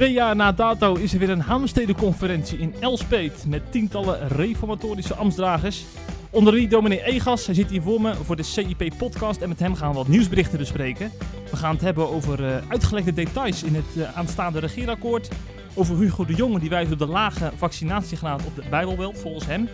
Twee 0.00 0.12
jaar 0.12 0.36
na 0.36 0.52
dato 0.52 0.94
is 0.94 1.12
er 1.12 1.18
weer 1.18 1.30
een 1.30 1.40
Haamstede-conferentie 1.40 2.58
in 2.58 2.74
Elspet 2.78 3.44
met 3.48 3.72
tientallen 3.72 4.28
reformatorische 4.28 5.14
ambtsdragers. 5.14 5.84
Onder 6.30 6.54
wie 6.54 6.68
dominee 6.68 7.02
Egas, 7.02 7.46
hij 7.46 7.54
zit 7.54 7.70
hier 7.70 7.82
voor 7.82 8.00
me 8.00 8.14
voor 8.14 8.36
de 8.36 8.42
CIP-podcast 8.42 9.40
en 9.40 9.48
met 9.48 9.58
hem 9.58 9.74
gaan 9.74 9.90
we 9.90 9.96
wat 9.96 10.08
nieuwsberichten 10.08 10.58
bespreken. 10.58 11.12
We 11.50 11.56
gaan 11.56 11.72
het 11.72 11.80
hebben 11.80 12.10
over 12.10 12.40
uh, 12.40 12.56
uitgelekte 12.68 13.12
details 13.12 13.62
in 13.62 13.74
het 13.74 13.96
uh, 13.96 14.16
aanstaande 14.16 14.58
regeerakkoord, 14.58 15.28
over 15.74 15.98
Hugo 15.98 16.24
de 16.24 16.34
Jonge 16.34 16.58
die 16.58 16.70
wijst 16.70 16.92
op 16.92 16.98
de 16.98 17.06
lage 17.06 17.52
vaccinatiegraad 17.56 18.44
op 18.46 18.56
de 18.56 18.62
Bijbelbelt 18.70 19.18
volgens 19.18 19.46
hem. 19.46 19.68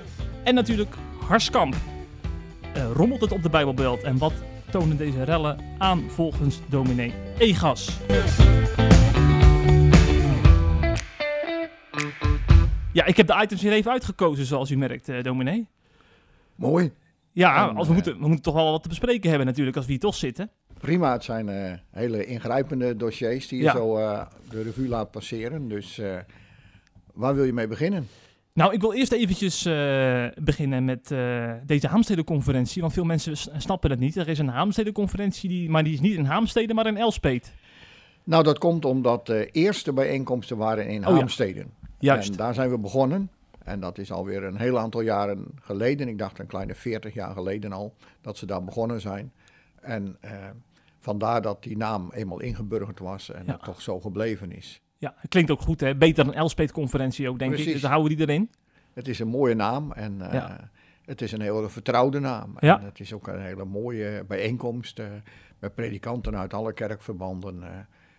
En 0.45 0.55
natuurlijk 0.55 0.95
Harskamp. 1.27 1.75
Uh, 2.77 2.83
rommelt 2.95 3.21
het 3.21 3.33
op 3.33 3.43
de 3.43 3.51
Bijbelbelt 3.51 4.03
en 4.03 4.19
wat 4.19 4.35
tonen 4.71 4.97
deze 4.97 5.23
rellen 5.23 5.59
aan 5.79 6.03
volgens 6.09 6.61
dominee 6.69 7.13
Egas? 7.39 7.99
Ja, 12.97 13.05
ik 13.05 13.17
heb 13.17 13.27
de 13.27 13.41
items 13.43 13.63
hier 13.63 13.73
even 13.73 13.91
uitgekozen, 13.91 14.45
zoals 14.45 14.71
u 14.71 14.77
merkt, 14.77 15.09
uh, 15.09 15.23
dominee. 15.23 15.69
Mooi. 16.55 16.93
Ja, 17.33 17.67
als 17.67 17.89
we, 17.89 17.95
moeten, 17.95 18.13
we 18.13 18.27
moeten 18.27 18.43
toch 18.43 18.55
wel 18.55 18.71
wat 18.71 18.83
te 18.83 18.89
bespreken 18.89 19.29
hebben 19.29 19.47
natuurlijk, 19.47 19.77
als 19.77 19.87
we 19.87 19.93
hier 19.93 20.01
toch 20.01 20.15
zitten. 20.15 20.51
Prima, 20.79 21.13
het 21.13 21.25
zijn 21.25 21.49
uh, 21.49 21.73
hele 21.91 22.27
ingrijpende 22.27 22.97
dossiers 22.97 23.49
die 23.49 23.59
je 23.59 23.65
ja. 23.65 23.73
zo 23.73 23.99
uh, 23.99 24.23
de 24.49 24.63
revue 24.63 24.89
laat 24.89 25.11
passeren. 25.11 25.69
Dus 25.69 26.01
waar 27.15 27.35
wil 27.35 27.45
je 27.45 27.53
mee 27.53 27.67
beginnen? 27.67 28.09
Nou, 28.53 28.73
ik 28.73 28.81
wil 28.81 28.93
eerst 28.93 29.13
eventjes 29.13 29.63
beginnen 30.43 30.85
met 30.85 31.15
deze 31.67 31.89
Haamstede-conferentie, 31.89 32.81
want 32.81 32.93
veel 32.93 33.05
mensen 33.05 33.37
snappen 33.57 33.91
het 33.91 33.99
niet. 33.99 34.17
Er 34.17 34.29
is 34.29 34.39
een 34.39 34.49
Haamstede-conferentie, 34.49 35.49
die, 35.49 35.71
maar 35.71 35.85
die 35.85 35.93
is 35.93 36.01
niet 36.01 36.17
in 36.17 36.25
Haamstede, 36.25 36.75
maar 36.75 36.87
in 36.87 36.97
Elspet. 36.97 37.55
Nou, 38.25 38.43
dat 38.43 38.59
komt 38.59 38.85
omdat 38.85 39.27
de 39.27 39.51
eerste 39.51 39.93
bijeenkomsten 39.93 40.57
waren 40.57 40.89
in 40.89 41.07
oh, 41.07 41.15
Haamstede. 41.15 41.59
Ja. 41.59 41.86
Juist. 41.99 42.31
En 42.31 42.37
daar 42.37 42.55
zijn 42.55 42.71
we 42.71 42.79
begonnen. 42.79 43.31
En 43.65 43.81
dat 43.81 43.99
is 43.99 44.13
alweer 44.13 44.45
een 44.45 44.57
heel 44.57 44.79
aantal 44.79 45.01
jaren 45.01 45.47
geleden. 45.61 46.09
Ik 46.09 46.19
dacht 46.19 46.39
een 46.39 46.47
kleine 46.47 46.75
40 46.75 47.15
jaar 47.15 47.33
geleden 47.33 47.73
al 47.73 47.95
dat 48.21 48.37
ze 48.37 48.47
daar 48.47 48.65
begonnen 48.65 49.01
zijn. 49.01 49.33
En 49.81 50.17
eh, 50.21 50.31
vandaar 51.01 51.43
dat 51.43 51.63
die 51.63 51.77
naam 51.77 52.11
eenmaal 52.13 52.41
ingeburgerd 52.41 52.99
was 52.99 53.31
en 53.31 53.43
ja. 53.47 53.53
het 53.53 53.63
toch 53.63 53.83
zo 53.83 54.01
gebleven 54.01 54.53
is. 54.53 54.81
Ja, 54.99 55.15
het 55.17 55.31
klinkt 55.31 55.51
ook 55.51 55.61
goed, 55.61 55.81
hè? 55.81 55.97
Beter 55.97 56.25
dan 56.25 56.35
Elspet-conferentie 56.35 57.29
ook, 57.29 57.39
denk 57.39 57.51
Precies. 57.51 57.75
ik. 57.75 57.81
Dus 57.81 57.91
houden 57.91 58.11
we 58.11 58.17
die 58.17 58.29
erin. 58.29 58.51
Het 58.93 59.09
is 59.09 59.19
een 59.19 59.29
mooie 59.29 59.55
naam 59.55 59.93
en 59.93 60.19
uh, 60.21 60.33
ja. 60.33 60.71
het 61.05 61.23
is 61.23 61.33
een 61.33 61.41
hele 61.41 61.69
vertrouwde 61.69 62.21
naam. 62.21 62.57
Ja. 62.61 62.79
En 62.79 62.85
het 62.85 63.01
is 63.01 63.13
ook 63.13 63.27
een 63.27 63.41
hele 63.41 63.65
mooie 63.65 64.25
bijeenkomst 64.29 64.99
uh, 64.99 65.07
met 65.59 65.75
predikanten 65.75 66.37
uit 66.37 66.55
alle 66.55 66.73
kerkverbanden. 66.73 67.63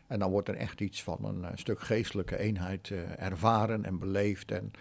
En 0.08 0.20
dan 0.20 0.32
wordt 0.32 0.48
er 0.48 0.56
echt 0.56 0.82
iets 0.82 1.04
van 1.04 1.18
een, 1.26 1.42
uh, 1.42 1.48
stuk 1.56 1.80
geestelijke 1.80 2.38
eenheid 2.38 2.90
uh, 2.90 3.00
ervaren 3.22 3.86
en 3.86 4.00
beleefd. 4.00 4.52
En 4.52 4.72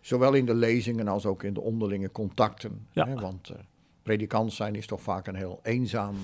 zowel 0.00 0.34
in 0.34 0.46
de 0.46 0.54
lezingen 0.54 1.08
als 1.08 1.26
ook 1.26 1.42
in 1.42 1.54
de 1.54 1.60
onderlinge 1.60 2.10
contacten. 2.10 2.86
Ja. 2.90 3.06
Hè, 3.06 3.14
want 3.14 3.50
uh, 3.50 3.56
predikant 4.02 4.52
zijn 4.52 4.74
is 4.74 4.86
toch 4.86 5.02
vaak 5.02 5.26
een 5.26 5.34
heel 5.34 5.60
eenzaam 5.62 6.16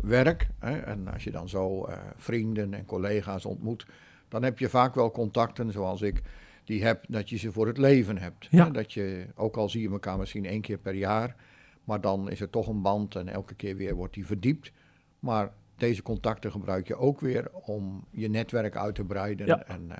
werk. 0.00 0.48
Hè, 0.58 0.78
en 0.78 1.08
als 1.12 1.24
je 1.24 1.30
dan 1.30 1.48
zo 1.48 1.88
vrienden 2.16 2.74
en 2.74 2.84
collega's 2.84 3.44
ontmoet, 3.44 3.86
dan 4.28 4.42
heb 4.42 4.58
je 4.58 4.68
vaak 4.68 4.94
wel 4.94 5.10
contacten 5.10 5.72
zoals 5.72 6.02
ik 6.02 6.22
die 6.64 6.84
heb, 6.84 7.04
dat 7.08 7.28
je 7.28 7.36
ze 7.36 7.52
voor 7.52 7.66
het 7.66 7.78
leven 7.78 8.18
hebt. 8.18 8.46
Ja. 8.50 8.64
Hè, 8.64 8.70
dat 8.70 8.92
je, 8.92 9.26
ook 9.34 9.56
al 9.56 9.68
zie 9.68 9.82
je 9.82 9.90
elkaar 9.90 10.18
misschien 10.18 10.44
één 10.44 10.60
keer 10.60 10.78
per 10.78 10.94
jaar, 10.94 11.36
maar 11.84 12.00
dan 12.00 12.30
is 12.30 12.40
er 12.40 12.50
toch 12.50 12.66
een 12.66 12.82
band 12.82 13.16
en 13.16 13.28
elke 13.28 13.54
keer 13.54 13.76
weer 13.76 13.94
wordt 13.94 14.14
die 14.14 14.26
verdiept. 14.26 14.72
Maar 15.18 15.52
deze 15.76 16.02
contacten 16.02 16.50
gebruik 16.50 16.86
je 16.86 16.96
ook 16.96 17.20
weer 17.20 17.50
om 17.52 18.04
je 18.10 18.28
netwerk 18.28 18.76
uit 18.76 18.94
te 18.94 19.04
breiden. 19.04 19.46
Ja. 19.46 19.66
En 19.66 19.86
uh, 19.88 19.98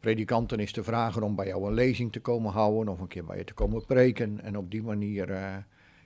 predikanten 0.00 0.58
is 0.58 0.72
te 0.72 0.84
vragen 0.84 1.22
om 1.22 1.34
bij 1.34 1.46
jou 1.46 1.66
een 1.66 1.74
lezing 1.74 2.12
te 2.12 2.20
komen 2.20 2.52
houden 2.52 2.92
of 2.92 3.00
een 3.00 3.08
keer 3.08 3.24
bij 3.24 3.36
je 3.36 3.44
te 3.44 3.54
komen 3.54 3.84
preken. 3.84 4.40
En 4.42 4.56
op 4.56 4.70
die 4.70 4.82
manier 4.82 5.30
uh, 5.30 5.56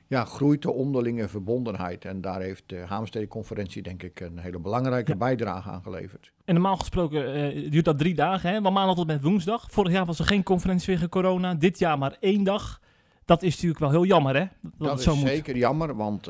ja, 0.07 0.25
groeit 0.25 0.63
de 0.63 0.71
onderlinge 0.71 1.29
verbondenheid. 1.29 2.05
En 2.05 2.21
daar 2.21 2.41
heeft 2.41 2.63
de 2.67 2.77
Haamstede-conferentie 2.77 3.83
denk 3.83 4.03
ik 4.03 4.21
een 4.21 4.39
hele 4.39 4.59
belangrijke 4.59 5.11
ja. 5.11 5.17
bijdrage 5.17 5.71
aan 5.71 5.83
geleverd. 5.83 6.33
En 6.45 6.55
normaal 6.55 6.77
gesproken 6.77 7.55
uh, 7.55 7.71
duurt 7.71 7.85
dat 7.85 7.99
drie 7.99 8.15
dagen, 8.15 8.51
hè? 8.51 8.61
van 8.61 8.73
maandag 8.73 8.97
tot 8.97 9.07
met 9.07 9.23
woensdag. 9.23 9.67
Vorig 9.71 9.93
jaar 9.93 10.07
was 10.07 10.19
er 10.19 10.25
geen 10.25 10.43
conferentie 10.43 10.95
wegen 10.95 11.09
corona, 11.09 11.55
dit 11.55 11.79
jaar 11.79 11.99
maar 11.99 12.17
één 12.21 12.45
dag. 12.45 12.81
Dat 13.25 13.43
is 13.43 13.53
natuurlijk 13.53 13.81
wel 13.81 13.91
heel 13.91 14.05
jammer, 14.05 14.37
hè? 14.37 14.47
Dat, 14.61 14.89
dat 14.89 14.99
is 14.99 15.05
zo 15.05 15.15
zeker 15.15 15.53
moet. 15.53 15.63
jammer, 15.63 15.97
want 15.97 16.29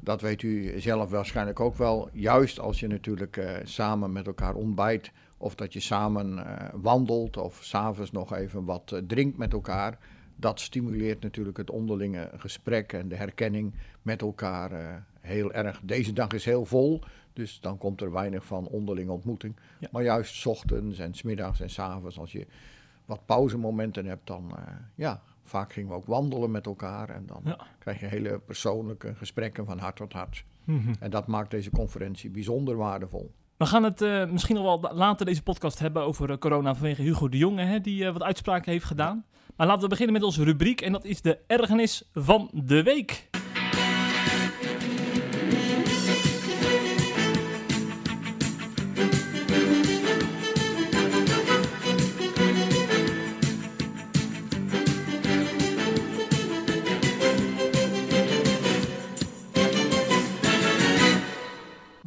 dat 0.00 0.20
weet 0.20 0.42
u 0.42 0.80
zelf 0.80 1.10
waarschijnlijk 1.10 1.60
ook 1.60 1.76
wel. 1.76 2.08
Juist 2.12 2.60
als 2.60 2.80
je 2.80 2.86
natuurlijk 2.86 3.36
uh, 3.36 3.56
samen 3.62 4.12
met 4.12 4.26
elkaar 4.26 4.54
ontbijt. 4.54 5.12
Of 5.36 5.54
dat 5.54 5.72
je 5.72 5.80
samen 5.80 6.36
uh, 6.36 6.42
wandelt. 6.72 7.36
Of 7.36 7.58
s'avonds 7.62 8.10
nog 8.10 8.34
even 8.34 8.64
wat 8.64 8.90
uh, 8.94 9.00
drinkt 9.06 9.38
met 9.38 9.52
elkaar. 9.52 9.98
Dat 10.36 10.60
stimuleert 10.60 11.22
natuurlijk 11.22 11.56
het 11.56 11.70
onderlinge 11.70 12.30
gesprek 12.36 12.92
en 12.92 13.08
de 13.08 13.16
herkenning 13.16 13.74
met 14.02 14.22
elkaar 14.22 15.04
heel 15.20 15.52
erg. 15.52 15.80
Deze 15.82 16.12
dag 16.12 16.32
is 16.32 16.44
heel 16.44 16.64
vol. 16.64 17.00
Dus 17.32 17.60
dan 17.60 17.78
komt 17.78 18.00
er 18.00 18.12
weinig 18.12 18.44
van 18.44 18.66
onderlinge 18.66 19.12
ontmoeting. 19.12 19.56
Ja. 19.78 19.88
Maar 19.92 20.02
juist 20.02 20.34
s 20.34 20.46
ochtends 20.46 20.98
en 20.98 21.14
s 21.14 21.22
middags 21.22 21.60
en 21.60 21.70
s 21.70 21.78
avonds. 21.78 22.18
Als 22.18 22.32
je 22.32 22.46
wat 23.04 23.26
pauzemomenten 23.26 24.06
hebt, 24.06 24.26
dan 24.26 24.52
ja, 24.94 25.22
Vaak 25.50 25.72
gingen 25.72 25.88
we 25.88 25.94
ook 25.94 26.06
wandelen 26.06 26.50
met 26.50 26.66
elkaar 26.66 27.08
en 27.08 27.26
dan 27.26 27.40
ja. 27.44 27.58
krijg 27.78 28.00
je 28.00 28.06
hele 28.06 28.38
persoonlijke 28.38 29.14
gesprekken 29.14 29.66
van 29.66 29.78
hart 29.78 29.96
tot 29.96 30.12
hart. 30.12 30.44
Mm 30.64 30.80
-hmm. 30.80 30.94
En 31.00 31.10
dat 31.10 31.26
maakt 31.26 31.50
deze 31.50 31.70
conferentie 31.70 32.30
bijzonder 32.30 32.76
waardevol. 32.76 33.34
We 33.56 33.66
gaan 33.66 33.82
het 33.82 34.00
uh, 34.00 34.30
misschien 34.30 34.54
nog 34.54 34.64
wel 34.64 34.94
later 34.94 35.26
deze 35.26 35.42
podcast 35.42 35.78
hebben 35.78 36.02
over 36.02 36.30
uh, 36.30 36.36
corona 36.36 36.74
vanwege 36.74 37.02
Hugo 37.02 37.28
de 37.28 37.36
Jonge, 37.36 37.62
hè, 37.62 37.80
die 37.80 38.04
uh, 38.04 38.12
wat 38.12 38.22
uitspraken 38.22 38.72
heeft 38.72 38.84
gedaan. 38.84 39.24
Maar 39.56 39.66
laten 39.66 39.82
we 39.82 39.88
beginnen 39.88 40.14
met 40.14 40.22
onze 40.22 40.44
rubriek 40.44 40.80
en 40.80 40.92
dat 40.92 41.04
is 41.04 41.20
de 41.20 41.38
ergernis 41.46 42.10
van 42.14 42.50
de 42.52 42.82
week. 42.82 43.29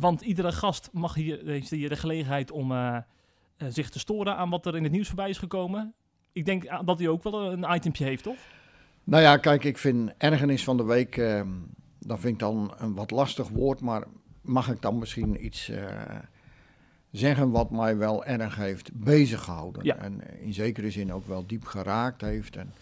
Want 0.04 0.22
iedere 0.22 0.52
gast 0.52 0.90
mag 0.92 1.14
hier, 1.14 1.42
heeft 1.46 1.70
hier 1.70 1.90
de 1.90 1.96
gelegenheid 1.96 2.52
om 2.52 2.72
uh, 2.72 2.98
uh, 3.58 3.68
zich 3.72 3.90
te 3.90 4.00
storen 4.00 4.36
aan 4.36 4.50
wat 4.50 4.66
er 4.66 4.76
in 4.76 4.84
het 4.84 4.92
nieuws 4.92 5.08
voorbij 5.08 5.30
is 5.30 5.38
gekomen. 5.38 5.94
Ik 6.32 6.46
denk 6.46 6.86
dat 6.86 7.00
hij 7.00 7.08
ook 7.08 7.24
wel 7.24 7.52
een 7.52 7.76
itempje 7.76 8.06
heeft, 8.06 8.24
toch? 8.24 8.38
Nou 9.04 9.24
ja, 9.24 9.38
kijk, 9.38 9.64
ik 9.64 9.78
vind 9.78 10.14
ergernis 10.18 10.64
van 10.64 10.78
de 10.78 10.84
week, 10.84 11.18
uh, 11.18 11.42
dat 12.00 12.20
vind 12.20 12.34
ik 12.34 12.40
dan 12.40 12.74
een 12.78 12.94
wat 12.94 13.12
lastig 13.12 13.50
woord, 13.50 13.82
maar 13.82 14.04
mag 14.42 14.70
ik 14.72 14.82
dan 14.82 14.98
misschien 14.98 15.46
iets 15.46 15.72
zeggen 17.12 17.50
wat 17.50 17.72
mij 17.72 17.98
wel 17.98 18.26
erg 18.26 18.56
heeft 18.56 18.94
bezig 18.94 19.44
gehouden. 19.44 19.84
Ja. 19.84 19.96
En 19.96 20.42
in 20.42 20.54
zekere 20.54 20.92
zin 20.92 21.14
ook 21.14 21.28
wel 21.28 21.46
diep 21.48 21.66
geraakt 21.66 22.22
heeft 22.22 22.56
en 22.56 22.74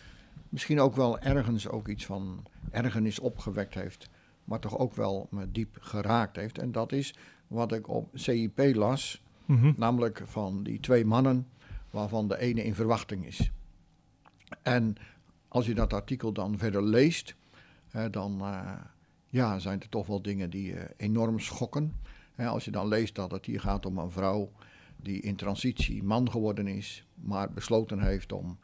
misschien 0.49 0.79
ook 0.79 0.95
wel 0.95 1.19
ergens 1.19 1.67
ook 1.67 1.87
iets 1.87 2.05
van 2.05 2.45
ergernis 2.71 3.19
opgewekt 3.19 3.73
heeft 3.73 4.09
maar 4.43 4.59
toch 4.59 4.77
ook 4.77 4.93
wel 4.93 5.27
me 5.31 5.51
diep 5.51 5.77
geraakt 5.79 6.35
heeft. 6.35 6.57
En 6.57 6.71
dat 6.71 6.91
is 6.91 7.15
wat 7.47 7.71
ik 7.71 7.87
op 7.87 8.09
CIP 8.13 8.75
las, 8.75 9.23
mm 9.45 9.57
-hmm. 9.57 9.73
namelijk 9.77 10.21
van 10.25 10.63
die 10.63 10.79
twee 10.79 11.05
mannen, 11.05 11.47
waarvan 11.89 12.27
de 12.27 12.37
ene 12.39 12.63
in 12.63 12.75
verwachting 12.75 13.25
is. 13.25 13.51
En 14.61 14.95
als 15.47 15.65
je 15.65 15.73
dat 15.73 15.93
artikel 15.93 16.31
dan 16.31 16.57
verder 16.57 16.83
leest, 16.83 17.35
hè, 17.89 18.09
dan 18.09 18.39
uh, 18.41 18.71
ja, 19.29 19.59
zijn 19.59 19.81
er 19.81 19.89
toch 19.89 20.07
wel 20.07 20.21
dingen 20.21 20.49
die 20.49 20.73
uh, 20.73 20.81
enorm 20.97 21.39
schokken. 21.39 21.93
Hè, 22.35 22.47
als 22.47 22.65
je 22.65 22.71
dan 22.71 22.87
leest 22.87 23.15
dat 23.15 23.31
het 23.31 23.45
hier 23.45 23.59
gaat 23.59 23.85
om 23.85 23.97
een 23.97 24.11
vrouw 24.11 24.51
die 24.95 25.21
in 25.21 25.35
transitie 25.35 26.03
man 26.03 26.31
geworden 26.31 26.67
is, 26.67 27.05
maar 27.15 27.51
besloten 27.51 27.99
heeft 27.99 28.31
om 28.31 28.59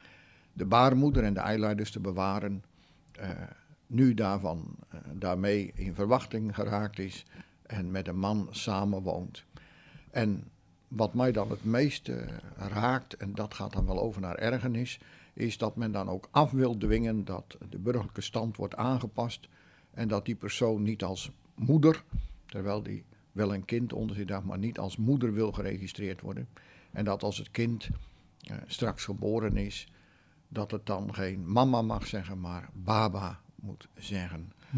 de 0.53 0.65
baarmoeder 0.65 1.23
en 1.23 1.33
de 1.33 1.39
eileiders 1.39 1.91
te 1.91 2.00
bewaren. 2.00 2.63
Uh, 3.19 3.30
nu 3.87 4.13
daarvan, 4.13 4.75
uh, 4.93 4.99
daarmee 5.13 5.71
in 5.75 5.93
verwachting 5.93 6.55
geraakt 6.55 6.99
is 6.99 7.25
en 7.61 7.91
met 7.91 8.07
een 8.07 8.19
man 8.19 8.47
samenwoont. 8.51 9.43
En 10.11 10.43
wat 10.87 11.13
mij 11.13 11.31
dan 11.31 11.49
het 11.49 11.63
meeste 11.63 12.25
raakt, 12.57 13.13
en 13.13 13.33
dat 13.33 13.53
gaat 13.53 13.73
dan 13.73 13.85
wel 13.85 14.01
over 14.01 14.21
naar 14.21 14.35
ergernis, 14.35 14.99
is 15.33 15.57
dat 15.57 15.75
men 15.75 15.91
dan 15.91 16.09
ook 16.09 16.27
af 16.31 16.51
wil 16.51 16.77
dwingen 16.77 17.25
dat 17.25 17.57
de 17.69 17.77
burgerlijke 17.77 18.21
stand 18.21 18.55
wordt 18.55 18.75
aangepast 18.75 19.47
en 19.91 20.07
dat 20.07 20.25
die 20.25 20.35
persoon 20.35 20.83
niet 20.83 21.03
als 21.03 21.31
moeder, 21.55 22.03
terwijl 22.45 22.83
die 22.83 23.03
wel 23.31 23.53
een 23.53 23.65
kind 23.65 23.93
onder 23.93 24.15
zich 24.15 24.25
draagt, 24.25 24.45
maar 24.45 24.57
niet 24.57 24.79
als 24.79 24.97
moeder 24.97 25.33
wil 25.33 25.51
geregistreerd 25.51 26.21
worden. 26.21 26.47
En 26.91 27.05
dat 27.05 27.23
als 27.23 27.37
het 27.37 27.51
kind 27.51 27.89
uh, 28.51 28.57
straks 28.67 29.03
geboren 29.03 29.57
is, 29.57 29.87
dat 30.47 30.71
het 30.71 30.85
dan 30.85 31.13
geen 31.13 31.51
mama 31.51 31.81
mag 31.81 32.07
zeggen, 32.07 32.39
maar 32.39 32.69
baba 32.73 33.39
moet 33.62 33.88
zeggen. 33.98 34.51
Hm. 34.69 34.77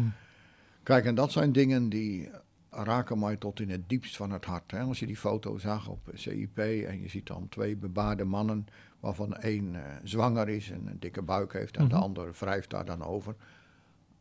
Kijk, 0.82 1.04
en 1.04 1.14
dat 1.14 1.32
zijn 1.32 1.52
dingen 1.52 1.88
die 1.88 2.30
raken 2.70 3.18
mij 3.18 3.36
tot 3.36 3.60
in 3.60 3.70
het 3.70 3.88
diepst 3.88 4.16
van 4.16 4.30
het 4.30 4.44
hart. 4.44 4.70
Hè. 4.70 4.80
Als 4.80 4.98
je 4.98 5.06
die 5.06 5.16
foto 5.16 5.58
zag 5.58 5.88
op 5.88 6.08
CIP 6.14 6.58
en 6.58 7.00
je 7.00 7.08
ziet 7.08 7.26
dan 7.26 7.48
twee 7.48 7.76
bebaarde 7.76 8.24
mannen, 8.24 8.66
waarvan 9.00 9.36
één 9.36 9.74
uh, 9.74 9.80
zwanger 10.02 10.48
is 10.48 10.70
en 10.70 10.86
een 10.86 10.98
dikke 11.00 11.22
buik 11.22 11.52
heeft 11.52 11.76
en 11.76 11.88
de 11.88 11.94
Mhm. 11.94 12.02
ander 12.02 12.32
wrijft 12.38 12.70
daar 12.70 12.84
dan 12.84 13.02
over. 13.04 13.34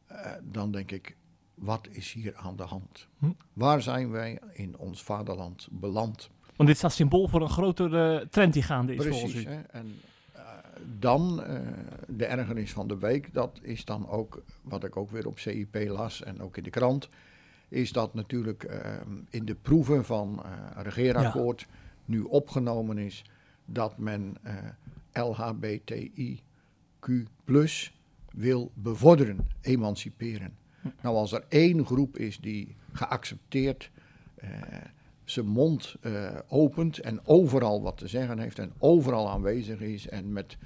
Eh, 0.07 0.31
dan 0.43 0.71
denk 0.71 0.91
ik, 0.91 1.15
wat 1.53 1.87
is 1.91 2.11
hier 2.13 2.35
aan 2.35 2.55
de 2.55 2.63
hand? 2.63 3.07
Hm. 3.17 3.31
Waar 3.53 3.81
zijn 3.81 4.09
wij 4.11 4.39
in 4.53 4.77
ons 4.77 5.03
vaderland 5.03 5.67
beland? 5.71 6.29
Want 6.55 6.69
dit 6.69 6.77
staat 6.77 6.93
symbool 6.93 7.27
voor 7.27 7.41
een 7.41 7.49
grotere 7.49 8.27
trend 8.31 8.53
die 8.53 8.63
gaande 8.63 8.95
is 8.95 9.05
volgens 9.07 9.31
Precies. 9.31 9.47
u. 9.49 9.51
Hè? 9.51 9.61
En 9.61 9.85
eh, 9.85 9.91
dan 10.99 11.43
eh, 11.43 11.61
de 12.07 12.25
ergernis 12.25 12.71
van 12.71 12.87
de 12.87 12.97
week, 12.97 13.33
dat 13.33 13.59
is 13.61 13.85
dan 13.85 14.09
ook 14.09 14.43
wat 14.61 14.83
ik 14.83 14.97
ook 14.97 15.11
weer 15.11 15.27
op 15.27 15.39
CIP 15.39 15.75
las 15.87 16.23
en 16.23 16.41
ook 16.41 16.57
in 16.57 16.63
de 16.63 16.69
krant, 16.69 17.09
is 17.67 17.91
dat 17.91 18.13
natuurlijk 18.13 18.63
eh, 18.63 18.95
in 19.29 19.45
de 19.45 19.55
proeven 19.55 20.05
van 20.05 20.43
eh 20.43 20.83
regeerakkoord 20.83 21.67
nu 22.05 22.21
opgenomen 22.21 22.97
is 22.97 23.23
dat 23.65 23.97
men 23.97 24.37
eh 24.43 24.53
LHBTIQ 25.13 26.49
wil 28.31 28.71
bevorderen, 28.73 29.47
emanciperen. 29.61 30.57
Nou, 31.01 31.15
als 31.15 31.31
er 31.31 31.45
één 31.49 31.85
groep 31.85 32.17
is 32.17 32.39
die 32.39 32.75
geaccepteerd 32.91 33.91
zijn 35.29 35.47
mond 35.47 35.95
eh, 36.01 36.35
opent 36.47 36.99
en 36.99 37.19
overal 37.25 37.81
wat 37.81 37.97
te 37.97 38.07
zeggen 38.07 38.39
heeft 38.39 38.59
en 38.59 38.71
overal 38.77 39.29
aanwezig 39.29 39.79
is 39.79 40.07
en 40.07 40.33
met 40.33 40.57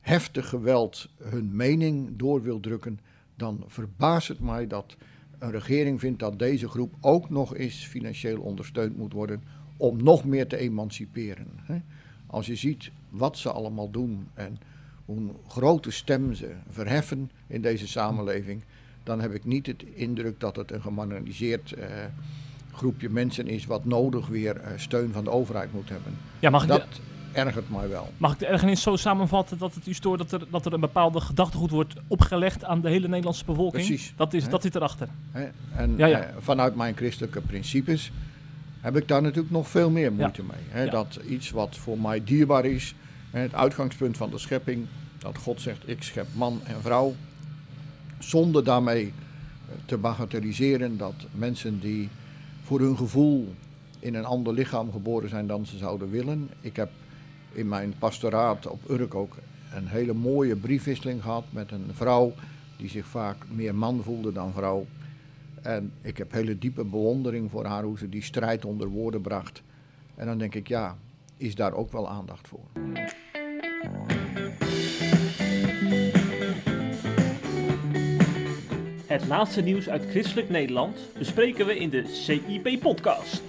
heftig 0.00 0.48
geweld 0.48 1.08
hun 1.22 1.56
mening 1.56 2.16
door 2.16 2.42
wil 2.42 2.60
drukken, 2.60 3.00
dan 3.36 3.64
verbaast 3.66 4.28
het 4.28 4.40
mij 4.40 4.66
dat 4.66 4.96
een 5.38 5.50
regering 5.50 6.00
vindt 6.00 6.18
dat 6.18 6.38
deze 6.38 6.68
groep 6.68 6.94
ook 7.00 7.30
nog 7.30 7.56
eens 7.56 7.86
financieel 7.86 8.40
ondersteund 8.40 8.96
moet 8.96 9.12
worden 9.12 9.42
om 9.76 10.02
nog 10.02 10.24
meer 10.24 10.46
te 10.46 10.56
emanciperen. 10.56 11.46
Hè. 11.56 11.78
Als 12.26 12.46
je 12.46 12.56
ziet 12.56 12.90
wat 13.08 13.38
ze 13.38 13.52
allemaal 13.52 13.90
doen 13.90 14.28
en 14.34 14.58
hoe 15.04 15.30
grote 15.48 15.90
stem 15.90 16.34
ze 16.34 16.52
verheffen 16.68 17.30
in 17.46 17.62
deze 17.62 17.88
samenleving, 17.88 18.62
dan 19.02 19.20
heb 19.20 19.32
ik 19.32 19.44
niet 19.44 19.66
het 19.66 19.82
indruk 19.82 20.40
dat 20.40 20.56
het 20.56 20.70
een 20.70 20.82
gemarginaliseerd 20.82 21.72
eh, 21.72 21.88
groepje 22.76 23.08
mensen 23.10 23.46
is 23.46 23.66
wat 23.66 23.84
nodig 23.84 24.26
weer 24.26 24.56
eh, 24.56 24.72
steun 24.76 25.12
van 25.12 25.24
de 25.24 25.30
overheid 25.30 25.72
moet 25.72 25.88
hebben. 25.88 26.16
Ja, 26.40 26.50
mag 26.50 26.62
ik, 26.62 26.68
de, 26.68 26.74
Dat 26.78 27.00
ergert 27.32 27.70
mij 27.70 27.88
wel. 27.88 28.10
mag 28.16 28.32
ik 28.32 28.38
de 28.38 28.46
ergernis 28.46 28.82
zo 28.82 28.96
samenvatten 28.96 29.58
dat 29.58 29.74
het 29.74 29.86
u 29.86 29.94
stoort 29.94 30.18
dat 30.18 30.32
er, 30.32 30.46
dat 30.50 30.66
er 30.66 30.72
een 30.72 30.80
bepaalde 30.80 31.20
gedachtegoed 31.20 31.70
wordt 31.70 31.94
opgelegd 32.06 32.64
aan 32.64 32.80
de 32.80 32.88
hele 32.88 33.08
Nederlandse 33.08 33.44
bevolking? 33.44 33.86
Precies. 33.86 34.12
Dat, 34.16 34.34
is, 34.34 34.48
dat 34.48 34.62
zit 34.62 34.74
erachter. 34.74 35.08
Hè? 35.30 35.48
En 35.76 35.94
Ja, 35.96 36.06
ja. 36.06 36.20
eh, 36.20 36.34
vanuit 36.38 36.74
mijn 36.76 36.96
christelijke 36.96 37.40
principes 37.40 38.12
heb 38.80 38.96
ik 38.96 39.08
daar 39.08 39.22
natuurlijk 39.22 39.50
nog 39.50 39.68
veel 39.68 39.90
meer 39.90 40.12
moeite 40.12 40.42
mee. 40.72 40.90
Dat 40.90 41.18
iets 41.28 41.50
wat 41.50 41.76
voor 41.76 41.98
mij 41.98 42.24
dierbaar 42.24 42.64
is, 42.64 42.94
het 43.30 43.54
uitgangspunt 43.54 44.16
van 44.16 44.30
de 44.30 44.38
schepping, 44.38 44.86
dat 45.18 45.38
God 45.38 45.60
zegt 45.60 45.88
ik 45.88 46.02
schep 46.02 46.26
man 46.32 46.60
en 46.64 46.82
vrouw, 46.82 47.14
zonder 48.18 48.64
daarmee 48.64 49.04
eh, 49.06 49.74
te 49.84 49.96
bagatelliseren 49.96 50.96
dat 50.96 51.14
mensen 51.32 51.80
die 51.80 52.08
voor 52.66 52.80
hun 52.80 52.96
gevoel 52.96 53.54
in 53.98 54.14
een 54.14 54.24
ander 54.24 54.52
lichaam 54.52 54.92
geboren 54.92 55.28
zijn 55.28 55.46
dan 55.46 55.66
ze 55.66 55.76
zouden 55.76 56.10
willen. 56.10 56.50
Ik 56.60 56.76
heb 56.76 56.90
in 57.52 57.68
mijn 57.68 57.94
pastoraat 57.98 58.66
op 58.66 58.90
Urk 58.90 59.14
ook 59.14 59.36
een 59.74 59.86
hele 59.86 60.12
mooie 60.12 60.56
briefwisseling 60.56 61.22
gehad 61.22 61.44
met 61.50 61.72
een 61.72 61.86
vrouw 61.92 62.32
die 62.76 62.88
zich 62.88 63.06
vaak 63.06 63.36
meer 63.48 63.74
man 63.74 64.02
voelde 64.02 64.32
dan 64.32 64.52
vrouw. 64.52 64.86
En 65.62 65.92
ik 66.00 66.16
heb 66.16 66.32
hele 66.32 66.58
diepe 66.58 66.84
bewondering 66.84 67.50
voor 67.50 67.64
haar 67.64 67.82
hoe 67.82 67.98
ze 67.98 68.08
die 68.08 68.22
strijd 68.22 68.64
onder 68.64 68.88
woorden 68.88 69.20
bracht. 69.20 69.62
En 70.14 70.26
dan 70.26 70.38
denk 70.38 70.54
ik, 70.54 70.68
ja, 70.68 70.96
is 71.36 71.54
daar 71.54 71.72
ook 71.72 71.92
wel 71.92 72.08
aandacht 72.08 72.48
voor. 72.48 72.64
Het 79.16 79.26
laatste 79.26 79.62
nieuws 79.62 79.88
uit 79.88 80.06
christelijk 80.10 80.48
Nederland 80.48 80.98
bespreken 81.18 81.66
we 81.66 81.78
in 81.78 81.90
de 81.90 82.06
CIP-podcast. 82.06 83.42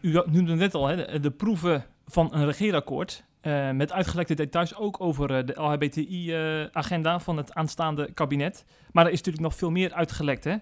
U 0.00 0.22
noemde 0.26 0.54
net 0.54 0.74
al 0.74 0.86
hè, 0.86 1.20
de, 1.20 1.30
proeven 1.30 1.84
van 2.06 2.34
een 2.34 2.44
regeerakkoord. 2.44 3.24
eh, 3.40 3.70
met 3.70 3.92
uitgelekte 3.92 4.34
details 4.34 4.76
ook 4.76 5.00
over 5.00 5.34
eh, 5.34 5.46
de 5.46 5.60
LHBTI-agenda 5.60 7.20
van 7.20 7.36
het 7.36 7.54
aanstaande 7.54 8.12
kabinet. 8.12 8.64
Maar 8.92 9.04
er 9.06 9.12
is 9.12 9.18
natuurlijk 9.18 9.44
nog 9.44 9.54
veel 9.54 9.70
meer 9.70 9.92
uitgelekt. 9.92 10.44
Hè? 10.44 10.56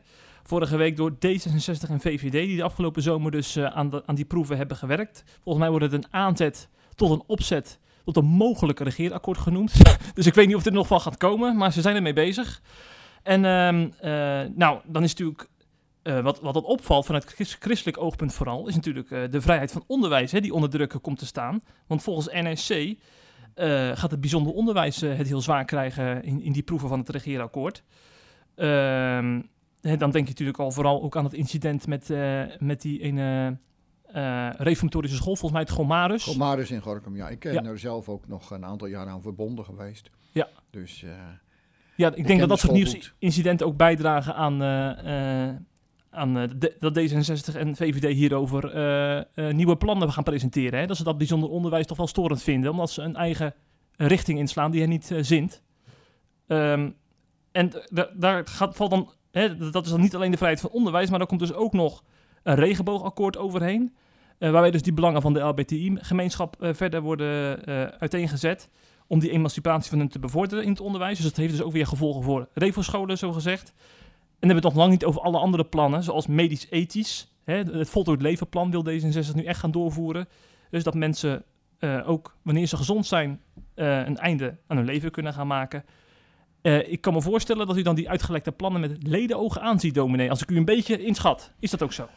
Vorige 0.47 0.77
week 0.77 0.97
door 0.97 1.11
D66 1.11 1.91
en 1.91 2.01
VVD, 2.01 2.33
die 2.33 2.57
de 2.57 2.63
afgelopen 2.63 3.03
zomer 3.03 3.31
dus 3.31 3.57
eh, 3.57 3.65
aan, 3.65 4.07
aan 4.07 4.15
die 4.15 4.25
proeven 4.25 4.57
hebben 4.57 4.77
gewerkt. 4.77 5.25
Volgens 5.43 5.59
mij 5.59 5.69
wordt 5.71 5.85
het 5.85 6.05
een 6.05 6.13
aanzet 6.13 6.69
tot 6.95 7.11
een 7.11 7.23
opzet 7.27 7.79
tot 8.05 8.17
een 8.17 8.25
mogelijk 8.25 8.81
regeerakkoord 8.81 9.39
genoemd. 9.39 9.73
dus 10.15 10.27
ik 10.27 10.35
weet 10.35 10.47
niet 10.47 10.57
of 10.57 10.65
er 10.65 10.73
nog 10.73 10.87
van 10.87 11.01
gaat 11.01 11.17
komen, 11.17 11.57
maar 11.57 11.73
ze 11.73 11.81
zijn 11.81 11.97
ermee 11.97 12.13
bezig. 12.13 12.63
En 13.23 13.45
ehm, 13.45 13.89
eh, 14.01 14.51
nou, 14.55 14.81
dan 14.85 15.03
is 15.03 15.11
natuurlijk 15.11 15.49
eh, 16.03 16.21
wat, 16.21 16.41
wat 16.41 16.55
dat 16.55 16.65
opvalt 16.65 17.07
vanuit 17.07 17.25
christ- 17.25 17.57
christelijk 17.59 17.99
oogpunt 17.99 18.33
vooral, 18.35 18.69
is 18.69 18.75
natuurlijk 18.75 19.09
de 19.09 19.41
vrijheid 19.41 19.73
van 19.73 19.85
onderwijs 19.87 20.33
hè, 20.33 20.41
die 20.41 20.55
onder 20.55 20.71
druk 20.71 20.95
komt 21.03 21.19
te 21.19 21.27
staan. 21.27 21.61
Want 21.87 22.03
volgens 22.03 22.29
NSC 22.33 22.95
gaat 23.95 24.11
het 24.11 24.21
bijzonder 24.21 24.53
onderwijs 24.53 25.01
het 25.01 25.27
heel 25.27 25.41
zwaar 25.41 25.65
krijgen 25.65 26.23
in, 26.23 26.43
in 26.43 26.53
die 26.53 26.63
proeven 26.63 26.89
van 26.89 26.99
het 26.99 27.09
regeerakkoord. 27.09 27.83
Ehm, 28.55 29.41
dan 29.99 30.11
denk 30.11 30.25
je 30.25 30.31
natuurlijk 30.31 30.59
al 30.59 30.71
vooral 30.71 31.03
ook 31.03 31.17
aan 31.17 31.25
het 31.25 31.33
incident 31.35 31.87
met, 31.87 32.11
eh, 32.11 32.43
met 32.59 32.81
die 32.83 33.01
ene 33.01 33.59
eh, 34.07 34.49
reformatorische 34.57 35.17
school, 35.17 35.37
volgens 35.37 35.53
mij 35.53 35.61
het 35.61 35.71
Gomarus. 35.71 36.25
Gomarus 36.25 36.71
in 36.71 36.81
Gorkum, 36.81 37.17
ja. 37.17 37.29
Ik 37.29 37.41
ben 37.41 37.53
Ja. 37.53 37.65
er 37.65 37.79
zelf 37.79 38.09
ook 38.09 38.27
nog 38.29 38.51
een 38.51 38.65
aantal 38.65 38.87
jaar 38.89 39.07
aan 39.07 39.23
verbonden 39.23 39.65
geweest. 39.65 40.11
Ja. 40.33 40.49
Dus 40.71 41.03
eh, 41.03 41.11
Ja, 41.97 42.15
ik 42.15 42.27
denk 42.27 42.41
dat 42.41 42.49
dat 42.49 42.59
soort 42.59 42.73
nieuwsincidenten 42.73 43.67
ook 43.67 43.77
bijdragen 43.77 44.35
aan, 44.35 44.63
aan 46.11 46.35
de- 46.35 46.77
dat 46.79 46.99
D66 46.99 47.57
en 47.57 47.77
VVD 47.77 48.13
hierover 48.15 48.71
eh, 48.73 49.53
nieuwe 49.55 49.77
plannen 49.77 50.13
gaan 50.13 50.25
presenteren. 50.25 50.79
Hè? 50.81 50.87
Dat 50.87 50.97
ze 50.97 51.05
dat 51.05 51.19
bijzonder 51.19 51.49
onderwijs 51.49 51.87
toch 51.87 51.97
wel 51.97 52.07
storend 52.07 52.43
vinden, 52.43 52.71
omdat 52.71 52.91
ze 52.91 53.03
een 53.03 53.17
eigen 53.17 53.55
richting 53.97 54.39
inslaan 54.39 54.71
die 54.71 54.81
hen 54.81 54.89
niet 54.91 55.11
eh, 55.11 55.19
zint. 55.23 55.63
Ehm, 56.47 56.91
en 57.53 57.71
daar 58.15 58.47
gaat, 58.47 58.77
valt 58.77 58.91
dan, 58.91 59.11
hè, 59.41 59.71
dat 59.71 59.85
is 59.85 59.91
dan 59.91 60.01
niet 60.01 60.15
alleen 60.15 60.31
de 60.31 60.37
vrijheid 60.37 60.61
van 60.61 60.71
onderwijs, 60.71 61.09
maar 61.09 61.19
daar 61.19 61.29
komt 61.29 61.41
dus 61.41 61.53
ook 61.53 61.73
nog 61.73 62.03
een 62.43 62.55
regenboogakkoord 62.55 63.37
overheen. 63.37 63.95
eh, 64.39 64.51
waarbij 64.51 64.71
dus 64.71 64.83
die 64.83 64.93
belangen 64.93 65.23
van 65.23 65.33
de 65.33 65.41
LBTI-gemeenschap 65.41 66.63
eh, 66.63 66.75
verder 66.75 67.01
worden 67.03 67.65
eh, 67.65 67.83
uiteengezet 67.83 68.71
om 69.07 69.19
die 69.19 69.31
emancipatie 69.31 69.91
van 69.91 69.99
hen 69.99 70.09
te 70.09 70.19
bevorderen 70.19 70.65
in 70.65 70.71
het 70.71 70.81
onderwijs. 70.81 71.17
Dus 71.17 71.27
dat 71.27 71.37
heeft 71.37 71.51
dus 71.51 71.63
ook 71.63 71.73
weer 71.73 71.87
gevolgen 71.87 72.23
voor 72.23 72.49
REVO-scholen, 72.55 73.19
zo 73.19 73.33
gezegd. 73.33 73.69
En 73.69 73.75
dan 74.49 74.49
hebben 74.49 74.49
we 74.49 74.55
het 74.55 74.65
nog 74.65 74.75
lang 74.75 74.91
niet 74.91 75.05
over 75.05 75.21
alle 75.21 75.39
andere 75.39 75.65
plannen, 75.65 76.03
zoals 76.03 76.27
medisch-ethisch. 76.27 77.35
Het 77.45 77.89
voltooid 77.89 78.23
levenplan 78.23 78.71
wil 78.71 78.85
D66 78.85 79.35
nu 79.35 79.45
echt 79.45 79.61
gaan 79.61 79.71
doorvoeren. 79.71 80.29
Dus 80.71 80.85
dat 80.85 80.95
mensen 80.95 81.45
ook, 82.05 82.37
wanneer 82.43 82.67
ze 82.67 82.77
gezond 82.77 83.07
zijn, 83.07 83.41
een 83.75 84.17
einde 84.17 84.57
aan 84.67 84.77
hun 84.77 84.87
leven 84.87 85.11
kunnen 85.11 85.33
gaan 85.33 85.47
maken. 85.47 85.85
Eh, 86.67 86.93
ik 86.93 87.01
kan 87.01 87.13
me 87.13 87.23
voorstellen 87.23 87.67
dat 87.67 87.77
u 87.77 87.83
dan 87.83 87.95
die 87.95 88.09
uitgelekte 88.09 88.53
plannen 88.53 88.81
met 88.81 89.07
ledenogen 89.07 89.63
aanziet, 89.63 89.95
dominee. 89.95 90.31
Als 90.31 90.43
ik 90.43 90.51
u 90.51 90.57
een 90.57 90.65
beetje 90.65 91.05
inschat, 91.05 91.51
is 91.59 91.71
dat 91.71 91.83
ook 91.83 91.93
zo? 91.93 92.09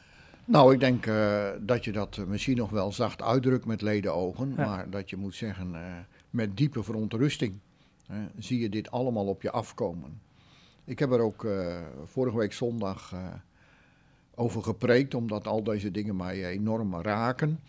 Nou, 0.46 0.74
ik 0.74 0.80
denk 0.80 1.06
eh, 1.06 1.48
dat 1.60 1.84
je 1.86 1.92
dat 1.92 2.18
eh, 2.18 2.26
misschien 2.26 2.58
nog 2.58 2.70
wel 2.70 2.92
zacht 2.92 3.22
uitdrukt 3.22 3.66
met 3.66 3.82
ledenogen, 3.82 4.54
Ja. 4.58 4.66
maar 4.66 4.90
dat 4.90 5.10
je 5.10 5.18
moet 5.18 5.36
zeggen 5.36 5.76
met 6.30 6.58
diepe 6.58 6.84
verontrusting 6.84 7.54
zie 8.38 8.60
je 8.60 8.70
dit 8.70 8.92
allemaal 8.92 9.26
op 9.28 9.42
je 9.42 9.52
afkomen. 9.52 10.22
Ik 10.86 11.00
heb 11.00 11.12
er 11.12 11.20
ook 11.20 11.48
vorige 12.06 12.38
week 12.38 12.54
zondag 12.54 13.14
over 14.36 14.64
gepreekt, 14.64 15.14
omdat 15.14 15.48
al 15.48 15.64
deze 15.64 15.92
dingen 15.92 16.16
mij 16.16 16.46
enorm 16.46 17.02
raken. 17.02 17.60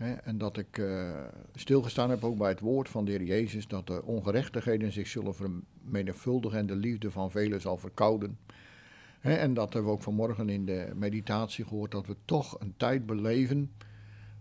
En 0.00 0.38
dat 0.38 0.56
ik 0.56 0.78
eh, 0.78 1.24
stilgestaan 1.54 2.10
heb 2.10 2.24
ook 2.24 2.38
bij 2.38 2.48
het 2.48 2.60
woord 2.60 2.88
van 2.88 3.04
de 3.04 3.10
Heer 3.10 3.22
Jezus, 3.22 3.68
dat 3.68 3.86
de 3.86 4.02
ongerechtigheden 4.02 4.92
zich 4.92 5.06
zullen 5.06 5.34
vermenigvuldigen 5.34 6.58
en 6.58 6.66
de 6.66 6.76
liefde 6.76 7.10
van 7.10 7.30
velen 7.30 7.60
zal 7.60 7.76
verkouden. 7.76 8.38
En 9.20 9.54
dat 9.54 9.72
hebben 9.72 9.90
we 9.90 9.96
ook 9.96 10.02
vanmorgen 10.02 10.48
in 10.48 10.64
de 10.64 10.92
meditatie 10.94 11.64
gehoord, 11.64 11.90
dat 11.90 12.06
we 12.06 12.16
toch 12.24 12.60
een 12.60 12.74
tijd 12.76 13.06
beleven 13.06 13.72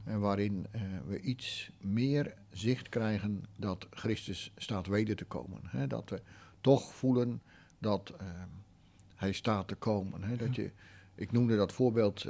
eh, 0.04 0.18
waarin 0.18 0.66
eh, 0.72 0.82
we 1.08 1.22
iets 1.22 1.72
meer 1.82 2.34
zicht 2.50 2.90
krijgen 2.90 3.46
dat 3.56 3.88
Christus 3.90 4.52
staat 4.58 4.88
weder 4.88 5.16
te 5.16 5.26
komen. 5.26 5.62
Dat 5.88 6.10
we 6.10 6.22
toch 6.62 6.94
voelen 6.94 7.42
dat 7.80 8.14
Hij 9.16 9.32
staat 9.32 9.68
te 9.68 9.76
komen. 9.76 10.38
Dat 10.38 10.56
je, 10.56 10.72
ik 11.16 11.32
noemde 11.32 11.56
dat 11.56 11.74
voorbeeld 11.74 12.26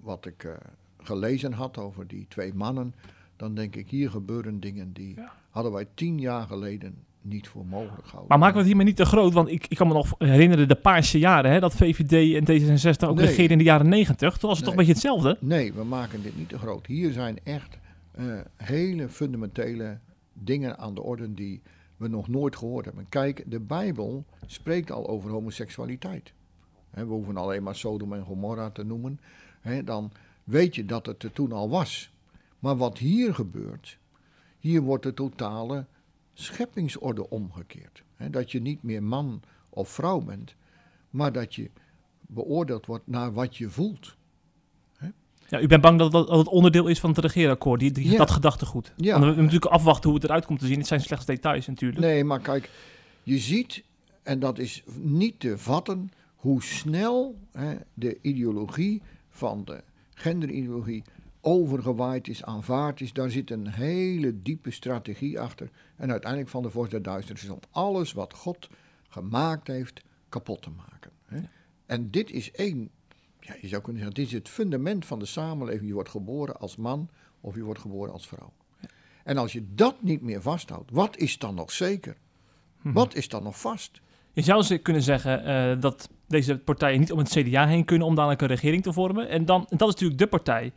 wat 0.00 0.26
ik 0.26 0.58
gelezen 1.06 1.52
had 1.52 1.78
over 1.78 2.06
die 2.06 2.26
twee 2.28 2.54
mannen. 2.54 2.94
dan 3.36 3.54
denk 3.54 3.76
ik, 3.76 3.90
hier 3.90 4.10
gebeuren 4.10 4.60
dingen 4.60 4.92
die 4.92 5.14
Ja. 5.16 5.32
hadden 5.50 5.72
wij 5.72 5.86
tien 5.94 6.18
jaar 6.18 6.46
geleden 6.46 6.94
niet 7.22 7.48
voor 7.48 7.66
mogelijk 7.66 8.02
gehouden. 8.04 8.28
Maar 8.28 8.38
maken 8.38 8.52
we 8.52 8.58
het 8.58 8.66
hiermee 8.68 8.86
niet 8.86 8.96
te 8.96 9.04
groot? 9.04 9.32
Want 9.32 9.48
ik, 9.48 9.66
ik 9.68 9.76
kan 9.76 9.86
me 9.88 9.92
nog 9.92 10.14
herinneren 10.18 10.68
de 10.68 10.74
paarse 10.74 11.18
jaren, 11.18 11.50
hè, 11.50 11.60
dat 11.60 11.74
VVD 11.74 12.34
en 12.34 12.44
D66 12.44 13.08
ook 13.08 13.16
Nee. 13.16 13.26
regeerden 13.26 13.52
in 13.52 13.58
de 13.58 13.64
jaren 13.64 13.88
90. 13.88 14.36
Toen 14.36 14.48
was 14.48 14.58
het 14.58 14.64
toch 14.66 14.74
een 14.74 14.78
beetje 14.78 14.92
hetzelfde? 14.94 15.36
Nee, 15.40 15.72
we 15.72 15.84
maken 15.84 16.22
dit 16.22 16.36
niet 16.36 16.48
te 16.48 16.58
groot. 16.58 16.86
Hier 16.86 17.12
zijn 17.12 17.38
echt 17.44 17.78
eh, 18.12 18.24
hele 18.56 19.08
fundamentele 19.08 19.98
dingen 20.32 20.78
aan 20.78 20.94
de 20.94 21.02
orde 21.02 21.34
die 21.34 21.62
we 21.96 22.08
nog 22.08 22.28
nooit 22.28 22.56
gehoord 22.56 22.84
hebben. 22.84 23.06
Kijk, 23.08 23.44
de 23.46 23.60
Bijbel 23.60 24.24
spreekt 24.46 24.90
al 24.90 25.08
over 25.08 25.30
homoseksualiteit. 25.30 26.32
We 26.90 27.02
hoeven 27.02 27.36
alleen 27.36 27.62
maar 27.62 27.76
Sodom 27.76 28.12
en 28.12 28.24
Gomorra 28.24 28.70
te 28.70 28.84
noemen. 28.84 29.20
Hè, 29.60 29.84
dan 29.84 30.10
weet 30.46 30.74
je 30.74 30.84
dat 30.84 31.06
het 31.06 31.22
er 31.22 31.32
toen 31.32 31.52
al 31.52 31.68
was. 31.68 32.10
Maar 32.58 32.76
wat 32.76 32.98
hier 32.98 33.34
gebeurt, 33.34 33.98
hier 34.58 34.80
wordt 34.80 35.02
de 35.02 35.14
totale 35.14 35.86
scheppingsorde 36.34 37.30
omgekeerd. 37.30 38.02
Dat 38.30 38.52
je 38.52 38.60
niet 38.60 38.82
meer 38.82 39.02
man 39.02 39.42
of 39.68 39.88
vrouw 39.88 40.20
bent, 40.20 40.54
maar 41.10 41.32
dat 41.32 41.54
je 41.54 41.70
beoordeeld 42.20 42.86
wordt 42.86 43.06
naar 43.06 43.32
wat 43.32 43.56
je 43.56 43.70
voelt. 43.70 44.16
Ja, 45.48 45.60
u 45.60 45.66
bent 45.66 45.82
bang 45.82 45.98
dat 45.98 46.12
dat, 46.12 46.28
dat 46.28 46.38
het 46.38 46.48
onderdeel 46.48 46.86
is 46.86 47.00
van 47.00 47.10
het 47.10 47.18
regeerakkoord, 47.18 47.80
die, 47.80 47.92
die, 47.92 48.10
Ja. 48.10 48.16
dat 48.16 48.30
gedachtegoed. 48.30 48.92
Ja. 48.96 49.10
Want 49.10 49.20
we 49.20 49.26
moeten 49.26 49.44
natuurlijk 49.44 49.72
afwachten 49.72 50.10
hoe 50.10 50.18
het 50.18 50.28
eruit 50.28 50.46
komt 50.46 50.58
te 50.58 50.66
zien. 50.66 50.78
Het 50.78 50.86
zijn 50.86 51.00
slechts 51.00 51.24
details 51.24 51.66
natuurlijk. 51.66 52.00
Nee, 52.00 52.24
maar 52.24 52.40
kijk, 52.40 52.70
je 53.22 53.38
ziet, 53.38 53.84
en 54.22 54.38
dat 54.38 54.58
is 54.58 54.82
niet 55.00 55.40
te 55.40 55.58
vatten, 55.58 56.10
hoe 56.36 56.62
snel 56.62 57.38
hè, 57.52 57.74
de 57.94 58.18
ideologie 58.22 59.02
van 59.30 59.64
de 59.64 59.82
genderideologie 60.18 61.04
overgewaaid 61.40 62.28
is, 62.28 62.44
aanvaard 62.44 63.00
is. 63.00 63.12
Daar 63.12 63.30
zit 63.30 63.50
een 63.50 63.68
hele 63.68 64.42
diepe 64.42 64.70
strategie 64.70 65.40
achter. 65.40 65.70
En 65.96 66.10
uiteindelijk 66.10 66.50
van 66.50 66.62
de 66.62 66.70
vorst 66.70 66.90
der 66.90 67.02
duisternis 67.02 67.44
is 67.44 67.50
om 67.50 67.60
alles 67.70 68.12
wat 68.12 68.32
God 68.32 68.68
gemaakt 69.08 69.66
heeft 69.66 70.02
kapot 70.28 70.62
te 70.62 70.70
maken. 70.70 71.10
Hè. 71.24 71.38
En 71.86 72.10
dit 72.10 72.30
is 72.30 72.52
één, 72.52 72.90
ja, 73.40 73.54
je 73.60 73.68
zou 73.68 73.82
kunnen 73.82 74.02
zeggen, 74.02 74.20
dit 74.20 74.26
is 74.26 74.38
het 74.38 74.48
fundament 74.48 75.06
van 75.06 75.18
de 75.18 75.26
samenleving. 75.26 75.86
Je 75.86 75.94
wordt 75.94 76.08
geboren 76.08 76.56
als 76.56 76.76
man 76.76 77.08
of 77.40 77.54
je 77.54 77.62
wordt 77.62 77.80
geboren 77.80 78.12
als 78.12 78.28
vrouw. 78.28 78.52
En 79.24 79.36
als 79.36 79.52
je 79.52 79.74
dat 79.74 80.02
niet 80.02 80.22
meer 80.22 80.42
vasthoudt, 80.42 80.90
wat 80.90 81.16
is 81.16 81.38
dan 81.38 81.54
nog 81.54 81.72
zeker? 81.72 82.16
Wat 82.82 83.14
is 83.14 83.28
dan 83.28 83.42
nog 83.42 83.60
vast? 83.60 84.00
Je 84.32 84.42
zou 84.42 84.62
ze 84.62 84.78
kunnen 84.78 85.02
zeggen 85.02 85.44
eh, 85.44 85.80
dat 85.80 86.10
deze 86.28 86.58
partijen 86.58 87.00
niet 87.00 87.12
om 87.12 87.18
het 87.18 87.28
CDA 87.28 87.66
heen 87.66 87.84
kunnen 87.84 88.06
om 88.06 88.14
dadelijk 88.14 88.40
een 88.40 88.48
regering 88.48 88.82
te 88.82 88.92
vormen. 88.92 89.28
En 89.28 89.44
dan, 89.44 89.66
en 89.68 89.76
dat 89.76 89.88
is 89.88 89.94
natuurlijk 89.94 90.20
de 90.20 90.26
partij 90.26 90.72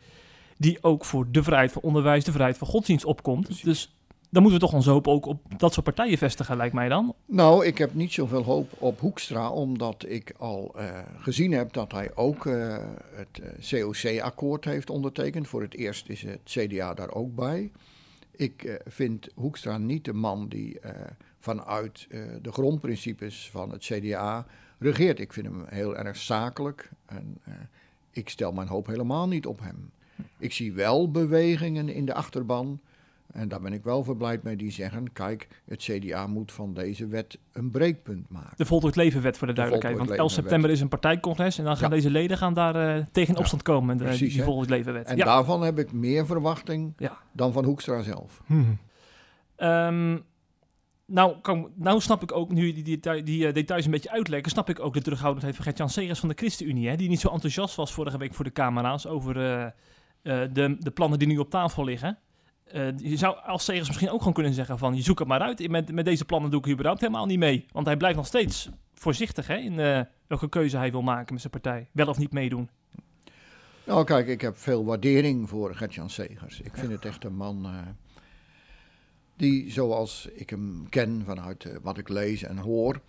die 0.56 0.78
ook 0.82 1.04
voor 1.04 1.26
de 1.30 1.42
vrijheid 1.42 1.72
van 1.72 1.82
onderwijs, 1.82 2.24
de 2.24 2.32
vrijheid 2.32 2.58
van 2.58 2.66
godsdienst 2.66 3.04
opkomt. 3.04 3.44
Precies. 3.44 3.62
Dus 3.62 3.94
dan 4.30 4.42
moeten 4.42 4.60
we 4.60 4.66
toch 4.66 4.74
onze 4.74 4.90
hoop 4.90 5.08
ook 5.08 5.26
op 5.26 5.40
dat 5.56 5.72
soort 5.72 5.84
partijen 5.84 6.18
vestigen, 6.18 6.56
lijkt 6.56 6.74
mij 6.74 6.88
dan. 6.88 7.14
Nou, 7.26 7.66
ik 7.66 7.78
heb 7.78 7.94
niet 7.94 8.12
zoveel 8.12 8.42
hoop 8.42 8.70
op 8.78 9.00
Hoekstra, 9.00 9.50
omdat 9.50 10.04
ik 10.08 10.34
al 10.38 10.72
eh, 10.76 10.98
gezien 11.18 11.52
heb 11.52 11.72
dat 11.72 11.92
hij 11.92 12.10
ook 12.14 12.46
eh, 12.46 12.76
het 13.14 13.40
COC-akkoord 13.70 14.64
heeft 14.64 14.90
ondertekend. 14.90 15.48
Voor 15.48 15.62
het 15.62 15.74
eerst 15.74 16.08
is 16.08 16.22
het 16.22 16.40
CDA 16.44 16.94
daar 16.94 17.10
ook 17.12 17.34
bij. 17.34 17.70
Ik 18.40 18.64
eh, 18.64 18.74
vind 18.86 19.28
Hoekstra 19.34 19.78
niet 19.78 20.04
de 20.04 20.12
man 20.12 20.48
die 20.48 20.80
eh, 20.80 20.92
vanuit 21.38 22.06
eh, 22.10 22.20
de 22.42 22.52
grondprincipes 22.52 23.50
van 23.50 23.70
het 23.70 23.84
CDA 23.84 24.46
regeert. 24.80 25.20
Ik 25.20 25.32
vind 25.32 25.46
hem 25.46 25.64
heel 25.68 25.96
erg 25.96 26.16
zakelijk 26.16 26.90
en 27.06 27.38
eh, 27.44 27.54
ik 28.10 28.28
stel 28.28 28.52
mijn 28.52 28.68
hoop 28.68 28.86
helemaal 28.86 29.28
niet 29.28 29.46
op 29.46 29.60
hem. 29.60 29.90
Ik 30.38 30.52
zie 30.52 30.72
wel 30.72 31.10
bewegingen 31.10 31.88
in 31.88 32.04
de 32.04 32.14
achterban. 32.14 32.80
En 33.32 33.48
daar 33.48 33.60
ben 33.60 33.72
ik 33.72 33.84
wel 33.84 34.04
verblijd 34.04 34.42
mee 34.42 34.56
die 34.56 34.70
zeggen: 34.70 35.12
kijk, 35.12 35.48
het 35.64 35.82
CDA 35.82 36.26
moet 36.26 36.52
van 36.52 36.74
deze 36.74 37.06
wet 37.06 37.38
een 37.52 37.70
breekpunt 37.70 38.30
maken. 38.30 38.56
De 38.56 38.64
Voltooid 38.64 38.96
Levenwet 38.96 39.38
voor 39.38 39.46
de 39.46 39.52
duidelijkheid. 39.52 39.96
Want 39.96 40.08
Voltooid 40.08 40.30
11 40.32 40.42
september 40.42 40.70
is 40.70 40.80
een 40.80 40.88
partijcongres 40.88 41.58
en 41.58 41.64
dan 41.64 41.76
gaan 41.76 41.88
Ja. 41.88 41.94
deze 41.94 42.10
leden 42.10 42.36
gaan 42.36 42.54
daar 42.54 42.96
eh, 42.96 43.04
tegen 43.12 43.34
Ja, 43.34 43.40
opstand 43.40 43.62
komen. 43.62 43.96
De, 43.96 44.04
precies, 44.04 44.34
die. 44.34 44.42
Voltooid 44.42 44.68
Levenwet. 44.70 45.06
En 45.06 45.16
ja. 45.16 45.24
daarvan 45.24 45.62
heb 45.62 45.78
ik 45.78 45.92
meer 45.92 46.26
verwachting 46.26 46.94
dan 47.32 47.52
van 47.52 47.64
Hoekstra 47.64 48.02
zelf. 48.02 48.42
Ehm, 49.56 50.18
nou, 51.10 51.36
nou 51.74 52.00
snap 52.00 52.22
ik 52.22 52.32
ook, 52.32 52.50
nu 52.50 52.82
die, 52.82 53.00
die 53.24 53.46
eh, 53.46 53.54
details 53.54 53.84
een 53.84 53.90
beetje 53.90 54.10
uitleggen, 54.10 54.50
snap 54.50 54.68
ik 54.68 54.80
ook 54.80 54.94
de 54.94 55.02
terughoudendheid 55.02 55.54
van 55.54 55.64
Gert-Jan 55.64 55.90
Segers 55.90 56.18
van 56.18 56.28
de 56.28 56.34
ChristenUnie. 56.34 56.88
Hè, 56.88 56.96
die 56.96 57.08
niet 57.08 57.20
zo 57.20 57.28
enthousiast 57.28 57.74
was 57.74 57.92
vorige 57.92 58.18
week 58.18 58.34
voor 58.34 58.44
de 58.44 58.52
camera's 58.52 59.06
over 59.06 59.36
eh, 59.36 59.64
eh, 59.64 60.50
de, 60.52 60.76
de 60.78 60.90
plannen 60.90 61.18
die 61.18 61.28
nu 61.28 61.38
op 61.38 61.50
tafel 61.50 61.84
liggen. 61.84 62.18
Je 62.96 63.16
zou 63.16 63.36
als 63.36 63.64
Segers 63.64 63.86
misschien 63.86 64.10
ook 64.10 64.18
gewoon 64.18 64.32
kunnen 64.32 64.52
zeggen 64.52 64.78
van, 64.78 64.94
je 64.94 65.02
zoekt 65.02 65.18
het 65.18 65.28
maar 65.28 65.40
uit. 65.40 65.68
Met, 65.68 65.92
met 65.92 66.04
deze 66.04 66.24
plannen 66.24 66.50
doe 66.50 66.60
ik 66.60 66.68
überhaupt 66.68 67.00
helemaal 67.00 67.26
niet 67.26 67.38
mee. 67.38 67.66
Want 67.72 67.86
hij 67.86 67.96
blijft 67.96 68.16
nog 68.16 68.26
steeds 68.26 68.68
voorzichtig 68.94 69.46
hè, 69.46 69.56
in 69.56 70.06
welke 70.26 70.48
keuze 70.48 70.76
hij 70.76 70.90
wil 70.90 71.02
maken 71.02 71.32
met 71.32 71.40
zijn 71.40 71.52
partij. 71.52 71.88
Wel 71.92 72.08
of 72.08 72.18
niet 72.18 72.32
meedoen. 72.32 72.70
Nou, 73.86 74.04
kijk, 74.04 74.26
ik 74.26 74.40
heb 74.40 74.56
veel 74.56 74.84
waardering 74.84 75.48
voor 75.48 75.74
Gert-Jan 75.74 76.10
Segers. 76.10 76.60
Ik 76.60 76.76
vind 76.76 76.92
het 76.92 77.04
echt 77.04 77.24
een 77.24 77.36
man 77.36 77.66
die, 79.40 79.70
zoals 79.70 80.28
ik 80.32 80.50
hem 80.50 80.86
ken 80.88 81.22
vanuit 81.24 81.64
eh, 81.64 81.76
wat 81.82 81.98
ik 81.98 82.08
lees 82.08 82.42
en 82.42 82.58
hoor, 82.58 83.00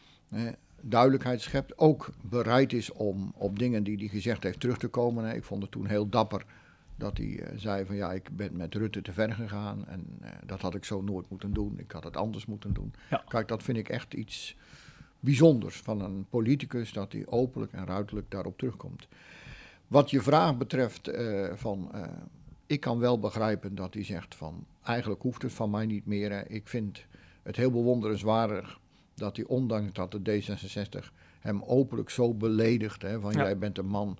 duidelijkheid 0.82 1.42
schept. 1.42 1.78
Ook 1.78 2.10
bereid 2.22 2.74
is 2.74 2.92
om 2.92 3.34
op 3.36 3.60
dingen 3.60 3.84
die 3.84 3.98
hij 3.98 4.08
gezegd 4.08 4.44
heeft 4.44 4.60
terug 4.60 4.78
te 4.78 4.88
komen. 4.88 5.36
Ik 5.36 5.44
vond 5.44 5.62
het 5.62 5.72
toen 5.72 5.86
heel 5.86 6.10
dapper 6.10 6.46
dat 6.96 7.18
hij 7.18 7.40
eh, 7.40 7.58
zei 7.58 7.86
van 7.86 7.96
ja, 7.96 8.12
ik 8.12 8.30
ben 8.36 8.56
met 8.56 8.76
Rutte 8.76 9.02
te 9.02 9.14
ver 9.14 9.34
gegaan 9.34 9.88
en 9.88 10.06
eh, 10.22 10.30
dat 10.46 10.62
had 10.62 10.76
ik 10.76 10.86
zo 10.86 11.02
nooit 11.02 11.30
moeten 11.30 11.54
doen. 11.54 11.80
Ik 11.80 11.92
had 11.92 12.04
het 12.04 12.18
anders 12.18 12.46
moeten 12.46 12.74
doen. 12.74 12.94
Ja. 13.10 13.24
Kijk, 13.28 13.48
dat 13.48 13.64
vind 13.64 13.78
ik 13.78 13.90
echt 13.90 14.14
iets 14.14 14.56
bijzonders 15.20 15.78
van 15.78 16.02
een 16.02 16.26
politicus 16.30 16.94
dat 16.94 17.12
hij 17.12 17.28
openlijk 17.28 17.74
en 17.74 17.86
ruidelijk 17.86 18.32
daarop 18.32 18.58
terugkomt. 18.58 19.08
Wat 19.88 20.10
je 20.10 20.22
vraag 20.22 20.58
betreft, 20.58 21.12
van, 21.56 21.92
ik 22.72 22.80
kan 22.80 23.00
wel 23.00 23.20
begrijpen 23.20 23.76
dat 23.76 23.94
hij 23.94 24.04
zegt 24.04 24.36
van, 24.36 24.66
eigenlijk 24.84 25.22
hoeft 25.22 25.42
het 25.42 25.54
van 25.54 25.70
mij 25.70 25.86
niet 25.86 26.06
meer. 26.06 26.32
hè. 26.32 26.42
Ik 26.48 26.68
vind 26.68 27.06
het 27.44 27.56
heel 27.56 27.72
bewonderenswaardig 27.72 28.80
dat 29.16 29.36
hij, 29.36 29.46
ondanks 29.46 29.94
dat 29.94 30.12
de 30.12 30.42
D66 30.42 31.12
hem 31.40 31.64
openlijk 31.64 32.10
zo 32.10 32.34
beledigt, 32.34 33.02
hè, 33.02 33.20
van 33.20 33.32
Ja. 33.32 33.42
jij 33.44 33.58
bent 33.58 33.78
een 33.78 33.88
man 33.88 34.18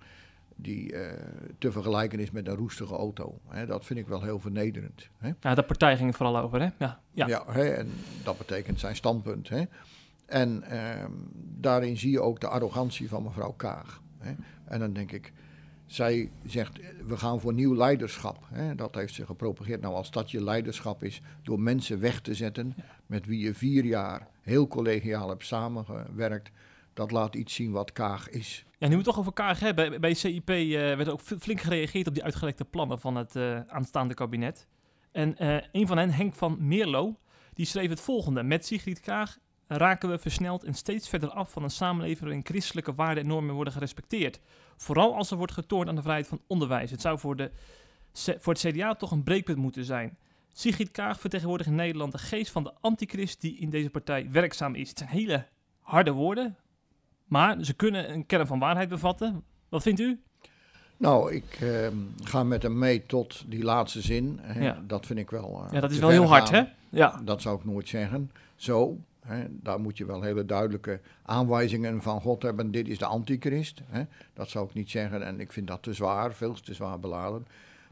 die 0.56 0.94
eh, 0.96 1.24
te 1.58 1.72
vergelijken 1.72 2.20
is 2.20 2.32
met 2.32 2.48
een 2.48 2.56
roestige 2.56 2.94
auto. 2.96 3.40
Hè, 3.48 3.66
dat 3.66 3.86
vind 3.86 4.00
ik 4.00 4.08
wel 4.08 4.22
heel 4.22 4.40
vernederend. 4.40 5.08
Hè. 5.18 5.32
Ja, 5.40 5.56
de 5.56 5.64
partij 5.64 5.96
ging 5.96 6.08
het 6.08 6.18
vooral 6.18 6.38
over, 6.38 6.62
hè? 6.62 6.70
Ja, 6.78 7.00
ja. 7.12 7.28
Ja, 7.28 7.44
hè, 7.48 7.70
en 7.70 7.90
dat 8.24 8.38
betekent 8.38 8.80
zijn 8.80 8.96
standpunt. 8.96 9.50
Hè. 9.50 9.64
En 10.26 10.64
ehm, 10.64 11.12
daarin 11.60 11.98
zie 11.98 12.12
je 12.12 12.22
ook 12.22 12.40
de 12.40 12.48
arrogantie 12.48 13.10
van 13.10 13.24
mevrouw 13.24 13.52
Kaag. 13.52 14.02
Hè. 14.18 14.34
En 14.66 14.80
dan 14.80 14.94
denk 14.94 15.12
ik, 15.12 15.34
zij 15.94 16.32
zegt, 16.46 16.80
we 17.06 17.18
gaan 17.18 17.40
voor 17.40 17.54
nieuw 17.54 17.76
leiderschap. 17.76 18.38
Hè. 18.48 18.76
Dat 18.76 18.96
heeft 18.96 19.14
ze 19.14 19.26
gepropageerd. 19.26 19.82
Nou, 19.82 19.94
als 19.94 20.12
dat 20.12 20.32
je 20.32 20.44
leiderschap 20.44 21.04
is, 21.04 21.22
door 21.44 21.60
mensen 21.60 22.00
weg 22.00 22.22
te 22.22 22.34
zetten 22.34 22.76
met 23.06 23.26
wie 23.26 23.40
je 23.40 23.54
vier 23.54 23.86
jaar 23.86 24.28
heel 24.42 24.68
collegiaal 24.68 25.30
hebt 25.30 25.46
samengewerkt, 25.46 26.52
dat 26.94 27.12
laat 27.12 27.36
iets 27.36 27.54
zien 27.54 27.72
wat 27.72 27.92
Kaag 27.92 28.30
is. 28.30 28.66
Ja, 28.78 28.88
nu 28.88 28.92
we 28.92 28.96
het 28.96 29.06
toch 29.06 29.20
over 29.20 29.34
Kaag 29.34 29.60
hebben. 29.60 30.02
Bij, 30.02 30.14
CIP 30.14 30.50
eh, 30.50 30.70
werd 30.72 31.10
ook 31.10 31.22
flink 31.22 31.62
gereageerd 31.62 32.08
op 32.08 32.14
die 32.14 32.24
uitgelekte 32.24 32.66
plannen 32.66 33.00
van 33.00 33.16
het 33.16 33.36
eh, 33.36 33.60
aanstaande 33.68 34.14
kabinet. 34.14 34.68
En 35.12 35.38
eh, 35.38 35.58
een 35.72 35.88
van 35.88 35.98
hen, 35.98 36.12
Henk 36.12 36.36
van 36.36 36.68
Meerlo, 36.68 37.20
die 37.54 37.66
schreef 37.66 37.90
het 37.90 38.02
volgende. 38.02 38.44
Met 38.44 38.66
Sigrid 38.66 39.00
Kaag 39.00 39.38
raken 39.68 40.10
we 40.10 40.18
versneld 40.18 40.64
en 40.64 40.74
steeds 40.74 41.10
verder 41.10 41.30
af 41.30 41.52
van 41.52 41.64
een 41.64 41.70
samenleving 41.70 42.20
waarin 42.20 42.46
christelijke 42.46 42.94
waarden 42.94 43.24
en 43.24 43.30
normen 43.30 43.56
worden 43.56 43.74
gerespecteerd. 43.74 44.40
Vooral 44.82 45.16
als 45.16 45.32
er 45.32 45.38
wordt 45.38 45.52
getoond 45.54 45.88
aan 45.88 45.96
de 45.96 46.02
vrijheid 46.02 46.28
van 46.28 46.42
onderwijs. 46.48 46.92
Het 46.92 47.02
zou 47.02 47.20
voor, 47.20 47.36
de, 47.36 47.52
voor 48.14 48.54
het 48.54 48.62
CDA 48.68 48.96
toch 48.96 49.12
een 49.12 49.24
breekpunt 49.24 49.58
moeten 49.58 49.86
zijn. 49.86 50.18
Sigrid 50.54 50.92
Kaag 50.92 51.20
vertegenwoordigt 51.20 51.70
in 51.70 51.76
Nederland 51.76 52.12
de 52.12 52.18
geest 52.18 52.52
van 52.52 52.64
de 52.64 52.74
antichrist 52.82 53.42
die 53.42 53.58
in 53.58 53.70
deze 53.70 53.90
partij 53.90 54.28
werkzaam 54.32 54.76
is. 54.76 54.90
Het 54.90 54.98
zijn 54.98 55.10
hele 55.10 55.46
harde 55.82 56.12
woorden, 56.12 56.56
maar 57.26 57.64
ze 57.64 57.74
kunnen 57.74 58.12
een 58.14 58.26
kern 58.26 58.48
van 58.48 58.60
waarheid 58.60 58.90
bevatten. 58.90 59.44
Wat 59.70 59.82
vindt 59.82 60.00
u? 60.00 60.22
Nou, 60.98 61.34
ik 61.34 61.58
ehm, 61.62 61.96
ga 62.24 62.44
met 62.44 62.64
hem 62.64 62.78
mee 62.78 63.06
tot 63.06 63.44
die 63.48 63.64
laatste 63.64 64.02
zin. 64.02 64.40
Hè. 64.42 64.64
Ja. 64.64 64.82
Dat 64.88 65.06
vind 65.06 65.20
ik 65.20 65.30
wel. 65.30 65.64
eh, 65.66 65.72
Ja, 65.74 65.80
dat 65.80 65.92
is 65.92 66.00
wel 66.00 66.10
heel 66.10 66.26
hard, 66.28 66.50
hè? 66.50 66.62
Ja. 66.90 67.22
Dat 67.24 67.42
zou 67.42 67.58
ik 67.60 67.66
nooit 67.66 67.88
zeggen. 67.90 68.32
Zo, 68.56 68.98
daar 69.50 69.80
moet 69.80 69.98
je 69.98 70.06
wel 70.06 70.22
hele 70.22 70.46
duidelijke 70.46 71.00
aanwijzingen 71.22 72.02
van 72.02 72.22
God 72.22 72.42
hebben. 72.42 72.72
Dit 72.72 72.88
is 72.88 72.98
de 72.98 73.06
antichrist. 73.06 73.82
Dat 74.34 74.50
zou 74.50 74.68
ik 74.68 74.74
niet 74.74 74.90
zeggen 74.90 75.26
en 75.26 75.40
ik 75.40 75.52
vind 75.52 75.68
dat 75.68 75.84
te 75.84 75.94
zwaar, 75.94 76.34
veel 76.34 76.54
te 76.54 76.74
zwaar 76.74 77.00
beladen. 77.00 77.48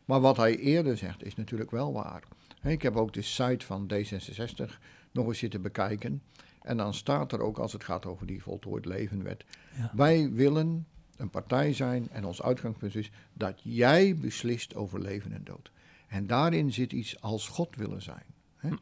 Maar 0.06 0.22
wat 0.22 0.38
hij 0.38 0.58
eerder 0.58 0.98
zegt 0.98 1.24
is 1.24 1.36
natuurlijk 1.36 1.72
wel 1.72 1.94
waar. 1.94 2.24
Ik 2.64 2.82
heb 2.82 2.96
ook 2.96 3.14
de 3.14 3.22
site 3.22 3.66
van 3.66 3.92
D66 3.94 4.74
nog 5.12 5.28
eens 5.28 5.38
zitten 5.38 5.62
bekijken. 5.62 6.22
En 6.62 6.78
dan 6.78 6.94
staat 6.94 7.32
er 7.32 7.42
ook, 7.42 7.58
als 7.58 7.74
het 7.74 7.84
gaat 7.84 8.06
over 8.06 8.26
die 8.26 8.44
voltooid 8.44 8.86
levenwet. 8.86 9.46
Ja. 9.78 9.92
Wij 9.96 10.32
willen 10.32 10.88
een 11.18 11.30
partij 11.30 11.74
zijn 11.74 12.10
en 12.12 12.26
ons 12.26 12.42
uitgangspunt 12.42 12.96
is 12.96 13.12
dat 13.34 13.60
jij 13.64 14.16
beslist 14.16 14.76
over 14.76 15.02
leven 15.02 15.34
en 15.34 15.44
dood. 15.44 15.72
En 16.08 16.28
daarin 16.28 16.74
zit 16.74 16.94
iets 16.94 17.22
als 17.22 17.48
God 17.48 17.76
willen 17.76 18.02
zijn. 18.02 18.24
Hm. 18.60 18.76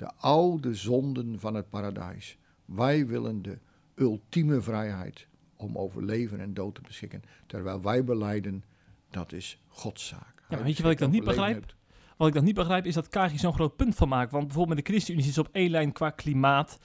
De 0.00 0.10
oude 0.16 0.74
zonden 0.74 1.40
van 1.40 1.54
het 1.54 1.68
paradijs. 1.70 2.36
Wij 2.64 3.06
willen 3.06 3.42
de 3.42 3.58
ultieme 3.94 4.60
vrijheid 4.60 5.26
om 5.56 5.78
over 5.78 6.04
leven 6.04 6.40
en 6.40 6.54
dood 6.54 6.74
te 6.74 6.80
beschikken. 6.86 7.22
Terwijl 7.46 7.82
wij 7.82 8.04
beleiden, 8.04 8.64
dat 9.10 9.32
is 9.32 9.62
Gods 9.68 10.06
zaak. 10.06 10.42
Hij 10.48 10.62
weet 10.62 10.76
je 10.76 10.82
wat 10.82 10.92
ik 10.92 10.98
dan 10.98 11.10
niet 11.10 11.24
begrijp? 11.24 11.74
Wat 12.16 12.28
ik 12.28 12.34
dan 12.34 12.44
niet 12.44 12.54
begrijp 12.54 12.86
is 12.86 12.94
dat 12.94 13.08
KG 13.08 13.38
zo'n 13.38 13.52
groot 13.54 13.76
punt 13.76 13.94
van 13.94 14.08
maakt. 14.08 14.32
Want 14.32 14.46
bijvoorbeeld 14.46 14.76
met 14.76 14.86
de 14.86 14.92
ChristenUnie 14.92 15.24
zit 15.24 15.34
ze 15.34 15.40
op 15.40 15.48
één 15.52 15.70
lijn 15.70 15.92
qua 15.92 16.10
klimaat. 16.10 16.78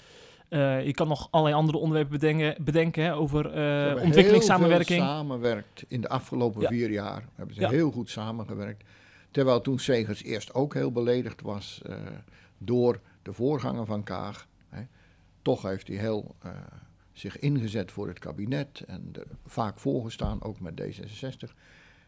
Eh, 0.49 0.85
je 0.85 0.93
kan 0.93 1.07
nog 1.07 1.27
allerlei 1.31 1.57
andere 1.59 1.77
onderwerpen 1.77 2.19
bedenken, 2.19 2.63
bedenken 2.63 3.03
hè, 3.03 3.15
over 3.15 3.53
hebben 3.53 4.03
ontwikkelingssamenwerking. 4.03 4.99
heel 4.99 5.07
veel 5.07 5.17
samenwerkt 5.17 5.83
in 5.87 6.01
de 6.01 6.09
afgelopen 6.09 6.61
Ja. 6.61 6.67
vier 6.67 6.91
jaar. 6.91 7.25
Hebben 7.35 7.55
ze 7.55 7.61
Ja. 7.61 7.69
heel 7.69 7.91
goed 7.91 8.09
samengewerkt. 8.09 8.83
Terwijl 9.31 9.61
toen 9.61 9.79
Segers 9.79 10.23
eerst 10.23 10.53
ook 10.53 10.73
heel 10.73 10.91
beledigd 10.91 11.41
was 11.41 11.81
eh, 11.85 11.95
door 12.57 13.01
de 13.21 13.33
voorganger 13.33 13.85
van 13.85 14.03
Kaag. 14.03 14.47
Hè. 14.69 14.81
Toch 15.41 15.61
heeft 15.61 15.87
hij 15.87 15.97
heel 15.97 16.35
eh, 16.39 16.51
zich 17.11 17.39
ingezet 17.39 17.91
voor 17.91 18.07
het 18.07 18.19
kabinet 18.19 18.83
en 18.87 19.11
vaak 19.45 19.79
voorgestaan, 19.79 20.43
ook 20.43 20.59
met 20.59 20.81
D66. 20.81 21.53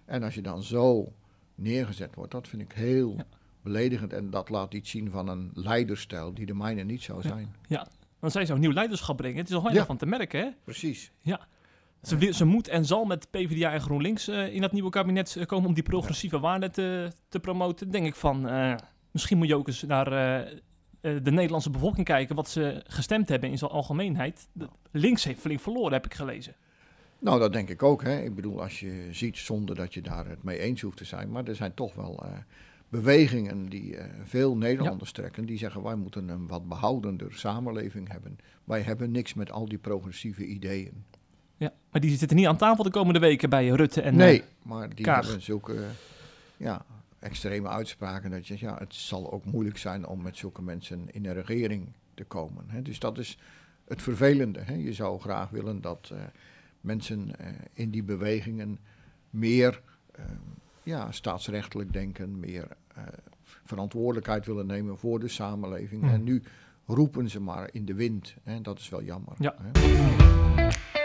En 0.05 0.23
als 0.23 0.35
je 0.35 0.41
dan 0.41 0.63
zo 0.63 1.13
neergezet 1.55 2.15
wordt, 2.15 2.31
dat 2.31 2.47
vind 2.47 2.61
ik 2.61 2.71
heel 2.71 3.13
Ja. 3.17 3.25
beledigend. 3.61 4.13
En 4.13 4.29
dat 4.29 4.49
laat 4.49 4.73
iets 4.73 4.89
zien 4.89 5.11
van 5.11 5.27
een 5.27 5.51
leiderstijl 5.53 6.33
die 6.33 6.45
de 6.45 6.53
mijne 6.55 6.83
niet 6.83 7.01
zou 7.03 7.21
Ja. 7.21 7.27
zijn. 7.27 7.55
Want 8.19 8.33
zij 8.33 8.45
zou 8.45 8.59
nieuw 8.59 8.71
leiderschap 8.71 9.17
brengen. 9.17 9.37
Het 9.37 9.49
is 9.49 9.55
al 9.55 9.61
heel 9.67 9.71
Ja. 9.73 9.85
van 9.85 9.97
te 9.97 10.05
merken. 10.05 10.39
Hè? 10.39 10.49
Precies. 10.63 11.11
Ze, 12.01 12.17
wil- 12.17 12.33
ze 12.33 12.45
moet 12.45 12.67
en 12.67 12.85
zal 12.85 13.05
met 13.05 13.27
PvdA 13.31 13.71
en 13.71 13.81
GroenLinks 13.81 14.27
eh, 14.27 14.53
in 14.53 14.61
dat 14.61 14.71
nieuwe 14.71 14.89
kabinet 14.89 15.35
eh, 15.35 15.45
komen 15.45 15.67
om 15.67 15.73
die 15.73 15.83
progressieve 15.83 16.39
waarden 16.39 16.71
te, 16.71 17.11
te 17.29 17.39
promoten. 17.39 17.91
Denk 17.91 18.05
ik 18.05 18.15
van, 18.15 18.47
misschien 19.17 19.37
moet 19.37 19.47
je 19.47 19.55
ook 19.55 19.67
eens 19.67 19.83
naar 19.83 20.11
eh, 20.11 20.51
eh, 21.01 21.23
de 21.23 21.31
Nederlandse 21.31 21.69
bevolking 21.69 22.05
kijken 22.05 22.35
wat 22.35 22.49
ze 22.49 22.83
gestemd 22.87 23.29
hebben 23.29 23.49
in 23.49 23.57
zijn 23.57 23.71
algemeenheid. 23.71 24.47
De- 24.51 24.69
links 24.91 25.23
heeft 25.23 25.39
flink 25.39 25.59
verloren, 25.59 25.93
heb 25.93 26.05
ik 26.05 26.13
gelezen. 26.13 26.55
Nou, 27.19 27.39
dat 27.39 27.53
denk 27.53 27.69
ik 27.69 27.83
ook. 27.83 28.03
Hè. 28.03 28.21
Ik 28.21 28.35
bedoel, 28.35 28.61
als 28.61 28.79
je 28.79 29.07
ziet 29.11 29.37
zonder 29.37 29.75
dat 29.75 29.93
je 29.93 30.01
daar 30.01 30.27
het 30.27 30.43
mee 30.43 30.59
eens 30.59 30.81
hoeft 30.81 30.97
te 30.97 31.05
zijn. 31.05 31.31
Maar 31.31 31.43
er 31.45 31.55
zijn 31.55 31.73
toch 31.73 31.95
wel 31.95 32.23
eh, 32.23 32.31
bewegingen 32.89 33.69
die 33.69 33.97
veel 34.23 34.57
Nederlanders 34.57 35.11
trekken. 35.11 35.45
Die 35.45 35.57
zeggen 35.57 35.83
wij 35.83 35.95
moeten 35.95 36.29
een 36.29 36.47
wat 36.47 36.67
behoudender 36.67 37.33
samenleving 37.33 38.11
hebben. 38.11 38.37
Wij 38.63 38.81
hebben 38.81 39.11
niks 39.11 39.33
met 39.33 39.51
al 39.51 39.67
die 39.67 39.77
progressieve 39.77 40.45
ideeën. 40.45 41.03
Ja, 41.57 41.73
maar 41.91 42.01
die 42.01 42.17
zitten 42.17 42.37
niet 42.37 42.47
aan 42.47 42.57
tafel 42.57 42.83
de 42.83 42.89
komende 42.89 43.19
weken 43.19 43.49
bij 43.49 43.67
Rutte 43.67 44.01
en 44.01 44.15
nee, 44.15 44.43
maar 44.61 44.95
die 44.95 45.05
Kaag. 45.05 45.23
hebben 45.25 45.43
zulke 45.43 45.75
ja, 46.57 46.85
extreme 47.27 47.67
uitspraken. 47.67 48.31
Dat 48.31 48.47
je 48.47 48.55
ja, 48.59 48.77
het 48.77 48.93
zal 48.93 49.31
ook 49.31 49.45
moeilijk 49.45 49.77
zijn 49.77 50.07
om 50.07 50.21
met 50.21 50.37
zulke 50.37 50.61
mensen 50.61 51.11
in 51.11 51.25
een 51.25 51.33
regering 51.33 51.93
te 52.13 52.23
komen. 52.23 52.63
Hè. 52.67 52.81
Dus 52.81 52.99
dat 52.99 53.17
is 53.17 53.37
het 53.87 54.01
vervelende. 54.01 54.59
Hè. 54.59 54.73
Je 54.73 54.93
zou 54.93 55.19
graag 55.19 55.49
willen 55.49 55.81
dat 55.81 56.09
eh, 56.13 56.19
mensen 56.81 57.39
eh, 57.39 57.47
in 57.73 57.89
die 57.89 58.03
bewegingen 58.03 58.79
meer 59.29 59.81
eh, 60.11 60.25
ja, 60.83 61.11
staatsrechtelijk 61.11 61.93
denken, 61.93 62.39
meer 62.39 62.67
verantwoordelijkheid 63.43 64.45
willen 64.45 64.65
nemen 64.65 64.97
voor 64.97 65.19
de 65.19 65.27
samenleving. 65.27 66.01
Mhm. 66.01 66.13
En 66.13 66.23
nu 66.23 66.43
roepen 66.85 67.29
ze 67.29 67.39
maar 67.39 67.69
in 67.71 67.85
de 67.85 67.93
wind. 67.93 68.35
Hè. 68.43 68.61
Dat 68.61 68.79
is 68.79 68.89
wel 68.89 69.03
jammer. 69.03 69.33
Ja. 69.39 69.55
Hè. 69.61 70.96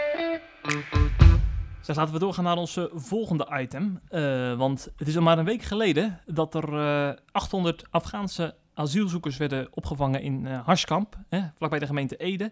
Dus 1.85 1.95
laten 1.95 2.13
we 2.13 2.19
doorgaan 2.19 2.43
naar 2.43 2.57
ons 2.57 2.77
eh, 2.77 2.83
volgende 2.93 3.47
item. 3.59 3.99
Eh, 4.09 4.53
want 4.53 4.91
het 4.97 5.07
is 5.07 5.15
al 5.15 5.21
maar 5.21 5.37
een 5.37 5.45
week 5.45 5.61
geleden 5.61 6.19
dat 6.25 6.53
er 6.55 6.79
eh, 6.79 7.17
800 7.31 7.83
Afghaanse 7.89 8.55
asielzoekers 8.73 9.37
werden 9.37 9.67
opgevangen 9.71 10.21
in 10.21 10.47
eh 10.47 10.65
Harskamp, 10.65 11.17
hè, 11.29 11.41
vlakbij 11.57 11.79
de 11.79 11.85
gemeente 11.85 12.17
Ede. 12.17 12.51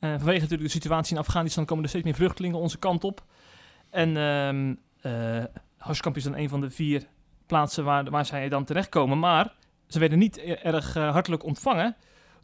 Vanwege 0.00 0.40
natuurlijk 0.40 0.62
de 0.62 0.68
situatie 0.68 1.14
in 1.14 1.20
Afghanistan 1.20 1.64
komen 1.64 1.82
er 1.82 1.88
steeds 1.88 2.04
meer 2.04 2.14
vluchtelingen 2.14 2.58
onze 2.58 2.78
kant 2.78 3.04
op. 3.04 3.24
En 3.90 4.16
ehm 4.16 4.74
eh, 5.02 5.44
Harskamp 5.78 6.16
is 6.16 6.22
dan 6.22 6.36
een 6.36 6.48
van 6.48 6.60
de 6.60 6.70
vier 6.70 7.06
plaatsen 7.46 7.84
waar, 7.84 8.10
waar 8.10 8.26
zij 8.26 8.48
dan 8.48 8.64
terechtkomen. 8.64 9.18
Maar 9.18 9.54
ze 9.86 9.98
werden 9.98 10.18
niet 10.18 10.38
erg 10.38 10.94
hartelijk 10.94 11.44
ontvangen 11.44 11.96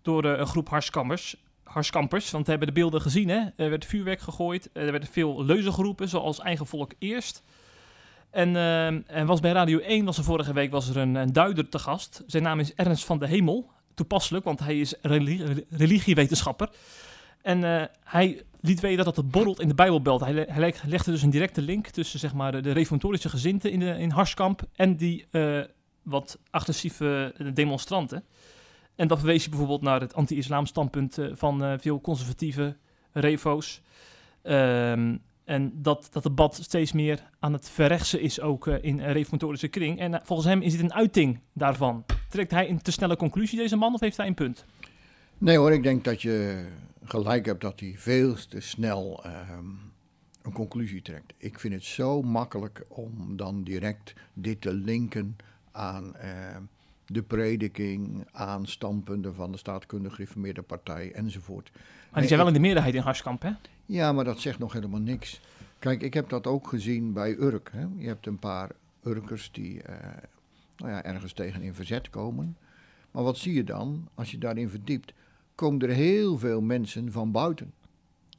door 0.02 0.24
een 0.24 0.46
groep 0.46 0.68
Harskammers. 0.68 1.36
Harskampers, 1.68 2.30
want 2.30 2.44
we 2.44 2.50
hebben 2.50 2.68
de 2.68 2.74
beelden 2.74 3.00
gezien. 3.00 3.28
Hè? 3.28 3.46
Er 3.56 3.70
werd 3.70 3.84
vuurwerk 3.84 4.20
gegooid, 4.20 4.70
er 4.72 4.90
werden 4.90 5.08
veel 5.08 5.44
leuzen 5.44 5.72
geroepen, 5.72 6.08
zoals 6.08 6.40
eigen 6.40 6.66
volk 6.66 6.92
eerst. 6.98 7.42
En, 8.30 8.56
ehm, 8.56 9.00
en 9.06 9.26
was 9.26 9.40
bij 9.40 9.52
Radio 9.52 9.78
1, 9.78 10.04
was 10.04 10.18
vorige 10.18 10.52
week 10.52 10.70
was 10.70 10.88
er 10.88 10.96
een, 10.96 11.14
een 11.14 11.32
duider 11.32 11.68
te 11.68 11.78
gast. 11.78 12.22
Zijn 12.26 12.42
naam 12.42 12.60
is 12.60 12.74
Ernst 12.74 13.04
van 13.04 13.18
de 13.18 13.26
Hemel. 13.26 13.70
Toepasselijk, 13.94 14.44
want 14.44 14.58
hij 14.58 14.80
is 14.80 14.94
reli- 15.02 15.64
religiewetenschapper. 15.70 16.68
En 17.42 17.64
eh, 17.64 17.84
hij 18.04 18.42
liet 18.60 18.80
weten 18.80 19.04
dat 19.04 19.16
het 19.16 19.30
borrelt 19.30 19.60
in 19.60 19.68
de 19.68 19.74
Bijbelbelt. 19.74 20.20
Hij, 20.20 20.32
hij 20.48 20.60
leg- 20.60 20.82
legde 20.82 21.10
dus 21.10 21.22
een 21.22 21.30
directe 21.30 21.62
link 21.62 21.86
tussen 21.86 22.18
zeg 22.18 22.34
maar, 22.34 22.62
de, 22.62 22.72
reformatorische 22.72 23.28
gezinten 23.28 23.70
in, 23.70 23.78
de, 23.78 23.98
in 23.98 24.10
Harskamp 24.10 24.62
en 24.74 24.96
die 24.96 25.26
eh, 25.30 25.60
wat 26.02 26.38
agressieve 26.50 27.34
demonstranten. 27.54 28.24
En 28.98 29.08
dan 29.08 29.18
verwees 29.18 29.40
hij 29.40 29.48
bijvoorbeeld 29.50 29.82
naar 29.82 30.00
het 30.00 30.14
anti-islam 30.14 30.66
standpunt 30.66 31.18
eh, 31.18 31.26
van 31.32 31.64
eh, 31.64 31.74
veel 31.78 32.00
conservatieve 32.00 32.76
refo's. 33.12 33.82
Ehm, 34.42 35.16
en 35.44 35.72
dat 35.74 36.08
dat 36.10 36.22
debat 36.22 36.58
steeds 36.62 36.92
meer 36.92 37.30
aan 37.38 37.52
het 37.52 37.70
verrechtsen 37.70 38.20
is 38.20 38.40
ook 38.40 38.66
eh, 38.66 38.74
in 38.80 38.98
een 38.98 39.12
reformatorische 39.12 39.68
kring. 39.68 39.98
En 39.98 40.20
volgens 40.24 40.48
hem 40.48 40.62
is 40.62 40.72
dit 40.72 40.80
een 40.80 40.92
uiting 40.92 41.40
daarvan. 41.52 42.04
Trekt 42.28 42.50
hij 42.50 42.68
een 42.68 42.82
te 42.82 42.92
snelle 42.92 43.16
conclusie, 43.16 43.58
deze 43.58 43.76
man, 43.76 43.94
of 43.94 44.00
heeft 44.00 44.16
hij 44.16 44.26
een 44.26 44.34
punt? 44.34 44.64
Nee 45.38 45.56
hoor, 45.56 45.72
ik 45.72 45.82
denk 45.82 46.04
dat 46.04 46.22
je 46.22 46.66
gelijk 47.04 47.46
hebt 47.46 47.60
dat 47.60 47.80
hij 47.80 47.94
veel 47.96 48.34
te 48.48 48.60
snel 48.60 49.24
ehm, 49.24 49.66
een 50.42 50.52
conclusie 50.52 51.02
trekt. 51.02 51.34
Ik 51.36 51.60
vind 51.60 51.74
het 51.74 51.84
zo 51.84 52.22
makkelijk 52.22 52.84
om 52.88 53.36
dan 53.36 53.62
direct 53.62 54.14
dit 54.32 54.60
te 54.60 54.72
linken 54.72 55.36
aan 55.72 56.16
ehm, 56.16 56.62
de 57.08 57.22
prediking, 57.22 58.26
aan 58.32 58.66
standpunten 58.66 59.34
van 59.34 59.52
de 59.52 59.58
staatkundige 59.58 60.14
gereformeerde 60.14 60.62
partij 60.62 61.12
enzovoort. 61.12 61.70
Maar 62.10 62.20
die 62.20 62.26
zijn 62.26 62.38
wel 62.38 62.48
in 62.48 62.54
de 62.54 62.60
meerderheid 62.60 62.94
in 62.94 63.02
Harskamp, 63.02 63.42
hè? 63.42 63.50
Ja, 63.86 64.12
maar 64.12 64.24
dat 64.24 64.40
zegt 64.40 64.58
nog 64.58 64.72
helemaal 64.72 65.00
niks. 65.00 65.40
Kijk, 65.78 66.02
ik 66.02 66.14
heb 66.14 66.28
dat 66.28 66.46
ook 66.46 66.68
gezien 66.68 67.12
bij 67.12 67.36
Urk. 67.36 67.70
Hè. 67.72 67.86
Je 67.96 68.06
hebt 68.06 68.26
een 68.26 68.38
paar 68.38 68.70
Urkers 69.04 69.52
die 69.52 69.82
eh, 69.82 69.94
nou 70.76 70.90
ja, 70.90 71.02
ergens 71.04 71.32
tegen 71.32 71.62
in 71.62 71.74
verzet 71.74 72.10
komen. 72.10 72.56
Maar 73.10 73.22
wat 73.22 73.38
zie 73.38 73.54
je 73.54 73.64
dan? 73.64 74.08
Als 74.14 74.30
je 74.30 74.38
daarin 74.38 74.68
verdiept, 74.68 75.12
komen 75.54 75.88
er 75.88 75.94
heel 75.94 76.38
veel 76.38 76.60
mensen 76.60 77.12
van 77.12 77.32
buiten. 77.32 77.72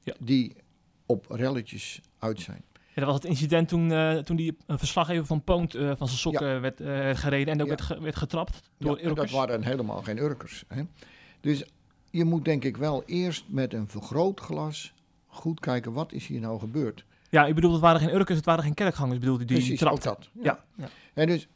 Ja. 0.03 0.13
Die 0.19 0.55
op 1.05 1.25
relletjes 1.29 2.01
uit 2.19 2.39
zijn. 2.39 2.63
Ja, 2.99 3.05
dat 3.05 3.13
was 3.13 3.23
het 3.23 3.31
incident 3.31 3.67
toen, 3.67 3.91
eh, 3.91 4.17
toen 4.17 4.35
die 4.35 4.57
een 4.65 4.77
verslaggever 4.79 5.25
van 5.25 5.41
Poont 5.43 5.75
eh, 5.75 5.91
van 5.97 6.07
zijn 6.07 6.19
sokken 6.19 6.61
werd 6.61 6.79
eh, 6.81 7.09
gereden 7.13 7.53
en 7.53 7.61
ook 7.61 7.67
Ja. 7.67 7.75
werd, 7.75 7.81
ge- 7.81 8.01
werd 8.01 8.15
getrapt 8.15 8.61
door 8.77 9.01
Ja, 9.01 9.13
dat 9.13 9.29
waren 9.29 9.63
helemaal 9.63 10.01
geen 10.01 10.17
Urkers. 10.17 10.63
Hè. 10.67 10.81
Dus 11.41 11.65
je 12.11 12.25
moet 12.25 12.45
denk 12.45 12.63
ik 12.63 12.77
wel 12.77 13.03
eerst 13.05 13.43
met 13.47 13.73
een 13.73 13.87
vergrootglas 13.87 14.93
goed 15.27 15.59
kijken, 15.59 15.93
wat 15.93 16.11
is 16.13 16.27
hier 16.27 16.39
nou 16.39 16.59
gebeurd? 16.59 17.05
Ja, 17.29 17.45
ik 17.45 17.55
bedoel, 17.55 17.71
het 17.71 17.81
waren 17.81 17.99
geen 17.99 18.15
Urkers, 18.15 18.37
het 18.37 18.45
waren 18.45 18.63
geen 18.63 18.73
kerkgangers, 18.73 19.19
bedoelde 19.19 19.45
die, 19.45 19.57
die 19.57 19.65
Precies, 19.65 19.85
ook 19.87 19.99
trapten. 19.99 20.29
dat. 20.33 20.43
Ja, 20.45 20.63
ja. 20.75 20.89
En 21.13 21.27
dus 21.27 21.47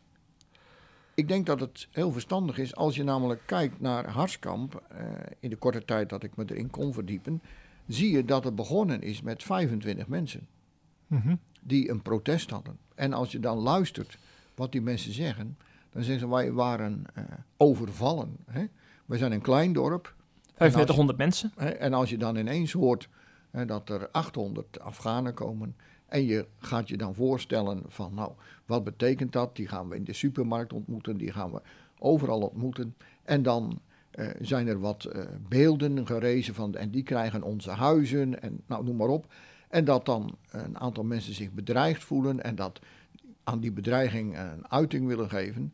ik 1.13 1.27
denk 1.27 1.45
dat 1.45 1.59
het 1.59 1.87
heel 1.91 2.11
verstandig 2.11 2.57
is 2.57 2.75
als 2.75 2.95
je 2.95 3.03
namelijk 3.03 3.41
kijkt 3.45 3.79
naar 3.81 4.07
Harskamp, 4.09 4.81
eh, 4.89 4.97
in 5.39 5.49
de 5.49 5.55
korte 5.55 5.85
tijd 5.85 6.09
dat 6.09 6.23
ik 6.23 6.35
me 6.35 6.43
erin 6.47 6.69
kon 6.69 6.93
verdiepen, 6.93 7.41
zie 7.87 8.11
je 8.11 8.25
dat 8.25 8.43
het 8.43 8.55
begonnen 8.55 9.01
is 9.01 9.21
met 9.21 9.43
25 9.43 10.07
mensen 10.07 10.47
Mhm. 11.13 11.35
die 11.61 11.89
een 11.89 12.01
protest 12.01 12.49
hadden. 12.49 12.77
En 12.95 13.13
als 13.13 13.31
je 13.31 13.39
dan 13.39 13.57
luistert 13.57 14.17
wat 14.55 14.71
die 14.71 14.81
mensen 14.81 15.13
zeggen, 15.13 15.57
dan 15.89 16.03
zeggen 16.03 16.27
ze 16.27 16.33
wij 16.33 16.51
waren 16.51 17.03
eh, 17.13 17.23
overvallen. 17.57 18.37
Hè? 18.45 18.65
We 19.05 19.17
zijn 19.17 19.31
een 19.31 19.41
klein 19.41 19.73
dorp. 19.73 20.15
3500 20.55 21.17
mensen. 21.17 21.51
Hè, 21.55 21.69
En 21.69 21.93
als 21.93 22.09
je 22.09 22.17
dan 22.17 22.35
ineens 22.35 22.71
hoort 22.71 23.09
hè, 23.51 23.65
dat 23.65 23.89
er 23.89 24.09
800 24.11 24.79
Afghanen 24.79 25.33
komen. 25.33 25.75
En 26.05 26.25
je 26.25 26.47
gaat 26.57 26.87
je 26.87 26.97
dan 26.97 27.15
voorstellen 27.15 27.83
van, 27.87 28.13
nou, 28.13 28.31
wat 28.65 28.83
betekent 28.83 29.31
dat? 29.31 29.55
Die 29.55 29.67
gaan 29.67 29.89
we 29.89 29.95
in 29.95 30.03
de 30.03 30.13
supermarkt 30.13 30.73
ontmoeten, 30.73 31.17
die 31.17 31.31
gaan 31.31 31.51
we 31.51 31.61
overal 31.99 32.41
ontmoeten. 32.41 32.95
En 33.23 33.43
dan 33.43 33.79
eh, 34.11 34.27
zijn 34.41 34.67
er 34.67 34.79
wat 34.79 35.03
eh, 35.05 35.23
beelden 35.47 36.07
gerezen 36.07 36.53
van, 36.53 36.75
en 36.75 36.89
die 36.89 37.03
krijgen 37.03 37.43
onze 37.43 37.71
huizen 37.71 38.41
en 38.41 38.61
nou, 38.65 38.83
noem 38.83 38.95
maar 38.95 39.07
op. 39.07 39.33
En 39.73 39.85
dat 39.85 40.05
dan 40.05 40.35
een 40.51 40.79
aantal 40.79 41.03
mensen 41.03 41.33
zich 41.33 41.51
bedreigd 41.51 42.03
voelen 42.03 42.43
en 42.43 42.55
dat 42.55 42.79
aan 43.43 43.59
die 43.59 43.71
bedreiging 43.71 44.37
een 44.37 44.71
uiting 44.71 45.07
willen 45.07 45.29
geven. 45.29 45.73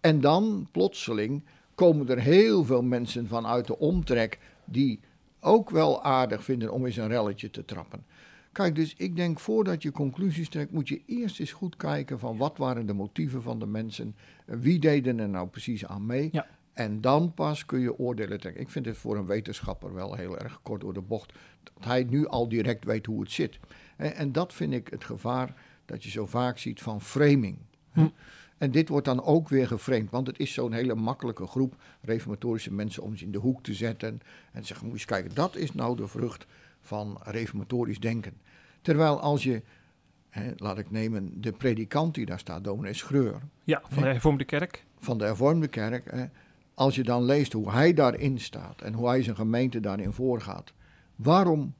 En 0.00 0.20
dan 0.20 0.68
plotseling 0.72 1.42
komen 1.74 2.08
er 2.08 2.18
heel 2.18 2.64
veel 2.64 2.82
mensen 2.82 3.28
vanuit 3.28 3.66
de 3.66 3.78
omtrek 3.78 4.38
die 4.64 5.00
ook 5.40 5.70
wel 5.70 6.02
aardig 6.02 6.44
vinden 6.44 6.72
om 6.72 6.86
eens 6.86 6.96
een 6.96 7.08
relletje 7.08 7.50
te 7.50 7.64
trappen. 7.64 8.04
Kijk, 8.52 8.74
dus 8.74 8.94
ik 8.96 9.16
denk 9.16 9.40
voordat 9.40 9.82
je 9.82 9.92
conclusies 9.92 10.48
trekt, 10.48 10.72
moet 10.72 10.88
je 10.88 11.02
eerst 11.06 11.40
eens 11.40 11.52
goed 11.52 11.76
kijken 11.76 12.18
van 12.18 12.36
wat 12.36 12.58
waren 12.58 12.86
de 12.86 12.94
motieven 12.94 13.42
van 13.42 13.58
de 13.58 13.66
mensen, 13.66 14.16
wie 14.44 14.78
deden 14.78 15.18
er 15.18 15.28
nou 15.28 15.48
precies 15.48 15.86
aan 15.86 16.06
mee. 16.06 16.28
Ja. 16.32 16.46
En 16.78 17.00
dan 17.00 17.34
pas 17.34 17.66
kun 17.66 17.80
je 17.80 17.98
oordelen 17.98 18.40
trekken. 18.40 18.62
Ik 18.62 18.68
vind 18.68 18.86
het 18.86 18.96
voor 18.96 19.16
een 19.16 19.26
wetenschapper 19.26 19.94
wel 19.94 20.14
heel 20.14 20.38
erg 20.38 20.60
kort 20.62 20.80
door 20.80 20.92
de 20.92 21.00
bocht. 21.00 21.32
Dat 21.62 21.84
hij 21.84 22.04
nu 22.04 22.26
al 22.26 22.48
direct 22.48 22.84
weet 22.84 23.06
hoe 23.06 23.20
het 23.20 23.30
zit. 23.30 23.58
En, 23.96 24.32
dat 24.32 24.52
vind 24.52 24.72
ik 24.72 24.88
het 24.88 25.04
gevaar 25.04 25.54
dat 25.84 26.04
je 26.04 26.10
zo 26.10 26.26
vaak 26.26 26.58
ziet 26.58 26.80
van 26.80 27.00
framing. 27.00 27.58
Hm. 27.92 28.08
En 28.58 28.70
dit 28.70 28.88
wordt 28.88 29.04
dan 29.04 29.24
ook 29.24 29.48
weer 29.48 29.66
geframed, 29.66 30.10
want 30.10 30.26
het 30.26 30.38
is 30.38 30.52
zo'n 30.52 30.72
hele 30.72 30.94
makkelijke 30.94 31.46
groep 31.46 31.76
reformatorische 32.00 32.72
mensen 32.72 33.02
om 33.02 33.16
ze 33.16 33.24
in 33.24 33.32
de 33.32 33.38
hoek 33.38 33.62
te 33.62 33.74
zetten. 33.74 34.20
En 34.52 34.64
zeggen, 34.64 34.86
moet 34.86 35.00
je 35.00 35.00
eens 35.00 35.20
kijken, 35.20 35.34
dat 35.34 35.56
is 35.56 35.72
nou 35.72 35.96
de 35.96 36.08
vrucht 36.08 36.46
van 36.80 37.18
reformatorisch 37.22 38.00
denken. 38.00 38.40
Terwijl 38.80 39.20
als 39.20 39.42
je, 39.42 39.62
hè, 40.30 40.52
laat 40.56 40.78
ik 40.78 40.90
nemen, 40.90 41.40
de 41.40 41.52
predikant 41.52 42.14
die 42.14 42.26
daar 42.26 42.38
staat, 42.38 42.64
dominee 42.64 42.94
Schreur, 42.94 43.40
Ja, 43.64 43.82
van 43.88 44.02
de 44.02 44.08
hervormde 44.08 44.44
kerk. 44.44 44.84
van 44.98 45.18
de 45.18 45.24
hervormde 45.24 45.68
kerk, 45.68 46.10
hè, 46.10 46.26
als 46.78 46.94
je 46.94 47.02
dan 47.02 47.24
leest 47.24 47.52
hoe 47.52 47.70
hij 47.70 47.94
daarin 47.94 48.40
staat 48.40 48.80
en 48.80 48.92
hoe 48.92 49.08
hij 49.08 49.22
zijn 49.22 49.36
gemeente 49.36 49.80
daarin 49.80 50.12
voorgaat, 50.12 50.72
waarom 51.16 51.74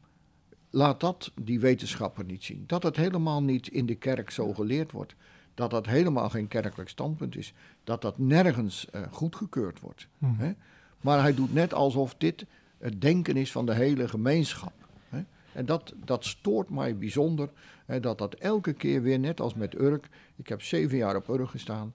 laat 0.71 1.01
dat 1.01 1.33
die 1.43 1.61
wetenschapper 1.61 2.25
niet 2.25 2.45
zien? 2.45 2.65
Dat 2.67 2.83
het 2.83 2.97
helemaal 2.97 3.43
niet 3.43 3.69
in 3.69 3.87
de 3.87 3.95
kerk 3.95 4.31
zo 4.31 4.55
geleerd 4.55 4.93
wordt, 4.93 5.15
dat 5.55 5.71
dat 5.71 5.87
helemaal 5.87 6.31
geen 6.31 6.49
kerkelijk 6.49 6.89
standpunt 6.89 7.37
is, 7.37 7.53
dat 7.85 8.03
dat 8.03 8.19
nergens 8.19 8.91
eh, 8.91 9.03
goedgekeurd 9.11 9.81
wordt. 9.81 10.09
Hm. 10.19 10.35
Hè? 10.37 10.53
Maar 11.01 11.21
hij 11.21 11.35
doet 11.35 11.53
net 11.55 11.75
alsof 11.75 12.15
dit 12.15 12.47
het 12.79 13.01
denken 13.01 13.37
is 13.37 13.53
van 13.53 13.67
de 13.67 13.75
hele 13.75 14.09
gemeenschap. 14.09 14.73
Hè? 15.09 15.21
En 15.53 15.67
dat, 15.67 15.95
dat 16.05 16.25
stoort 16.25 16.71
mij 16.71 16.97
bijzonder, 16.97 17.51
hè, 17.87 18.01
dat 18.01 18.19
dat 18.19 18.35
elke 18.35 18.73
keer 18.73 19.03
weer, 19.03 19.19
net 19.19 19.41
als 19.41 19.55
met 19.55 19.75
Urk, 19.75 20.09
ik 20.37 20.49
heb 20.49 20.63
zeven 20.63 20.97
jaar 20.97 21.17
op 21.17 21.29
Urk 21.29 21.49
gestaan, 21.49 21.95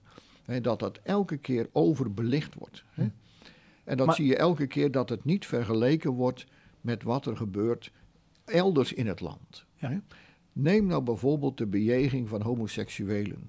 dat 0.62 0.78
dat 0.78 1.00
elke 1.02 1.36
keer 1.36 1.68
overbelicht 1.72 2.54
wordt. 2.54 2.84
Hè? 2.90 3.02
En 3.84 3.96
dat 3.96 4.06
Maar- 4.06 4.14
zie 4.14 4.26
je 4.26 4.36
elke 4.36 4.66
keer 4.66 4.90
dat 4.90 5.08
het 5.08 5.24
niet 5.24 5.46
vergeleken 5.46 6.10
wordt 6.10 6.46
met 6.80 7.02
wat 7.02 7.26
er 7.26 7.36
gebeurt 7.36 7.92
elders 8.44 8.92
in 8.92 9.06
het 9.06 9.20
land. 9.20 9.64
Ja. 9.76 10.00
Neem 10.52 10.86
nou 10.86 11.02
bijvoorbeeld 11.02 11.58
de 11.58 11.66
bejeging 11.66 12.28
van 12.28 12.42
homoseksuelen. 12.42 13.48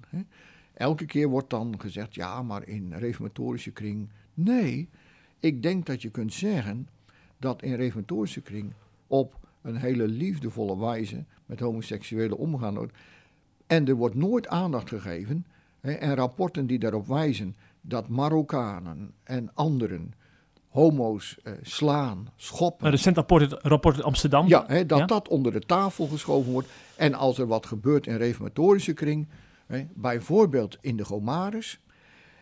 Elke 0.74 1.04
keer 1.04 1.28
wordt 1.28 1.50
dan 1.50 1.80
gezegd, 1.80 2.14
ja, 2.14 2.42
maar 2.42 2.68
in 2.68 2.92
reformatorische 2.92 3.70
kring. 3.70 4.08
Nee, 4.34 4.88
ik 5.40 5.62
denk 5.62 5.86
dat 5.86 6.02
je 6.02 6.10
kunt 6.10 6.32
zeggen 6.32 6.88
dat 7.38 7.62
in 7.62 7.74
reformatorische 7.74 8.40
kring 8.40 8.72
op 9.06 9.38
een 9.62 9.76
hele 9.76 10.08
liefdevolle 10.08 10.78
wijze 10.78 11.24
met 11.46 11.60
homoseksuelen 11.60 12.36
omgaan 12.38 12.74
wordt. 12.74 12.92
En 13.66 13.88
er 13.88 13.94
wordt 13.94 14.14
nooit 14.14 14.48
aandacht 14.48 14.88
gegeven. 14.88 15.46
En 15.94 16.14
rapporten 16.14 16.66
die 16.66 16.78
daarop 16.78 17.06
wijzen 17.06 17.56
dat 17.80 18.08
Marokkanen 18.08 19.12
en 19.22 19.50
anderen 19.54 20.12
homo's 20.68 21.38
eh, 21.42 21.52
slaan, 21.62 22.28
schoppen. 22.36 22.86
Een 22.86 22.92
recent 22.92 23.16
rapport, 23.16 23.52
rapport 23.62 23.96
uit 23.96 24.04
Amsterdam. 24.04 24.46
Ja, 24.48 24.64
hè, 24.66 24.86
dat 24.86 24.98
Ja? 24.98 25.06
dat 25.06 25.28
onder 25.28 25.52
de 25.52 25.60
tafel 25.60 26.06
geschoven 26.06 26.52
wordt. 26.52 26.68
En 26.96 27.14
als 27.14 27.38
er 27.38 27.46
wat 27.46 27.66
gebeurt 27.66 28.06
in 28.06 28.16
reformatorische 28.16 28.92
kring, 28.92 29.26
hè, 29.66 29.86
bijvoorbeeld 29.94 30.78
in 30.80 30.96
de 30.96 31.04
Gomarus. 31.04 31.80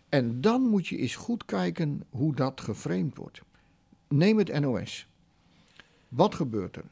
En 0.09 0.41
dan 0.41 0.61
moet 0.63 0.87
je 0.87 0.97
eens 0.97 1.17
goed 1.17 1.45
kijken 1.45 2.03
hoe 2.11 2.35
dat 2.35 2.61
geframed 2.61 3.17
wordt. 3.17 3.41
Neem 4.09 4.39
het 4.39 4.61
NOS. 4.61 5.07
Wat 6.09 6.35
gebeurt 6.35 6.77
er? 6.77 6.85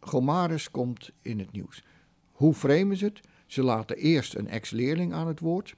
Gomarus 0.00 0.70
komt 0.70 1.10
in 1.22 1.38
het 1.38 1.52
nieuws. 1.52 1.84
Hoe 2.32 2.54
framen 2.54 2.96
ze 2.96 3.04
het? 3.04 3.20
Ze 3.46 3.62
laten 3.62 3.96
eerst 3.96 4.34
een 4.34 4.48
ex-leerling 4.48 5.12
aan 5.12 5.26
het 5.26 5.40
woord. 5.40 5.74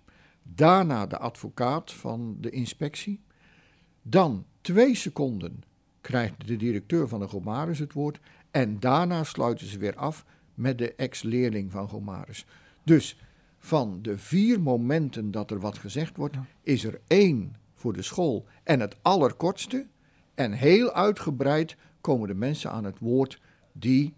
Daarna 0.46 1.07
de 1.07 1.18
advocaat 1.18 1.92
van 1.92 2.37
de 2.40 2.50
inspectie. 2.50 3.20
Dan 4.02 4.44
twee 4.61 4.94
seconden 4.94 5.62
krijgt 6.00 6.46
de 6.46 6.57
directeur 6.57 7.09
van 7.09 7.20
de 7.20 7.28
Gomarus 7.28 7.78
het 7.78 7.92
woord. 7.92 8.20
En 8.50 8.80
daarna 8.80 9.24
sluiten 9.24 9.66
ze 9.66 9.78
weer 9.78 9.96
af 9.96 10.24
met 10.54 10.78
de 10.78 10.94
ex-leerling 10.94 11.70
van 11.70 11.88
Gomarus. 11.88 12.46
Dus 12.83 13.18
van 13.59 13.98
de 14.02 14.18
vier 14.18 14.61
momenten 14.61 15.30
dat 15.30 15.50
er 15.50 15.61
wat 15.61 15.78
gezegd 15.78 16.16
wordt, 16.16 16.37
is 16.62 16.85
er 16.85 17.00
één 17.07 17.57
voor 17.74 17.92
de 17.92 18.02
school 18.02 18.46
en 18.62 18.80
het 18.80 18.96
allerkortste. 19.02 19.87
En 20.35 20.52
heel 20.52 20.92
uitgebreid 20.92 21.76
komen 22.00 22.28
de 22.28 22.35
mensen 22.35 22.70
aan 22.70 22.85
het 22.85 22.98
woord 22.98 23.40
die 23.72 24.14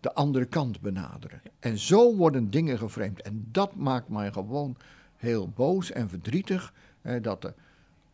de 0.00 0.14
andere 0.14 0.44
kant 0.44 0.80
benaderen. 0.80 1.42
En 1.58 1.78
zo 1.78 2.16
worden 2.16 2.50
dingen 2.50 2.78
geframed. 2.78 3.22
En 3.22 3.48
dat 3.50 3.74
maakt 3.74 4.08
mij 4.08 4.32
gewoon 4.32 4.76
heel 5.20 5.48
boos 5.54 5.92
en 5.92 6.08
verdrietig 6.08 6.72
hè, 7.02 7.20
dat 7.20 7.42
de 7.42 7.52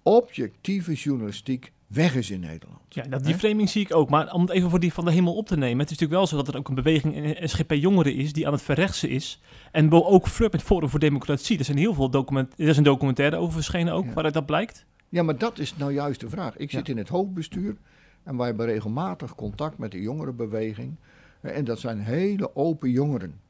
objectieve 0.02 0.92
journalistiek 0.92 1.72
weg 1.86 2.14
is 2.14 2.30
in 2.30 2.40
Nederland. 2.40 2.80
Ja, 2.88 3.02
dat, 3.02 3.24
die 3.24 3.34
framing 3.34 3.68
zie 3.68 3.82
ik 3.82 3.94
ook. 3.94 4.10
Maar 4.10 4.32
om 4.32 4.40
het 4.40 4.50
even 4.50 4.70
voor 4.70 4.80
die 4.80 4.92
van 4.92 5.04
de 5.04 5.10
hemel 5.12 5.34
op 5.34 5.46
te 5.46 5.56
nemen. 5.56 5.78
Het 5.78 5.90
is 5.90 5.98
natuurlijk 5.98 6.18
wel 6.20 6.26
zo 6.26 6.36
dat 6.36 6.48
er 6.54 6.56
ook 6.60 6.68
een 6.68 6.74
beweging 6.74 7.14
in 7.16 7.48
SGP 7.48 7.72
Jongeren 7.72 8.14
is 8.14 8.32
die 8.32 8.46
aan 8.46 8.52
het 8.52 8.62
verrechtsen 8.62 9.08
is. 9.08 9.40
En 9.72 9.92
ook 9.92 10.28
flirt 10.28 10.52
met 10.52 10.62
Forum 10.62 10.88
voor 10.88 11.00
Democratie. 11.00 11.58
Er 11.58 11.64
zijn 11.64 11.76
heel 11.78 11.94
veel 11.94 12.10
document, 12.10 12.52
er 12.56 12.68
is 12.68 12.76
een 12.76 12.82
documentaire 12.82 13.36
over 13.36 13.52
verschenen 13.52 13.92
ook, 13.92 14.04
Ja. 14.04 14.12
waaruit 14.12 14.34
dat 14.34 14.46
blijkt. 14.46 14.84
Ja, 15.08 15.22
maar 15.22 15.38
dat 15.38 15.58
is 15.58 15.76
nou 15.76 15.92
juist 15.92 16.20
de 16.20 16.28
vraag. 16.28 16.56
Ik 16.56 16.70
zit 16.70 16.86
Ja. 16.86 16.92
in 16.92 16.98
het 16.98 17.08
hoofdbestuur 17.08 17.76
en 18.22 18.36
wij 18.36 18.46
hebben 18.46 18.66
regelmatig 18.66 19.34
contact 19.34 19.78
met 19.78 19.90
de 19.90 20.00
jongerenbeweging. 20.00 20.94
En 21.40 21.64
dat 21.64 21.78
zijn 21.78 21.98
hele 22.00 22.56
open 22.56 22.90
jongeren. 22.90 23.40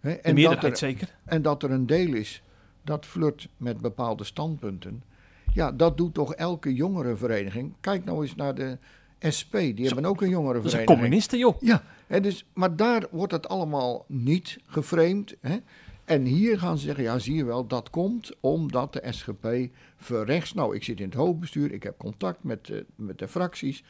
De 0.00 0.10
En 0.10 0.20
dat, 0.22 0.34
meerderheid 0.34 0.72
er, 0.72 0.76
zeker. 0.76 1.14
en 1.24 1.42
dat 1.42 1.62
er 1.62 1.70
een 1.70 1.86
deel 1.86 2.14
is 2.14 2.42
dat 2.84 3.06
flirt 3.06 3.48
met 3.56 3.80
bepaalde 3.80 4.24
standpunten. 4.24 5.02
Ja, 5.54 5.72
dat 5.72 5.96
doet 5.96 6.14
toch 6.14 6.34
elke 6.34 6.74
jongerenvereniging. 6.74 7.72
Kijk 7.80 8.04
nou 8.04 8.22
eens 8.22 8.34
naar 8.34 8.54
de 8.54 8.78
SP, 9.38 9.52
die 9.52 9.86
hebben 9.86 10.04
ook 10.04 10.04
een 10.04 10.04
Dat 10.04 10.18
zijn 10.18 10.30
jongerenvereniging. 10.30 10.86
communisten, 10.98 11.38
joh. 11.38 11.60
Ja, 11.60 11.82
hè, 12.06 12.20
dus, 12.20 12.46
maar 12.52 12.76
daar 12.76 13.06
wordt 13.10 13.32
het 13.32 13.48
allemaal 13.48 14.04
niet 14.08 14.58
geframed. 14.66 15.36
Hè? 15.40 15.56
En 16.04 16.24
hier 16.24 16.58
gaan 16.58 16.78
ze 16.78 16.84
zeggen, 16.84 17.04
ja 17.04 17.18
zie 17.18 17.34
je 17.34 17.44
wel, 17.44 17.66
dat 17.66 17.90
komt 17.90 18.32
omdat 18.40 18.92
de 18.92 19.02
SGP 19.10 19.48
verrechts... 19.96 20.52
Nou, 20.54 20.74
ik 20.74 20.84
zit 20.84 20.98
in 21.00 21.04
het 21.04 21.14
hoofdbestuur, 21.14 21.72
ik 21.72 21.82
heb 21.82 21.98
contact 21.98 22.44
met, 22.44 22.66
de- 22.66 22.86
met 22.94 23.18
de 23.18 23.28
fracties. 23.28 23.84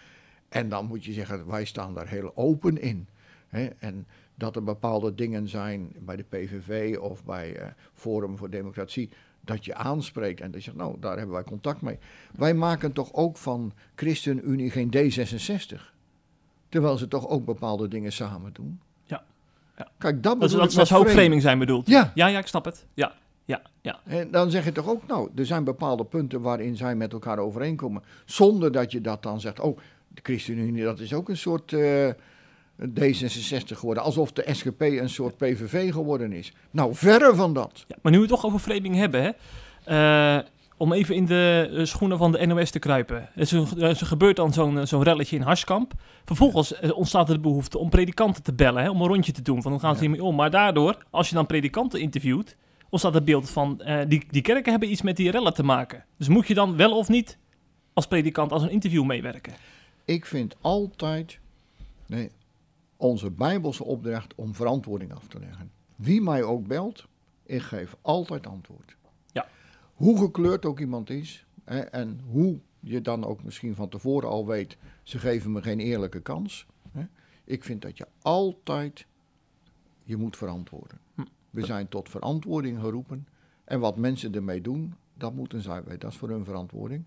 En 0.49 0.69
dan 0.69 0.87
moet 0.87 1.05
je 1.05 1.13
zeggen, 1.13 1.47
wij 1.47 1.65
staan 1.65 1.95
daar 1.95 2.09
heel 2.09 2.33
open 2.35 2.81
in. 2.83 3.07
Hè? 3.49 3.67
En 3.79 4.07
dat 4.35 4.57
er 4.57 4.63
bepaalde 4.63 5.15
dingen 5.15 5.49
zijn 5.49 5.93
bij 5.99 6.17
de 6.17 6.25
PVV 6.29 6.99
of 6.99 7.25
bij 7.25 7.57
eh, 7.57 7.67
Forum 7.95 8.37
voor 8.37 8.51
Democratie... 8.51 9.11
dat 9.41 9.65
je 9.65 9.75
aanspreekt 9.75 10.41
en 10.41 10.51
dat 10.51 10.65
je 10.65 10.71
zegt, 10.71 10.77
nou, 10.83 10.97
daar 11.01 11.17
hebben 11.17 11.35
wij 11.35 11.45
contact 11.45 11.81
mee. 11.81 11.99
Wij 12.37 12.55
maken 12.55 12.93
toch 12.93 13.13
ook 13.13 13.37
van 13.37 13.73
ChristenUnie 13.95 14.71
geen 14.71 14.93
D66... 14.97 15.91
Terwijl 16.69 16.97
ze 16.97 17.09
toch 17.09 17.29
ook 17.29 17.45
bepaalde 17.45 17.89
dingen 17.89 18.13
samen 18.13 18.53
doen. 18.53 18.81
Ja. 19.05 19.25
Ja. 19.77 19.89
Kijk, 19.99 20.23
dat 20.23 20.41
Dat, 20.41 20.51
dat, 20.51 20.51
ik 20.51 20.67
dat 20.67 20.75
met 20.75 20.87
zou 20.87 21.01
ook 21.01 21.11
framing. 21.11 21.43
zijn 21.43 21.59
bedoeld. 21.59 21.87
Ja. 21.87 22.13
ja, 22.15 22.27
ja, 22.27 22.39
ik 22.39 22.47
snap 22.47 22.65
het. 22.65 22.87
Ja, 22.95 23.13
ja, 23.45 23.63
ja. 23.81 24.01
En 24.05 24.31
dan 24.31 24.51
zeg 24.51 24.65
je 24.65 24.73
toch 24.73 24.89
ook, 24.89 25.07
nou, 25.07 25.31
er 25.35 25.47
zijn 25.47 25.65
bepaalde 25.65 26.05
punten 26.05 26.41
waarin 26.41 26.77
zij 26.77 26.95
met 26.95 27.13
elkaar 27.13 27.39
overeenkomen. 27.39 28.03
Zonder 28.25 28.73
dat 28.73 28.93
je 28.93 29.01
dat 29.01 29.23
dan 29.23 29.41
zegt, 29.41 29.61
oh, 29.61 29.79
de 30.09 30.21
ChristenUnie, 30.23 30.83
dat 30.83 31.01
is 31.01 31.15
ook 31.15 31.29
een 31.29 31.37
soort 31.37 31.73
eh, 31.73 32.09
D66 32.89 33.79
geworden. 33.79 34.03
Alsof 34.03 34.33
de 34.33 34.45
SGP 34.53 34.81
een 34.81 35.09
soort 35.09 35.37
PVV 35.37 35.93
geworden 35.93 36.33
is. 36.33 36.53
Nou, 36.71 36.95
verre 36.95 37.35
van 37.35 37.55
dat. 37.55 37.85
Ja, 37.89 37.97
maar 38.03 38.13
nu 38.13 38.19
we 38.19 38.25
het 38.25 38.33
toch 38.33 38.45
over 38.45 38.59
framing 38.59 38.95
hebben, 38.95 39.23
hè, 39.23 39.31
eh, 39.85 40.45
om 40.77 40.93
even 40.93 41.15
in 41.15 41.27
de 41.27 41.71
eh, 41.73 41.85
schoenen 41.85 42.19
van 42.19 42.33
de 42.33 42.47
NOS 42.47 42.71
te 42.71 42.79
kruipen. 42.79 43.29
Er, 43.35 43.97
gebeurt 43.97 44.37
dan 44.37 44.53
zo'n 44.53 44.79
eh, 44.79 44.85
zo'n 44.85 45.03
relletje 45.03 45.37
in 45.37 45.43
Harskamp. 45.43 45.93
Vervolgens 46.25 46.81
ontstaat 46.81 47.29
er 47.29 47.35
de 47.35 47.41
behoefte 47.41 47.79
om 47.79 47.91
predikanten 47.91 48.43
te 48.43 48.53
bellen, 48.53 48.83
hè, 48.83 48.91
om 48.91 49.01
een 49.01 49.09
rondje 49.09 49.33
te 49.33 49.43
doen. 49.43 49.63
Van 49.63 49.73
hoe 49.73 49.81
gaan 49.81 49.95
ze 49.95 50.01
hiermee 50.01 50.23
om? 50.23 50.35
Maar 50.35 50.51
daardoor, 50.51 50.97
als 51.11 51.29
je 51.29 51.35
dan 51.35 51.47
predikanten 51.47 52.01
interviewt, 52.01 52.57
ontstaat 52.89 53.15
het 53.15 53.25
beeld 53.25 53.51
van 53.51 53.83
die, 54.09 54.25
die 54.31 54.43
kerken 54.43 54.71
hebben 54.71 54.91
iets 54.91 55.03
met 55.03 55.17
die 55.17 55.31
rellen 55.31 55.55
te 55.55 55.63
maken. 55.63 56.05
Dus 56.17 56.29
moet 56.29 56.47
je 56.47 56.55
dan 56.55 56.77
wel 56.77 56.97
of 56.97 57.09
niet 57.09 57.39
als 57.93 58.07
predikant 58.07 58.53
als 58.53 58.63
een 58.63 58.71
interview 58.71 59.05
meewerken? 59.05 59.53
Ik 60.05 60.27
vind 60.27 60.57
altijd 60.61 61.39
nee, 62.07 62.31
onze 63.03 63.31
Bijbelse 63.31 63.85
opdracht 63.85 64.35
om 64.35 64.55
verantwoording 64.55 65.13
af 65.13 65.29
te 65.29 65.39
leggen. 65.39 65.71
Wie 65.97 66.21
mij 66.21 66.43
ook 66.43 66.67
belt, 66.67 67.07
ik 67.43 67.63
geef 67.63 67.97
altijd 68.01 68.47
antwoord. 68.47 68.97
Ja. 69.33 69.49
Hoe 69.95 70.19
gekleurd 70.19 70.65
ook 70.65 70.81
iemand 70.81 71.11
is 71.11 71.47
hè, 71.65 71.81
en 71.81 72.21
hoe 72.31 72.59
je 72.81 73.01
dan 73.01 73.25
ook 73.25 73.43
misschien 73.43 73.75
van 73.75 73.89
tevoren 73.89 74.29
al 74.29 74.47
weet, 74.47 74.77
ze 75.03 75.19
geven 75.19 75.53
me 75.53 75.63
geen 75.63 75.81
eerlijke 75.81 76.21
kans. 76.21 76.67
Hè. 76.93 77.07
Ik 77.45 77.65
vind 77.65 77.83
dat 77.83 77.99
je 77.99 78.07
altijd 78.23 79.07
je 80.05 80.17
moet 80.17 80.37
verantwoorden. 80.37 80.99
Hm. 81.15 81.23
We 81.51 81.65
zijn 81.65 81.89
tot 81.89 82.09
verantwoording 82.09 82.81
geroepen 82.81 83.29
en 83.65 83.81
wat 83.81 83.97
mensen 83.97 84.35
ermee 84.35 84.61
doen, 84.61 84.95
dat 85.15 85.35
moeten 85.35 85.63
zij 85.63 85.83
weten. 85.85 85.99
Dat 85.99 86.11
is 86.11 86.17
voor 86.17 86.29
hun 86.29 86.45
verantwoording. 86.45 87.05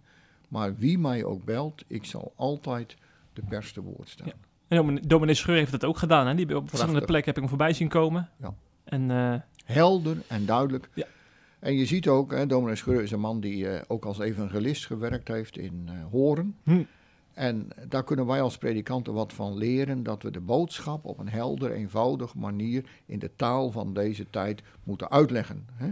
Maar 0.49 0.75
wie 0.75 0.97
mij 0.97 1.23
ook 1.23 1.43
belt, 1.43 1.83
ik 1.87 2.05
zal 2.05 2.33
altijd 2.35 2.97
de 3.33 3.41
pers 3.49 3.73
te 3.73 3.81
woord 3.81 4.09
staan. 4.09 4.27
Ja. 4.27 4.35
En 4.67 4.95
dominee- 5.07 5.33
Scheur 5.35 5.55
heeft 5.55 5.71
dat 5.71 5.85
ook 5.85 5.97
gedaan. 5.97 6.27
Hè? 6.27 6.35
Die 6.35 6.55
op 6.55 6.69
verschillende 6.69 7.05
plekken 7.05 7.25
heb 7.33 7.35
ik 7.43 7.49
hem 7.49 7.49
voorbij 7.49 7.73
zien 7.73 7.87
komen. 7.87 8.29
Ja. 8.39 8.53
En 8.83 9.11
eh, 9.11 9.33
Helder 9.65 10.17
en 10.27 10.45
duidelijk. 10.45 10.89
Ja. 10.93 11.05
En 11.59 11.73
je 11.75 11.85
ziet 11.85 12.07
ook, 12.07 12.31
hè, 12.31 12.47
dominee 12.47 12.75
Scheur 12.75 13.01
is 13.01 13.11
een 13.11 13.19
man 13.19 13.39
die 13.39 13.69
eh, 13.69 13.81
ook 13.87 14.05
als 14.05 14.19
evangelist 14.19 14.85
gewerkt 14.85 15.27
heeft 15.27 15.57
in 15.57 15.83
eh, 15.85 15.93
Horen. 16.11 16.55
hm, 16.63 16.83
En 17.33 17.67
daar 17.87 18.03
kunnen 18.03 18.25
wij 18.25 18.41
als 18.41 18.57
predikanten 18.57 19.13
wat 19.13 19.33
van 19.33 19.57
leren, 19.57 20.03
dat 20.03 20.23
we 20.23 20.31
de 20.31 20.39
boodschap 20.39 21.05
op 21.05 21.19
een 21.19 21.29
helder, 21.29 21.71
eenvoudig 21.71 22.35
manier 22.35 22.83
in 23.05 23.19
de 23.19 23.31
taal 23.35 23.71
van 23.71 23.93
deze 23.93 24.29
tijd 24.29 24.61
moeten 24.83 25.11
uitleggen. 25.11 25.65
Hè? 25.73 25.89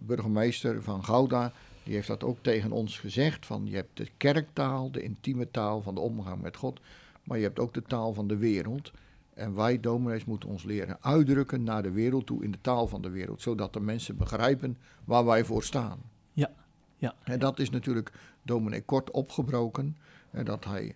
Burgemeester 0.00 0.82
van 0.82 1.04
Gouda, 1.04 1.52
die 1.82 1.94
heeft 1.94 2.06
dat 2.08 2.24
ook 2.24 2.38
tegen 2.40 2.72
ons 2.72 2.98
gezegd, 2.98 3.46
van 3.46 3.66
je 3.66 3.74
hebt 3.76 3.96
de 3.96 4.08
kerktaal, 4.16 4.90
de 4.90 5.02
intieme 5.02 5.50
taal 5.50 5.82
van 5.82 5.94
de 5.94 6.00
omgang 6.00 6.42
met 6.42 6.56
God, 6.56 6.80
maar 7.24 7.38
je 7.38 7.44
hebt 7.44 7.58
ook 7.58 7.74
de 7.74 7.82
taal 7.82 8.12
van 8.12 8.28
de 8.28 8.36
wereld. 8.36 8.92
En 9.34 9.54
wij 9.54 9.80
dominees 9.80 10.24
moeten 10.24 10.48
ons 10.48 10.62
leren 10.62 10.96
uitdrukken 11.00 11.62
naar 11.62 11.82
de 11.82 11.90
wereld 11.90 12.26
toe 12.26 12.44
in 12.44 12.50
de 12.50 12.60
taal 12.60 12.86
van 12.86 13.02
de 13.02 13.10
wereld, 13.10 13.42
zodat 13.42 13.72
de 13.72 13.80
mensen 13.80 14.16
begrijpen 14.16 14.76
waar 15.04 15.24
wij 15.24 15.44
voor 15.44 15.62
staan. 15.62 15.98
Ja, 16.32 16.50
ja. 16.96 17.14
En 17.22 17.38
dat 17.38 17.58
is 17.58 17.70
natuurlijk 17.70 18.12
dominee 18.42 18.82
Kort 18.82 19.10
opgebroken, 19.10 19.96
en 20.30 20.44
dat 20.44 20.64
hij 20.64 20.94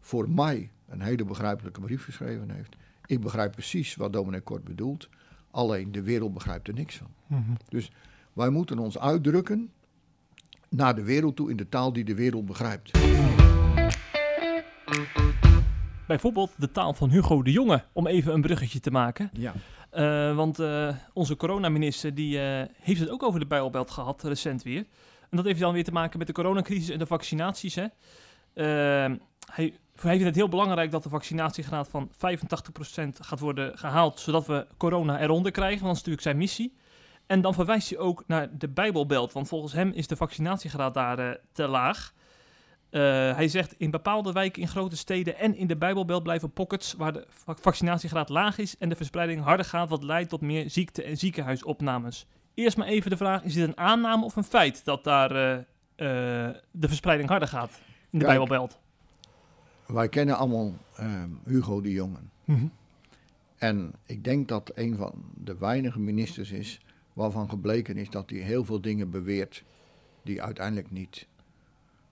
voor 0.00 0.30
mij 0.30 0.70
een 0.88 1.00
hele 1.00 1.24
begrijpelijke 1.24 1.80
brief 1.80 2.04
geschreven 2.04 2.50
heeft. 2.50 2.76
Ik 3.06 3.20
begrijp 3.20 3.52
precies 3.52 3.96
wat 3.96 4.12
dominee 4.12 4.40
Kort 4.40 4.64
bedoelt, 4.64 5.08
alleen 5.50 5.92
de 5.92 6.02
wereld 6.02 6.34
begrijpt 6.34 6.68
er 6.68 6.74
niks 6.74 6.96
van. 6.96 7.10
mhm. 7.26 7.52
Dus 7.68 7.92
wij 8.32 8.50
moeten 8.50 8.78
ons 8.78 8.98
uitdrukken 8.98 9.70
naar 10.68 10.94
de 10.94 11.02
wereld 11.02 11.36
toe 11.36 11.50
in 11.50 11.56
de 11.56 11.68
taal 11.68 11.92
die 11.92 12.04
de 12.04 12.14
wereld 12.14 12.46
begrijpt. 12.46 12.90
Bijvoorbeeld 16.10 16.52
de 16.56 16.70
taal 16.70 16.94
van 16.94 17.10
Hugo 17.10 17.42
de 17.42 17.52
Jonge, 17.52 17.84
om 17.92 18.06
even 18.06 18.34
een 18.34 18.40
bruggetje 18.40 18.80
te 18.80 18.90
maken. 18.90 19.30
Ja. 19.32 19.52
Eh, 19.90 20.36
want 20.36 20.58
eh, 20.58 20.88
onze 21.12 21.36
coronaminister 21.36 22.14
die, 22.14 22.40
eh, 22.40 22.68
heeft 22.80 23.00
het 23.00 23.10
ook 23.10 23.22
over 23.22 23.40
de 23.40 23.46
Bijbelbelt 23.46 23.90
gehad, 23.90 24.22
recent 24.22 24.62
weer. 24.62 24.84
En 25.30 25.36
dat 25.36 25.44
heeft 25.44 25.60
dan 25.60 25.72
weer 25.72 25.84
te 25.84 25.92
maken 25.92 26.18
met 26.18 26.26
de 26.26 26.32
coronacrisis 26.32 26.88
en 26.88 26.98
de 26.98 27.06
vaccinaties. 27.06 27.74
Hè. 27.74 27.82
Eh, 27.82 27.90
hij, 28.54 29.18
hij 29.54 29.72
vindt 29.94 30.24
het 30.24 30.34
heel 30.34 30.48
belangrijk 30.48 30.90
dat 30.90 31.02
de 31.02 31.08
vaccinatiegraad 31.08 31.88
van 31.88 32.10
85% 32.12 33.20
gaat 33.20 33.40
worden 33.40 33.78
gehaald, 33.78 34.20
zodat 34.20 34.46
we 34.46 34.66
corona 34.76 35.20
eronder 35.20 35.52
krijgen, 35.52 35.84
want 35.84 35.96
dat 35.96 36.06
is 36.06 36.16
natuurlijk 36.16 36.26
zijn 36.26 36.36
missie. 36.36 36.76
En 37.26 37.40
dan 37.40 37.54
verwijst 37.54 37.90
hij 37.90 37.98
ook 37.98 38.24
naar 38.26 38.58
de 38.58 38.68
Bijbelbelt, 38.68 39.32
want 39.32 39.48
volgens 39.48 39.72
hem 39.72 39.92
is 39.92 40.06
de 40.06 40.16
vaccinatiegraad 40.16 40.94
daar 40.94 41.38
te 41.52 41.66
laag. 41.68 42.12
Eh, 42.90 43.00
hij 43.34 43.48
zegt 43.48 43.74
in 43.78 43.90
bepaalde 43.90 44.32
wijken 44.32 44.62
in 44.62 44.68
grote 44.68 44.96
steden 44.96 45.38
en 45.38 45.56
in 45.56 45.66
de 45.66 45.76
Bijbelbelt 45.76 46.22
blijven 46.22 46.50
pockets 46.50 46.92
waar 46.92 47.12
de 47.12 47.24
vac- 47.28 47.58
vaccinatiegraad 47.60 48.28
laag 48.28 48.58
is 48.58 48.76
en 48.78 48.88
de 48.88 48.96
verspreiding 48.96 49.42
harder 49.42 49.66
gaat, 49.66 49.88
wat 49.88 50.02
leidt 50.02 50.30
tot 50.30 50.40
meer 50.40 50.70
ziekte- 50.70 51.02
en 51.02 51.16
ziekenhuisopnames. 51.16 52.26
Eerst 52.54 52.76
maar 52.76 52.86
even 52.86 53.10
de 53.10 53.16
vraag, 53.16 53.42
is 53.42 53.54
dit 53.54 53.68
een 53.68 53.76
aanname 53.76 54.24
of 54.24 54.36
een 54.36 54.44
feit 54.44 54.84
dat 54.84 55.04
daar 55.04 55.30
eh, 55.30 55.52
eh, 55.54 56.54
de 56.70 56.88
verspreiding 56.88 57.28
harder 57.28 57.48
gaat 57.48 57.70
in 58.10 58.18
de 58.18 58.24
Kijk. 58.24 58.38
Bijbelbelt? 58.38 58.78
Wij 59.86 60.08
kennen 60.08 60.36
allemaal 60.36 60.72
ehm, 60.96 61.28
Hugo 61.44 61.80
de 61.80 61.92
Jonge. 61.92 62.18
En 63.58 63.92
ik 64.06 64.24
denk 64.24 64.48
dat 64.48 64.72
een 64.74 64.96
van 64.96 65.12
de 65.34 65.56
weinige 65.58 65.98
ministers 66.00 66.50
is 66.50 66.80
waarvan 67.12 67.48
gebleken 67.48 67.96
is 67.96 68.10
dat 68.10 68.30
hij 68.30 68.38
heel 68.38 68.64
veel 68.64 68.80
dingen 68.80 69.10
beweert 69.10 69.64
die 70.22 70.42
uiteindelijk 70.42 70.90
niet 70.90 71.26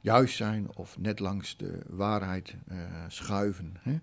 juist 0.01 0.37
zijn 0.37 0.67
of 0.75 0.99
net 0.99 1.19
langs 1.19 1.57
de 1.57 1.79
waarheid 1.89 2.55
eh, 2.69 2.77
schuiven. 3.09 3.77
Hè? 3.79 3.99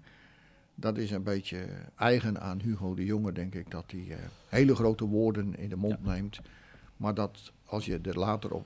Dat 0.76 0.98
is 0.98 1.12
een 1.12 1.24
beetje 1.24 1.68
eigen 1.96 2.42
aan 2.42 2.60
Hugo 2.62 2.94
de 2.96 3.06
Jonge, 3.06 3.32
denk 3.32 3.56
ik, 3.56 3.72
dat 3.72 3.84
hij 3.92 4.06
eh, 4.10 4.18
hele 4.48 4.76
grote 4.76 5.06
woorden 5.06 5.58
in 5.58 5.70
de 5.70 5.76
mond 5.76 6.04
neemt. 6.04 6.40
Maar 6.98 7.14
dat 7.14 7.52
als 7.66 7.86
je 7.86 8.00
er 8.00 8.20
later 8.20 8.52
op 8.52 8.66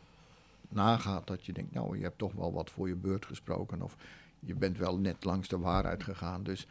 nagaat, 0.69 1.27
dat 1.27 1.45
je 1.45 1.53
denkt, 1.53 1.73
nou, 1.73 1.97
je 1.97 2.03
hebt 2.03 2.17
toch 2.17 2.33
wel 2.33 2.53
wat 2.53 2.69
voor 2.69 2.87
je 2.87 2.95
beurt 2.95 3.25
gesproken. 3.25 3.81
Of 3.81 3.95
je 4.39 4.55
bent 4.55 4.77
wel 4.77 4.97
net 4.97 5.23
langs 5.23 5.47
de 5.47 5.57
waarheid 5.57 6.03
gegaan. 6.03 6.43
Dus 6.43 6.67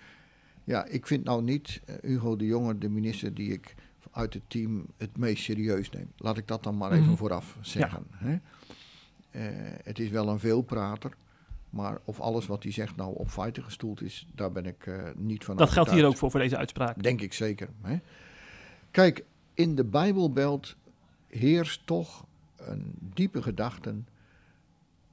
ja, 0.65 0.85
ik 0.85 1.07
vind 1.07 1.25
nou 1.25 1.43
niet 1.43 1.81
eh, 1.85 1.95
Hugo 2.01 2.37
de 2.37 2.47
Jonge 2.47 2.79
de 2.79 2.89
minister 2.89 3.35
die 3.35 3.53
ik 3.53 3.75
uit 4.11 4.35
het 4.35 4.43
team 4.47 4.87
het 4.97 5.17
meest 5.17 5.43
serieus 5.43 5.91
neem. 5.91 6.11
Laat 6.17 6.37
ik 6.39 6.47
dat 6.47 6.63
dan 6.63 6.77
maar 6.77 6.93
even 6.93 7.05
Mhm. 7.05 7.15
vooraf 7.17 7.57
zeggen. 7.61 8.07
Hè? 8.11 8.39
Eh, 9.31 9.43
het 9.85 9.99
is 9.99 10.11
wel 10.11 10.29
een 10.29 10.39
veelprater. 10.39 11.17
Maar 11.71 11.99
of 12.05 12.21
alles 12.21 12.47
wat 12.47 12.63
hij 12.63 12.73
zegt 12.73 12.97
nou 12.97 13.15
op 13.17 13.29
feiten 13.29 13.63
gestoeld 13.63 14.03
is, 14.03 14.27
daar 14.35 14.53
ben 14.53 14.67
ik 14.67 14.87
eh, 14.87 15.03
niet 15.17 15.45
van 15.45 15.57
Dat 15.57 15.71
geldt 15.71 15.91
hier 15.91 16.07
ook 16.07 16.17
voor, 16.17 16.31
voor 16.31 16.41
deze 16.41 16.57
uitspraak. 16.57 17.03
Denk 17.03 17.21
ik 17.21 17.33
zeker. 17.33 17.69
Hè? 17.83 17.99
Kijk, 18.91 19.25
in 19.55 19.75
de 19.75 19.85
Bijbelbelt 19.85 20.77
heerst 21.27 21.87
toch 21.87 22.27
een 22.57 22.95
diepe 23.15 23.43
gedachte. 23.43 23.95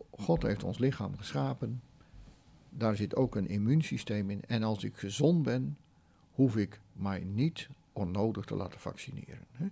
God 0.10 0.43
heeft 0.43 0.63
ons 0.63 0.78
lichaam 0.78 1.17
geschapen. 1.17 1.82
Daar 2.69 2.95
zit 2.95 3.15
ook 3.15 3.36
een 3.36 3.47
immuunsysteem 3.47 4.30
in. 4.30 4.41
En 4.47 4.63
als 4.63 4.84
ik 4.84 4.97
gezond 4.97 5.43
ben, 5.43 5.78
hoef 6.32 6.58
ik 6.58 6.80
mij 6.93 7.19
niet 7.19 7.69
onnodig 7.93 8.45
te 8.45 8.56
laten 8.56 8.80
vaccineren. 8.80 9.45
Hè? 9.51 9.65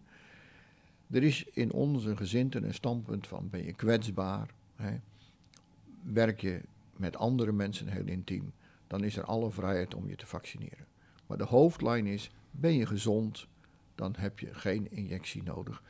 Er 1.14 1.24
is 1.24 1.44
in 1.44 1.72
onze 1.72 2.16
gezinten 2.16 2.64
een 2.64 2.74
standpunt 2.74 3.28
van 3.28 3.50
ben 3.50 3.66
je 3.66 3.74
kwetsbaar, 3.74 4.50
hè? 4.76 5.00
werk 6.04 6.42
je 6.42 6.62
met 6.98 7.18
andere 7.18 7.52
mensen 7.52 7.88
heel 7.88 8.06
intiem, 8.06 8.54
dan 8.88 9.04
is 9.04 9.18
er 9.18 9.24
alle 9.24 9.52
vrijheid 9.52 9.96
om 9.96 10.10
je 10.10 10.16
te 10.16 10.26
vaccineren. 10.26 10.86
Maar 11.28 11.38
de 11.38 11.44
hoofdlijn 11.44 12.06
is, 12.06 12.32
ben 12.52 12.74
je 12.74 12.86
gezond, 12.86 13.48
dan 13.96 14.16
heb 14.18 14.40
je 14.40 14.54
geen 14.54 14.92
injectie 14.92 15.44
nodig. 15.44 15.84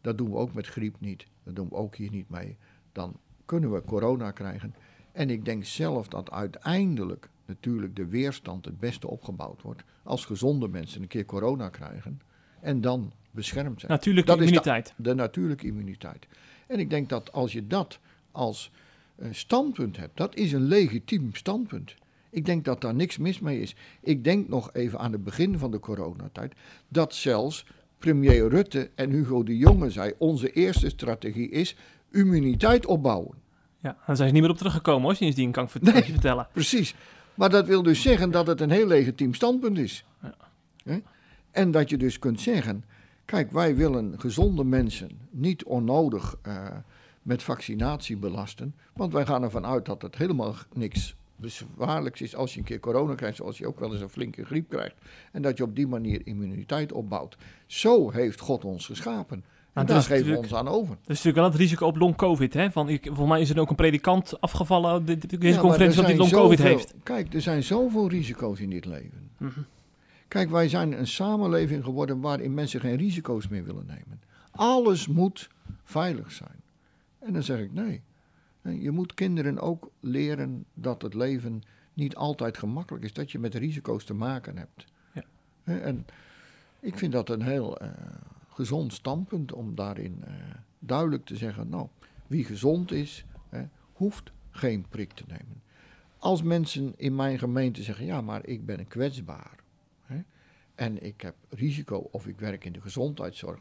Dat 0.00 0.18
doen 0.18 0.30
we 0.30 0.36
ook 0.36 0.54
met 0.54 0.66
griep 0.66 1.00
niet, 1.00 1.26
dat 1.42 1.56
doen 1.56 1.68
we 1.68 1.74
ook 1.74 1.96
hier 1.96 2.10
niet 2.10 2.28
mee. 2.28 2.56
Dan 2.92 3.20
kunnen 3.44 3.72
we 3.72 3.82
corona 3.82 4.30
krijgen. 4.30 4.74
En 5.12 5.30
ik 5.30 5.44
denk 5.44 5.64
zelf 5.64 6.08
dat 6.08 6.30
uiteindelijk 6.30 7.28
natuurlijk 7.46 7.96
de 7.96 8.06
weerstand 8.06 8.64
het 8.64 8.78
beste 8.78 9.08
opgebouwd 9.08 9.62
wordt 9.62 9.82
als 10.02 10.24
gezonde 10.24 10.68
mensen 10.68 11.02
een 11.02 11.08
keer 11.08 11.24
corona 11.24 11.68
krijgen 11.68 12.20
en 12.60 12.80
dan 12.80 13.12
beschermd 13.38 13.80
zijn. 13.80 13.92
Natuurlijke 13.92 14.30
Dat 14.30 14.40
is 14.40 14.46
de- 14.46 14.50
immuniteit. 14.52 14.94
De 14.96 15.14
natuurlijke 15.14 15.66
immuniteit. 15.66 16.26
En 16.66 16.78
ik 16.78 16.90
denk 16.90 17.08
dat 17.08 17.32
als 17.32 17.52
je 17.52 17.66
dat 17.66 17.98
als 18.32 18.70
standpunt 19.30 19.96
hebt, 19.96 20.16
dat 20.16 20.34
is 20.36 20.52
een 20.52 20.62
legitiem 20.64 21.34
standpunt. 21.34 21.94
Ik 22.30 22.44
denk 22.46 22.64
dat 22.64 22.80
daar 22.80 22.94
niks 22.94 23.18
mis 23.18 23.40
mee 23.40 23.60
is. 23.60 23.74
Ik 24.00 24.24
denk 24.24 24.48
nog 24.48 24.72
even 24.72 24.98
aan 24.98 25.12
het 25.12 25.24
begin 25.24 25.58
van 25.58 25.70
de 25.70 25.78
coronatijd, 25.80 26.54
dat 26.88 27.14
zelfs 27.14 27.64
premier 27.98 28.48
Rutte 28.48 28.90
en 28.94 29.10
Hugo 29.10 29.42
de 29.42 29.56
Jonge 29.56 29.90
zei, 29.90 30.12
onze 30.18 30.52
eerste 30.52 30.88
strategie 30.88 31.50
is 31.50 31.76
immuniteit 32.10 32.86
opbouwen. 32.86 33.36
Ja, 33.78 33.96
daar 34.06 34.16
zijn 34.16 34.28
ze 34.28 34.34
niet 34.34 34.42
meer 34.42 34.50
op 34.50 34.56
teruggekomen 34.56 35.02
hoor, 35.02 35.14
sindsdien 35.16 35.50
kan 35.52 35.64
ik 35.64 35.70
vert- 35.70 36.06
je 36.06 36.12
vertellen. 36.12 36.48
Precies. 36.52 36.94
Maar 37.34 37.50
dat 37.50 37.66
wil 37.66 37.82
dus 37.82 38.02
zeggen 38.02 38.30
dat 38.30 38.46
het 38.46 38.60
een 38.60 38.70
heel 38.70 38.86
legitiem 38.86 39.34
standpunt 39.34 39.78
is. 39.78 40.04
Ja. 40.84 41.00
En 41.50 41.70
dat 41.70 41.90
je 41.90 41.96
dus 41.96 42.18
kunt 42.18 42.40
zeggen, 42.40 42.84
kijk, 43.28 43.50
wij 43.52 43.76
willen 43.76 44.14
gezonde 44.20 44.64
mensen 44.64 45.10
niet 45.30 45.64
onnodig 45.64 46.36
eh, 46.42 46.66
met 47.22 47.42
vaccinatie 47.42 48.16
belasten. 48.16 48.74
Want 48.92 49.12
wij 49.12 49.26
gaan 49.26 49.42
ervan 49.42 49.66
uit 49.66 49.84
dat 49.86 50.02
het 50.02 50.16
helemaal 50.16 50.54
niks 50.74 51.16
bezwaarlijks 51.36 52.20
is 52.20 52.36
als 52.36 52.52
je 52.52 52.58
een 52.58 52.64
keer 52.64 52.80
corona 52.80 53.14
krijgt, 53.14 53.36
zoals 53.36 53.58
je 53.58 53.66
ook 53.66 53.80
wel 53.80 53.92
eens 53.92 54.00
een 54.00 54.08
flinke 54.08 54.44
griep 54.44 54.68
krijgt. 54.68 54.94
En 55.32 55.42
dat 55.42 55.56
je 55.56 55.62
op 55.62 55.76
die 55.76 55.86
manier 55.86 56.20
immuniteit 56.24 56.92
opbouwt. 56.92 57.36
Zo 57.66 58.10
heeft 58.10 58.40
God 58.40 58.64
ons 58.64 58.86
geschapen. 58.86 59.44
En 59.72 59.86
dat 59.86 59.88
daar 59.88 60.02
geven 60.16 60.32
we 60.32 60.38
ons 60.38 60.54
aan 60.54 60.68
over. 60.68 60.88
Dat 60.88 60.98
is 61.00 61.06
natuurlijk 61.06 61.36
wel 61.36 61.44
het 61.44 61.54
risico 61.56 61.86
op 61.86 61.96
long-covid. 61.96 62.54
Hè? 62.54 62.70
Van, 62.70 62.88
ik, 62.88 63.04
volgens 63.06 63.28
mij 63.28 63.40
is 63.40 63.50
er 63.50 63.58
ook 63.60 63.70
een 63.70 63.76
predikant 63.76 64.40
afgevallen 64.40 64.94
op 64.94 65.06
de- 65.06 65.16
deze 65.16 65.54
Ja, 65.54 65.60
conferentie 65.60 66.00
er 66.02 66.06
dat 66.06 66.16
hij 66.16 66.26
zijn 66.26 66.32
long-covid 66.32 66.58
heeft. 66.58 66.94
Kijk, 67.02 67.34
er 67.34 67.40
zijn 67.40 67.62
zoveel 67.62 68.08
risico's 68.08 68.60
in 68.60 68.70
dit 68.70 68.84
leven. 68.84 69.30
Mhm. 69.38 69.60
Kijk, 70.28 70.50
wij 70.50 70.68
zijn 70.68 70.98
een 70.98 71.06
samenleving 71.06 71.84
geworden 71.84 72.20
waarin 72.20 72.54
mensen 72.54 72.80
geen 72.80 72.96
risico's 72.96 73.48
meer 73.48 73.64
willen 73.64 73.86
nemen. 73.86 74.20
Alles 74.50 75.06
moet 75.06 75.50
veilig 75.84 76.32
zijn. 76.32 76.62
En 77.18 77.32
dan 77.32 77.42
zeg 77.42 77.60
ik 77.60 77.72
nee. 77.72 78.02
Je 78.62 78.90
moet 78.90 79.14
kinderen 79.14 79.58
ook 79.58 79.90
leren 80.00 80.64
dat 80.74 81.02
het 81.02 81.14
leven 81.14 81.62
niet 81.94 82.16
altijd 82.16 82.58
gemakkelijk 82.58 83.04
is, 83.04 83.12
dat 83.12 83.32
je 83.32 83.38
met 83.38 83.54
risico's 83.54 84.04
te 84.04 84.14
maken 84.14 84.56
hebt. 84.56 84.84
Ja. 85.12 85.24
En 85.64 86.06
ik 86.80 86.98
vind 86.98 87.12
dat 87.12 87.28
een 87.28 87.42
heel 87.42 87.78
eh, 87.78 87.88
gezond 88.48 88.92
standpunt 88.92 89.52
om 89.52 89.74
daarin 89.74 90.22
eh, 90.24 90.32
duidelijk 90.78 91.24
te 91.24 91.36
zeggen, 91.36 91.68
nou, 91.68 91.88
wie 92.26 92.44
gezond 92.44 92.92
is, 92.92 93.24
hoeft 93.92 94.32
geen 94.50 94.86
prik 94.88 95.12
te 95.12 95.24
nemen. 95.26 95.62
Als 96.18 96.42
mensen 96.42 96.92
in 96.96 97.14
mijn 97.14 97.38
gemeente 97.38 97.82
zeggen, 97.82 98.06
ja, 98.06 98.20
maar 98.20 98.46
ik 98.46 98.66
ben 98.66 98.88
kwetsbaar 98.88 99.58
en 100.78 101.04
ik 101.04 101.20
heb 101.20 101.34
risico 101.48 102.08
of 102.10 102.26
ik 102.26 102.38
werk 102.38 102.64
in 102.64 102.72
de 102.72 102.80
gezondheidszorg, 102.80 103.60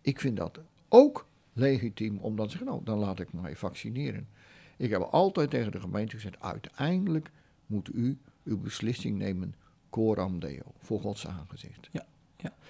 ik 0.00 0.20
vind 0.20 0.36
dat 0.36 0.60
ook 0.88 1.26
legitiem 1.52 2.18
om 2.18 2.36
dan 2.36 2.44
te 2.44 2.50
zeggen, 2.50 2.70
nou, 2.70 2.84
dan 2.84 2.98
laat 2.98 3.20
ik 3.20 3.32
mij 3.32 3.56
vaccineren. 3.56 4.28
Ik 4.76 4.90
heb 4.90 5.00
altijd 5.00 5.50
tegen 5.50 5.72
de 5.72 5.80
gemeente 5.80 6.14
gezegd, 6.14 6.40
uiteindelijk 6.40 7.30
moet 7.66 7.90
u 7.94 8.18
uw 8.44 8.60
beslissing 8.60 9.18
nemen 9.18 9.54
coram 9.90 10.38
deo, 10.38 10.62
voor 10.78 11.00
Gods 11.00 11.26
aangezicht. 11.26 11.88
Ja. 11.92 12.06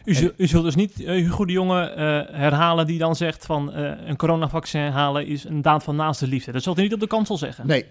U, 0.05 0.14
zult, 0.14 0.35
u 0.37 0.46
zult 0.46 0.64
dus 0.64 0.74
niet 0.74 1.00
uh, 1.00 1.07
Hugo 1.09 1.44
de 1.44 1.53
Jonge 1.53 1.90
uh, 1.90 1.96
herhalen 2.37 2.87
die 2.87 2.98
dan 2.98 3.16
zegt 3.16 3.46
van 3.46 3.79
uh, 3.79 4.09
een 4.09 4.16
coronavaccin 4.16 4.90
halen 4.90 5.26
is 5.26 5.44
een 5.44 5.62
daad 5.62 5.83
van 5.83 5.96
naaste 5.96 6.26
liefde. 6.26 6.53
Dat 6.53 6.62
zult 6.62 6.79
u 6.79 6.83
niet 6.83 6.94
op 6.94 7.00
de 7.00 7.07
kansel 7.07 7.37
zeggen? 7.37 7.66
Nee. 7.66 7.87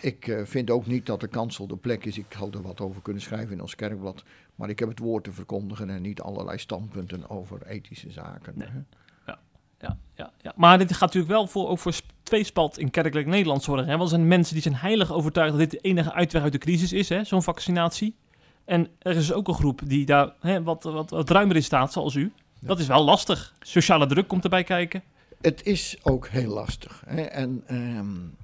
Ik 0.00 0.40
vind 0.44 0.70
ook 0.70 0.86
niet 0.86 1.06
dat 1.06 1.20
de 1.20 1.28
kansel 1.28 1.66
de 1.66 1.76
plek 1.76 2.04
is. 2.04 2.18
Ik 2.18 2.32
had 2.32 2.54
er 2.54 2.62
wat 2.62 2.80
over 2.80 3.02
kunnen 3.02 3.22
schrijven 3.22 3.52
in 3.52 3.60
ons 3.60 3.74
kerkblad. 3.74 4.22
Maar 4.54 4.68
ik 4.68 4.78
heb 4.78 4.88
het 4.88 4.98
woord 4.98 5.24
te 5.24 5.32
verkondigen 5.32 5.90
en 5.90 6.02
niet 6.02 6.20
allerlei 6.20 6.58
standpunten 6.58 7.30
over 7.30 7.66
ethische 7.66 8.10
zaken. 8.10 8.52
Nee. 8.56 8.68
Ja, 9.26 9.38
ja, 9.80 9.98
ja, 10.14 10.32
ja. 10.42 10.52
Maar 10.56 10.78
dit 10.78 10.92
gaat 10.92 11.00
natuurlijk 11.00 11.32
wel 11.32 11.46
voor, 11.46 11.68
ook 11.68 11.78
voor 11.78 11.92
tweespalt 12.22 12.78
in 12.78 12.90
kerkelijk 12.90 13.26
Nederland 13.26 13.62
zorgen. 13.62 13.86
Hè? 13.86 13.90
Want 13.90 14.02
er 14.02 14.16
zijn 14.16 14.28
mensen 14.28 14.54
die 14.54 14.62
zijn 14.62 14.74
heilig 14.74 15.12
overtuigd 15.12 15.50
dat 15.50 15.60
dit 15.60 15.70
de 15.70 15.78
enige 15.88 16.12
uitweg 16.12 16.42
uit 16.42 16.52
de 16.52 16.58
crisis 16.58 16.92
is, 16.92 17.28
zo'n 17.28 17.42
vaccinatie. 17.42 18.14
En 18.64 18.88
er 18.98 19.16
is 19.16 19.32
ook 19.32 19.48
een 19.48 19.54
groep 19.54 19.80
die 19.84 20.06
daar 20.06 20.32
hè, 20.40 20.62
wat, 20.62 20.82
wat, 20.82 21.10
wat 21.10 21.30
ruimer 21.30 21.56
in 21.56 21.62
staat, 21.62 21.92
zoals 21.92 22.14
u. 22.14 22.32
Dat 22.60 22.78
is 22.78 22.86
wel 22.86 23.04
lastig. 23.04 23.54
Sociale 23.60 24.06
druk 24.06 24.28
komt 24.28 24.44
erbij 24.44 24.64
kijken. 24.64 25.02
Het 25.40 25.64
is 25.64 25.96
ook 26.02 26.28
heel 26.28 26.52
lastig. 26.52 27.02
Hè? 27.06 27.22
En 27.22 27.64
um, 27.70 28.36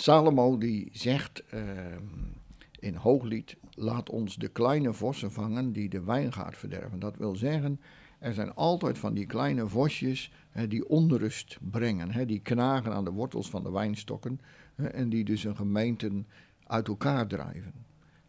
Salomo 0.00 0.58
die 0.58 0.88
zegt 0.92 1.42
um, 1.54 2.34
in 2.78 2.94
Hooglied, 2.94 3.56
laat 3.74 4.10
ons 4.10 4.36
de 4.36 4.48
kleine 4.48 4.92
vossen 4.92 5.32
vangen 5.32 5.72
die 5.72 5.88
de 5.88 6.02
wijngaard 6.02 6.56
verderven. 6.56 6.98
Dat 6.98 7.16
wil 7.16 7.36
zeggen, 7.36 7.80
er 8.18 8.34
zijn 8.34 8.54
altijd 8.54 8.98
van 8.98 9.14
die 9.14 9.26
kleine 9.26 9.68
vosjes 9.68 10.32
die 10.68 10.88
onrust 10.88 11.58
brengen. 11.70 12.10
Hè, 12.10 12.26
die 12.26 12.40
knagen 12.40 12.92
aan 12.92 13.04
de 13.04 13.10
wortels 13.10 13.50
van 13.50 13.62
de 13.62 13.70
wijnstokken 13.70 14.40
en 14.76 15.08
die 15.08 15.24
dus 15.24 15.44
een 15.44 15.56
gemeente 15.56 16.24
uit 16.66 16.88
elkaar 16.88 17.26
drijven. 17.26 17.72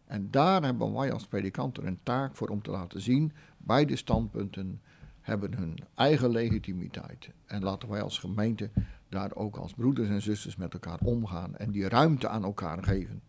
En 0.06 0.30
daar 0.30 0.62
hebben 0.62 0.92
wij 0.92 1.12
als 1.12 1.26
predikanten 1.26 1.86
een 1.86 1.98
taak 2.02 2.36
voor 2.36 2.48
om 2.48 2.62
te 2.62 2.70
laten 2.70 3.00
zien, 3.00 3.32
beide 3.56 3.96
standpunten 3.96 4.80
hebben 5.20 5.54
hun 5.54 5.78
eigen 5.94 6.30
legitimiteit. 6.30 7.30
En 7.46 7.62
laten 7.62 7.88
wij 7.88 8.02
als 8.02 8.18
gemeente 8.18 8.70
daar 9.12 9.34
ook 9.34 9.56
als 9.56 9.72
broeders 9.74 10.08
en 10.08 10.22
zusters 10.22 10.56
met 10.56 10.72
elkaar 10.72 10.98
omgaan 11.04 11.56
en 11.56 11.70
die 11.70 11.88
ruimte 11.88 12.28
aan 12.28 12.44
elkaar 12.44 12.84
geven. 12.84 13.22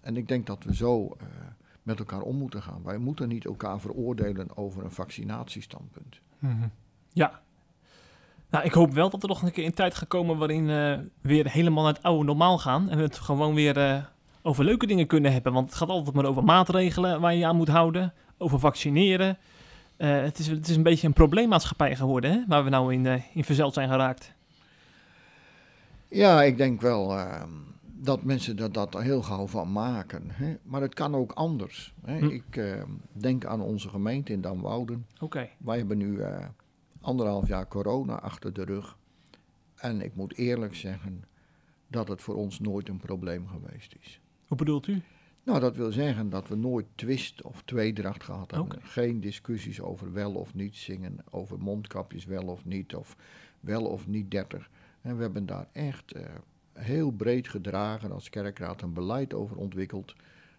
En 0.00 0.16
ik 0.16 0.28
denk 0.28 0.46
dat 0.46 0.64
we 0.64 0.74
zo 0.74 1.04
uh, 1.04 1.26
met 1.82 1.98
elkaar 1.98 2.20
om 2.20 2.36
moeten 2.36 2.62
gaan. 2.62 2.82
Wij 2.82 2.98
moeten 2.98 3.28
niet 3.28 3.44
elkaar 3.44 3.80
veroordelen 3.80 4.56
over 4.56 4.84
een 4.84 4.90
vaccinatiestandpunt. 4.90 6.20
Mm. 6.38 6.70
Ja. 7.12 7.40
Nou, 8.50 8.64
ik 8.64 8.72
hoop 8.72 8.92
wel 8.92 9.10
dat 9.10 9.22
er 9.22 9.28
nog 9.28 9.42
een 9.42 9.52
keer 9.52 9.66
een 9.66 9.74
tijd 9.74 9.94
gaat 9.94 10.08
komen 10.08 10.38
waarin 10.38 10.66
we 10.66 10.98
uh, 10.98 11.08
weer 11.20 11.50
helemaal 11.50 11.84
naar 11.84 11.92
het 11.92 12.02
oude 12.02 12.24
normaal 12.24 12.58
gaan. 12.58 12.88
En 12.88 12.96
we 12.96 13.02
het 13.02 13.18
gewoon 13.18 13.54
weer 13.54 13.76
uh, 13.76 14.04
over 14.42 14.64
leuke 14.64 14.86
dingen 14.86 15.06
kunnen 15.06 15.32
hebben. 15.32 15.52
Want 15.52 15.68
het 15.68 15.76
gaat 15.76 15.88
altijd 15.88 16.16
maar 16.16 16.24
over 16.24 16.44
maatregelen 16.44 17.20
waar 17.20 17.32
je 17.32 17.38
je 17.38 17.46
aan 17.46 17.56
moet 17.56 17.68
houden. 17.68 18.12
Over 18.38 18.58
vaccineren. 18.58 19.38
Het, 20.06 20.38
is, 20.38 20.46
het 20.46 20.68
is 20.68 20.76
een 20.76 20.82
beetje 20.82 21.06
een 21.06 21.12
probleemmaatschappij 21.12 21.96
geworden, 21.96 22.30
hè, 22.30 22.44
waar 22.46 22.64
we 22.64 22.70
nou 22.70 22.94
in, 22.94 23.22
in 23.32 23.44
verzeld 23.44 23.74
zijn 23.74 23.88
geraakt. 23.88 24.32
Ja, 26.08 26.42
ik 26.42 26.56
denk 26.56 26.80
wel 26.80 27.18
ehm, 27.18 27.50
dat 27.82 28.22
mensen 28.22 28.58
er 28.58 28.72
dat 28.72 29.02
heel 29.02 29.22
gauw 29.22 29.46
van 29.46 29.72
maken. 29.72 30.22
Hè? 30.28 30.56
Maar 30.62 30.80
het 30.80 30.94
kan 30.94 31.14
ook 31.14 31.32
anders. 31.32 31.94
Hè? 32.04 32.18
Hm. 32.18 32.28
Ik 32.28 32.56
uh, 32.56 32.82
denk 33.12 33.44
aan 33.44 33.60
onze 33.60 33.88
gemeente 33.88 34.32
in 34.32 34.40
Damwouden. 34.40 35.06
Oké. 35.20 35.48
Wij 35.58 35.78
hebben 35.78 35.98
nu 35.98 36.16
uh, 36.16 36.38
anderhalf 37.00 37.48
jaar 37.48 37.68
corona 37.68 38.20
achter 38.20 38.52
de 38.52 38.64
rug. 38.64 38.96
En 39.76 40.00
ik 40.00 40.14
moet 40.14 40.36
eerlijk 40.36 40.74
zeggen 40.74 41.24
dat 41.88 42.08
het 42.08 42.22
voor 42.22 42.34
ons 42.34 42.60
nooit 42.60 42.88
een 42.88 43.00
probleem 43.00 43.48
geweest 43.48 43.94
is. 44.00 44.20
Hoe 44.46 44.56
bedoelt 44.56 44.86
u? 44.86 45.02
Nou, 45.44 45.60
dat 45.60 45.76
wil 45.76 45.92
zeggen 45.92 46.30
dat 46.30 46.48
we 46.48 46.56
nooit 46.56 46.86
twist 46.94 47.42
of 47.42 47.62
tweedracht 47.62 48.24
gehad 48.24 48.50
hebben. 48.50 48.82
Geen 48.82 49.20
discussies 49.20 49.80
over 49.80 50.12
wel 50.12 50.34
of 50.34 50.54
niet 50.54 50.76
zingen, 50.76 51.18
over 51.30 51.58
mondkapjes 51.58 52.24
wel 52.24 52.46
of 52.46 52.64
niet, 52.64 52.94
of 52.94 53.16
wel 53.60 53.84
of 53.84 54.06
niet 54.06 54.30
30. 54.30 54.70
En 55.00 55.16
we 55.16 55.22
hebben 55.22 55.46
daar 55.46 55.68
echt 55.72 56.16
uh, 56.16 56.22
heel 56.72 57.10
breed 57.10 57.48
gedragen 57.48 58.12
als 58.12 58.30
kerkraad 58.30 58.82
een 58.82 58.92
beleid 58.92 59.34
over 59.34 59.56
ontwikkeld. 59.56 60.14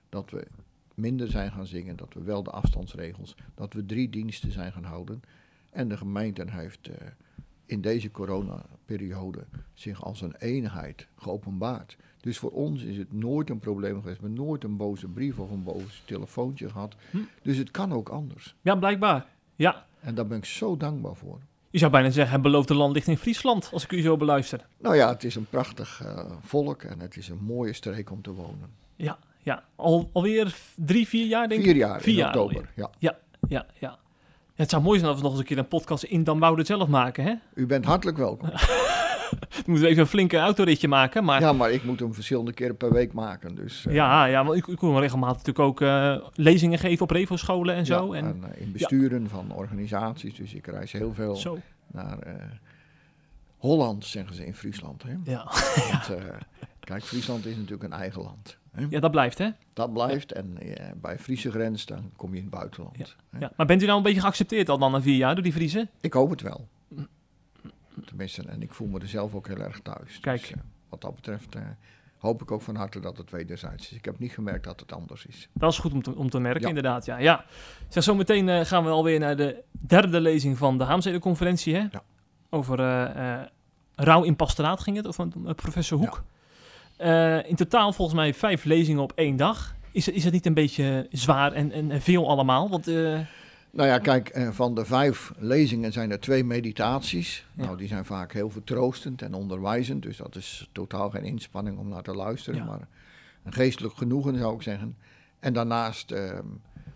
Dat 0.10 0.32
we 0.32 0.48
minder 0.94 1.28
zijn 1.28 1.52
gaan 1.52 1.68
zingen, 1.68 1.96
dat 1.96 2.14
we 2.14 2.24
wel 2.24 2.44
de 2.44 2.52
afstandsregels, 2.52 3.36
dat 3.56 3.74
we 3.74 3.86
drie 3.86 4.10
diensten 4.10 4.52
zijn 4.52 4.72
gaan 4.72 4.84
houden. 4.84 5.22
En 5.70 5.88
de 5.88 5.98
gemeente 5.98 6.46
heeft 6.50 6.90
uh, 6.90 6.96
in 7.66 7.82
deze 7.82 8.12
coronaperiode 8.12 9.46
zich 9.74 10.04
als 10.04 10.22
een 10.22 10.36
eenheid 10.36 11.08
geopenbaard. 11.16 11.98
Dus 12.24 12.38
voor 12.38 12.52
ons 12.52 12.84
is 12.84 12.98
het 12.98 13.14
nooit 13.14 13.50
een 13.50 13.60
probleem 13.60 14.00
geweest. 14.00 14.20
We 14.20 14.26
hebben 14.26 14.46
nooit 14.46 14.64
een 14.64 14.78
boze 14.78 15.08
brief 15.08 15.40
of 15.40 15.50
een 15.50 15.64
boze 15.64 16.06
telefoontje 16.06 16.70
gehad. 16.70 16.96
Hm. 17.12 17.18
Dus 17.42 17.58
het 17.58 17.72
kan 17.72 17.94
ook 17.94 18.10
anders. 18.10 18.56
Ja, 18.62 18.76
blijkbaar. 18.76 19.26
Ja. 19.56 19.86
En 20.00 20.16
daar 20.16 20.28
ben 20.28 20.38
ik 20.38 20.46
zo 20.46 20.78
dankbaar 20.78 21.16
voor. 21.16 21.40
Je 21.70 21.78
zou 21.78 21.92
bijna 21.92 22.10
zeggen, 22.10 22.34
het 22.34 22.42
beloofde 22.42 22.74
land 22.74 22.94
ligt 22.94 23.08
in 23.08 23.18
Friesland, 23.18 23.70
als 23.74 23.84
ik 23.84 23.92
u 23.92 24.02
zo 24.02 24.18
beluister. 24.18 24.66
Nou 24.78 24.96
ja, 24.96 25.10
het 25.10 25.24
is 25.24 25.36
een 25.36 25.46
prachtig 25.50 26.02
uh, 26.04 26.32
volk 26.42 26.84
en 26.84 27.00
het 27.00 27.18
is 27.18 27.30
een 27.30 27.44
mooie 27.44 27.74
streek 27.74 28.12
om 28.12 28.22
te 28.22 28.32
wonen. 28.32 28.70
Ja, 28.96 29.18
ja. 29.42 29.64
Al, 29.76 30.10
alweer 30.14 30.56
drie, 30.76 31.08
vier 31.08 31.26
jaar 31.26 31.48
denk 31.48 31.62
ik? 31.62 31.68
Vier 31.68 31.76
jaar 31.76 32.02
vier 32.02 32.14
in 32.14 32.20
jaar 32.20 32.28
oktober. 32.28 32.70
Ja, 32.76 32.90
ja, 33.48 33.66
ja. 33.80 34.00
Het 34.56 34.70
zou 34.70 34.82
mooi 34.82 35.00
zijn 35.00 35.12
als 35.12 35.20
we 35.20 35.24
nog 35.24 35.32
eens 35.32 35.42
een 35.42 35.48
keer 35.48 35.58
een 35.58 35.68
podcast 35.68 36.04
in 36.04 36.24
Damwoude 36.24 36.66
zelf 36.66 36.88
maken, 36.88 37.24
hè? 37.24 37.34
U 37.54 37.66
bent 37.66 37.86
hartelijk 37.86 38.18
welkom. 38.18 38.50
Moeten 39.66 39.84
we 39.84 39.88
even 39.88 40.02
een 40.02 40.08
flinke 40.08 40.38
autoritje 40.38 40.88
maken, 40.88 41.24
maar... 41.24 41.42
Ja, 41.42 41.54
maar 41.54 41.72
ik 41.72 41.84
moet 41.84 42.00
hem 42.00 42.14
verschillende 42.14 42.54
keren 42.54 42.78
per 42.78 42.94
week 42.94 43.14
maken, 43.14 43.56
dus... 43.56 43.86
uh, 43.88 43.94
Ja, 43.94 44.26
ja, 44.26 44.46
want 44.46 44.58
ik, 44.58 44.68
ik 44.68 44.78
kon 44.78 45.00
regelmatig 45.00 45.38
natuurlijk 45.38 45.66
ook 45.66 45.82
uh, 45.82 46.16
lezingen 46.34 46.80
geven 46.80 47.02
op 47.02 47.12
Revo-scholen 47.12 47.76
en 47.76 47.86
zo. 47.86 48.14
ja, 48.14 48.20
en, 48.20 48.26
en, 48.26 48.44
uh, 48.56 48.62
in 48.62 48.72
besturen 48.72 49.30
van 49.30 49.52
organisaties, 49.52 50.36
dus 50.36 50.54
ik 50.54 50.68
reis 50.68 50.92
heel 50.92 51.14
veel 51.14 51.36
zo. 51.36 51.58
naar 51.92 52.18
Holland, 53.64 54.06
zeggen 54.06 54.36
ze 54.36 54.46
in 54.46 54.56
Friesland. 54.56 55.04
Hè? 55.04 55.16
Ja. 55.24 55.44
Want, 55.92 56.10
eh, 56.20 56.36
kijk, 56.80 57.04
Friesland 57.04 57.46
is 57.46 57.56
natuurlijk 57.56 57.84
een 57.84 57.94
eigen 57.94 58.22
land. 58.22 58.58
Hè? 58.72 58.86
ja, 58.90 59.00
dat 59.00 59.12
blijft, 59.12 59.38
hè? 59.38 59.50
Dat 59.74 59.94
blijft 59.94 60.32
en 60.32 60.58
bij 61.02 61.20
Friese 61.20 61.52
grens, 61.52 61.86
dan 61.86 62.12
kom 62.16 62.32
je 62.32 62.38
in 62.38 62.42
het 62.42 62.52
buitenland. 62.52 63.16
Ja. 63.40 63.52
Maar 63.56 63.66
bent 63.66 63.82
u 63.82 63.86
nou 63.86 63.98
een 63.98 64.04
beetje 64.04 64.22
geaccepteerd 64.22 64.70
al 64.70 64.78
dan 64.78 64.92
na 64.92 65.02
vier 65.02 65.16
jaar 65.16 65.34
door 65.34 65.44
die 65.44 65.54
Friese? 65.54 65.88
Ik 66.02 66.14
hoop 66.14 66.30
het 66.30 66.42
wel. 66.42 66.68
Tenminste, 68.06 68.42
en 68.48 68.62
ik 68.62 68.74
voel 68.74 68.88
me 68.88 69.00
er 69.00 69.08
zelf 69.08 69.34
ook 69.36 69.48
heel 69.48 69.58
erg 69.58 69.80
thuis. 69.80 70.20
Kijk. 70.20 70.40
Dus, 70.42 70.52
eh, 70.52 70.58
wat 70.90 71.02
dat 71.02 71.16
betreft 71.16 71.56
eh, 71.56 71.62
hoop 72.18 72.42
ik 72.42 72.52
ook 72.52 72.62
van 72.62 72.76
harte 72.76 73.00
dat 73.00 73.18
het 73.18 73.32
wederzijds 73.32 73.92
is. 73.92 73.98
Ik 73.98 74.06
heb 74.06 74.20
niet 74.20 74.32
gemerkt 74.32 74.64
dat 74.64 74.80
het 74.80 74.92
anders 74.94 75.26
is. 75.26 75.50
Dat 75.54 75.72
is 75.72 75.78
goed 75.80 75.94
om 75.94 76.02
te, 76.02 76.16
om 76.16 76.30
te 76.30 76.40
merken, 76.40 76.62
Ja. 76.62 76.68
inderdaad. 76.68 77.06
Ja, 77.06 77.18
ja. 77.18 77.46
Zeg, 77.88 78.04
zo 78.04 78.16
meteen 78.16 78.50
eh, 78.50 78.66
gaan 78.66 78.84
we 78.84 78.90
alweer 78.90 79.20
naar 79.20 79.36
de 79.36 79.64
derde 79.72 80.22
lezing 80.22 80.58
van 80.58 80.78
de 80.78 80.84
Haamstede-conferentie, 80.84 81.74
hè? 81.76 81.80
Ja. 81.92 82.04
Over 82.50 82.78
rouw 83.96 84.24
in 84.24 84.36
pastoraat 84.36 84.82
ging 84.82 84.98
het, 84.98 85.06
of 85.08 85.16
van 85.16 85.54
professor 85.56 85.98
Hoek. 85.98 86.24
In 87.48 87.56
totaal 87.56 87.94
volgens 87.94 88.18
mij 88.18 88.34
vijf 88.34 88.64
lezingen 88.64 89.02
op 89.02 89.12
één 89.16 89.36
dag. 89.36 89.76
Is, 89.92 90.08
is 90.08 90.24
het 90.24 90.34
niet 90.34 90.46
een 90.46 90.54
beetje 90.54 91.08
zwaar 91.12 91.52
en, 91.52 91.72
en, 91.72 91.92
en 91.92 92.02
veel 92.02 92.30
allemaal? 92.30 92.70
Want, 92.70 92.88
Nou 93.74 93.88
ja, 93.90 94.00
kijk, 94.00 94.30
eh, 94.30 94.50
van 94.52 94.76
de 94.76 94.86
vijf 94.86 95.32
lezingen 95.38 95.92
zijn 95.94 96.12
er 96.12 96.20
twee 96.20 96.44
meditaties. 96.44 97.46
Ja. 97.54 97.64
Nou, 97.66 97.78
die 97.78 97.88
zijn 97.88 98.06
vaak 98.06 98.34
heel 98.34 98.50
vertroostend 98.50 99.22
en 99.22 99.34
onderwijzend. 99.34 100.02
Dus 100.04 100.18
dat 100.18 100.36
is 100.36 100.70
totaal 100.72 101.10
geen 101.10 101.24
inspanning 101.24 101.78
om 101.78 101.88
naar 101.88 102.04
te 102.04 102.14
luisteren. 102.16 102.60
Ja. 102.60 102.66
Maar 102.66 102.88
een 103.44 103.54
geestelijk 103.54 103.96
genoegen 103.96 104.38
zou 104.38 104.56
ik 104.56 104.62
zeggen. 104.62 104.98
En 105.40 105.54
daarnaast, 105.54 106.12
eh, 106.12 106.40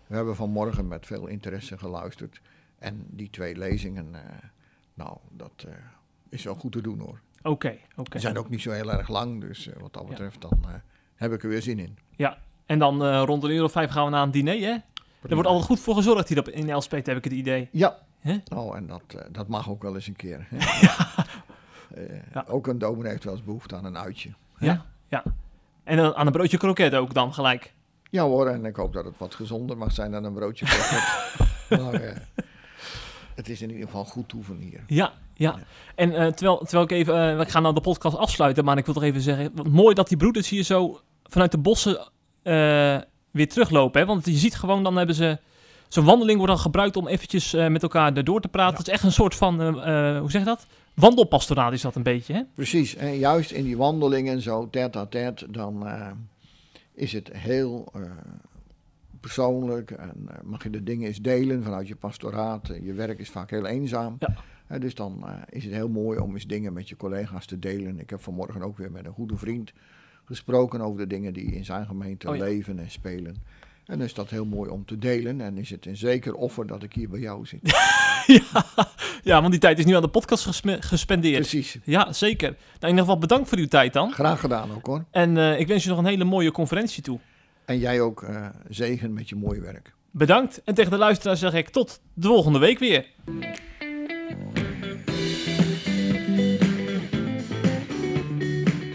we 0.08 0.16
hebben 0.16 0.36
vanmorgen 0.36 0.88
met 0.88 1.06
veel 1.06 1.28
interesse 1.28 1.78
geluisterd. 1.78 2.42
En 2.80 3.06
die 3.10 3.30
twee 3.30 3.56
lezingen, 3.58 4.08
eh, 4.16 4.22
nou, 4.94 5.18
dat 5.32 5.64
eh, 5.68 5.74
is 6.30 6.44
wel 6.44 6.56
goed 6.56 6.72
te 6.72 6.82
doen 6.82 7.00
hoor. 7.00 7.20
Oké, 7.44 7.78
oké. 7.96 8.12
Ze 8.12 8.20
zijn 8.20 8.38
ook 8.38 8.50
niet 8.50 8.62
zo 8.62 8.72
heel 8.72 8.92
erg 8.92 9.08
lang. 9.10 9.42
Dus 9.42 9.70
wat 9.80 9.94
dat 9.94 10.04
Ja. 10.04 10.10
betreft, 10.10 10.42
dan 10.42 10.60
heb 11.16 11.34
ik 11.34 11.44
er 11.44 11.50
weer 11.50 11.62
zin 11.62 11.80
in. 11.80 11.98
Ja, 12.16 12.38
en 12.66 12.80
dan 12.80 13.20
rond 13.24 13.44
een 13.44 13.52
uur 13.52 13.64
of 13.64 13.72
vijf 13.72 13.90
gaan 13.92 14.06
we 14.06 14.12
naar 14.12 14.24
een 14.24 14.32
diner, 14.32 14.60
hè? 14.60 14.78
Er 15.22 15.34
wordt 15.34 15.48
altijd 15.48 15.66
goed 15.66 15.80
voor 15.80 15.96
gezorgd 15.96 16.30
hier 16.30 16.40
op, 16.40 16.50
in 16.50 16.70
Elspet, 16.70 17.06
heb 17.06 17.18
ik 17.18 17.24
het 17.24 17.34
idee. 17.34 17.70
Ja. 17.72 17.98
Nou, 18.50 18.76
en 18.78 18.88
dat, 18.88 19.02
eh, 19.08 19.22
dat 19.32 19.48
mag 19.48 19.70
ook 19.70 19.82
wel 19.82 19.96
eens 19.96 20.08
een 20.08 20.16
keer. 20.16 20.48
Hè? 20.50 20.58
Eh, 21.96 22.04
Ja. 22.34 22.46
Ook 22.48 22.68
een 22.68 22.78
dominee 22.78 23.12
heeft 23.12 23.24
wel 23.24 23.34
eens 23.34 23.44
behoefte 23.44 23.76
aan 23.76 23.86
een 23.86 23.98
uitje. 23.98 24.30
hè? 24.58 24.66
Ja, 24.66 24.86
ja. 25.08 25.24
En 25.84 25.98
dan 25.98 26.16
aan 26.16 26.26
een 26.26 26.32
broodje 26.32 26.58
kroket 26.58 26.96
ook 26.96 27.14
dan 27.14 27.34
gelijk. 27.34 27.74
Ja 28.12 28.24
hoor, 28.24 28.48
en 28.48 28.66
ik 28.66 28.76
hoop 28.76 28.94
dat 28.94 29.06
het 29.06 29.18
wat 29.18 29.36
gezonder 29.36 29.78
mag 29.78 29.92
zijn 29.92 30.12
dan 30.12 30.24
een 30.24 30.34
broodje 30.34 30.66
kroket. 30.66 31.04
maar 31.84 32.02
eh, 32.02 32.16
het 33.36 33.50
is 33.50 33.62
in 33.62 33.70
ieder 33.70 33.86
geval 33.86 34.06
goed 34.06 34.30
toeven 34.30 34.58
hier. 34.58 34.84
Ja, 34.88 35.14
ja. 35.34 35.56
Ja. 35.58 35.60
En 35.96 36.10
terwijl, 36.36 36.58
terwijl 36.58 36.84
ik 36.84 36.92
even, 36.92 37.38
we 37.38 37.46
gaan 37.46 37.62
nou 37.62 37.74
de 37.74 37.82
podcast 37.82 38.18
afsluiten, 38.18 38.66
maar 38.66 38.78
ik 38.78 38.86
wil 38.86 38.94
toch 38.94 39.04
even 39.04 39.22
zeggen, 39.22 39.52
wat 39.56 39.68
mooi 39.68 39.96
dat 39.96 40.08
die 40.08 40.18
broeders 40.18 40.50
hier 40.50 40.64
zo 40.64 41.00
vanuit 41.24 41.52
de 41.52 41.58
bossen 41.58 42.10
weer 43.38 43.50
teruglopen. 43.50 44.02
Hè? 44.02 44.08
Want 44.08 44.26
je 44.26 44.32
ziet 44.32 44.56
gewoon, 44.56 44.84
dan 44.84 44.98
hebben 44.98 45.16
ze, 45.16 45.38
zo'n 45.88 46.06
wandeling 46.06 46.38
wordt 46.38 46.54
dan 46.54 46.62
gebruikt 46.62 46.98
om 46.98 47.08
eventjes 47.08 47.54
uh, 47.54 47.68
met 47.68 47.84
elkaar 47.84 48.14
erdoor 48.14 48.42
te 48.42 48.48
praten. 48.48 48.72
Ja. 48.72 48.78
Het 48.78 48.88
is 48.88 48.94
echt 48.94 49.04
een 49.04 49.12
soort 49.12 49.36
van, 49.36 49.62
uh, 49.62 50.20
hoe 50.20 50.32
zeg 50.32 50.42
je 50.42 50.48
dat? 50.48 50.66
wandelpastoraat 50.94 51.74
is 51.74 51.82
dat 51.82 51.96
een 51.96 52.04
beetje, 52.04 52.34
hè? 52.34 52.42
Precies, 52.54 52.96
en 52.96 53.18
juist 53.18 53.52
in 53.52 53.64
die 53.64 53.78
wandelingen, 53.78 54.42
zo 54.42 54.70
tête 54.70 54.98
à 54.98 55.06
tête, 55.06 55.52
dan 55.52 55.88
eh, 55.88 56.12
is 56.94 57.14
het 57.14 57.30
heel 57.34 57.88
eh, 57.94 58.02
persoonlijk 59.20 59.92
en 59.92 60.28
eh, 60.28 60.36
mag 60.44 60.64
je 60.64 60.70
de 60.70 60.84
dingen 60.84 61.08
eens 61.08 61.22
delen 61.22 61.64
vanuit 61.64 61.88
je 61.88 61.96
pastoraat. 61.96 62.70
Eh, 62.70 62.86
je 62.86 62.94
werk 62.94 63.20
is 63.20 63.30
vaak 63.30 63.50
heel 63.50 63.66
eenzaam. 63.66 64.16
Ja. 64.20 64.36
Eh, 64.68 64.80
dus 64.80 64.96
dan 64.96 65.24
eh, 65.28 65.34
is 65.50 65.64
het 65.64 65.74
heel 65.74 65.90
mooi 65.90 66.20
om 66.20 66.34
eens 66.34 66.48
dingen 66.48 66.74
met 66.74 66.90
je 66.90 66.96
collega's 66.96 67.46
te 67.46 67.60
delen. 67.60 68.00
Ik 68.00 68.10
heb 68.10 68.22
vanmorgen 68.22 68.62
ook 68.62 68.78
weer 68.78 68.92
met 68.92 69.06
een 69.06 69.12
goede 69.12 69.38
vriend 69.38 69.74
gesproken 70.28 70.82
over 70.82 70.98
de 70.98 71.08
dingen 71.08 71.34
die 71.34 71.56
in 71.56 71.66
zijn 71.66 71.86
gemeente 71.86 72.30
Oh 72.30 72.36
ja. 72.36 72.44
leven 72.44 72.80
en 72.80 72.92
spelen. 72.92 73.36
En 73.86 74.02
is 74.02 74.14
dat 74.14 74.30
heel 74.30 74.46
mooi 74.46 74.70
om 74.70 74.86
te 74.86 74.98
delen. 74.98 75.42
En 75.42 75.58
is 75.58 75.70
het 75.70 75.86
een 75.86 75.98
zeker 75.98 76.34
offer 76.34 76.68
dat 76.68 76.84
ik 76.84 76.94
hier 76.94 77.10
bij 77.10 77.20
jou 77.20 77.46
zit. 77.46 77.60
ja, 78.28 78.66
ja, 79.24 79.40
want 79.40 79.52
die 79.52 79.60
tijd 79.60 79.80
is 79.80 79.86
nu 79.86 79.96
aan 79.96 80.02
de 80.02 80.08
podcast 80.08 80.62
gespendeerd. 80.80 81.36
Precies. 81.40 81.78
Ja, 81.84 82.14
zeker. 82.14 82.50
Nou, 82.50 82.60
in 82.80 82.88
ieder 82.88 83.00
geval 83.04 83.18
bedankt 83.18 83.50
voor 83.50 83.58
uw 83.58 83.68
tijd 83.68 83.94
dan. 83.94 84.12
Graag 84.12 84.40
gedaan 84.40 84.72
ook 84.76 84.86
hoor. 84.86 85.06
En 85.12 85.38
eh, 85.38 85.60
ik 85.60 85.68
wens 85.68 85.84
je 85.84 85.90
nog 85.90 85.98
een 85.98 86.06
hele 86.06 86.24
mooie 86.24 86.52
conferentie 86.52 87.04
toe. 87.04 87.20
En 87.66 87.80
jij 87.80 88.02
ook 88.02 88.24
eh, 88.24 88.46
zegen 88.70 89.14
met 89.14 89.30
je 89.30 89.36
mooie 89.36 89.62
werk. 89.62 89.94
Bedankt. 90.12 90.62
En 90.64 90.74
tegen 90.74 90.92
de 90.92 90.98
luisteraar 90.98 91.38
zeg 91.38 91.54
ik 91.54 91.70
tot 91.70 92.02
de 92.14 92.28
volgende 92.28 92.60
week 92.60 92.80
weer. 92.80 93.06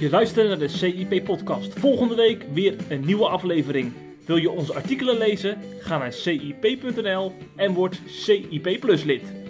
Je 0.02 0.10
luistert 0.10 0.48
naar 0.48 0.58
de 0.58 0.68
CIP-podcast. 0.68 1.78
Volgende 1.78 2.14
week 2.14 2.44
weer 2.52 2.76
een 2.88 3.04
nieuwe 3.04 3.28
aflevering. 3.28 3.92
Wil 4.26 4.36
je 4.36 4.50
onze 4.50 4.74
artikelen 4.74 5.18
lezen? 5.18 5.58
Ga 5.78 5.98
naar 5.98 6.12
cip.nl 6.12 7.32
en 7.56 7.72
word 7.72 8.00
CIP 8.06 8.80
Plus 8.80 9.04
lid. 9.04 9.41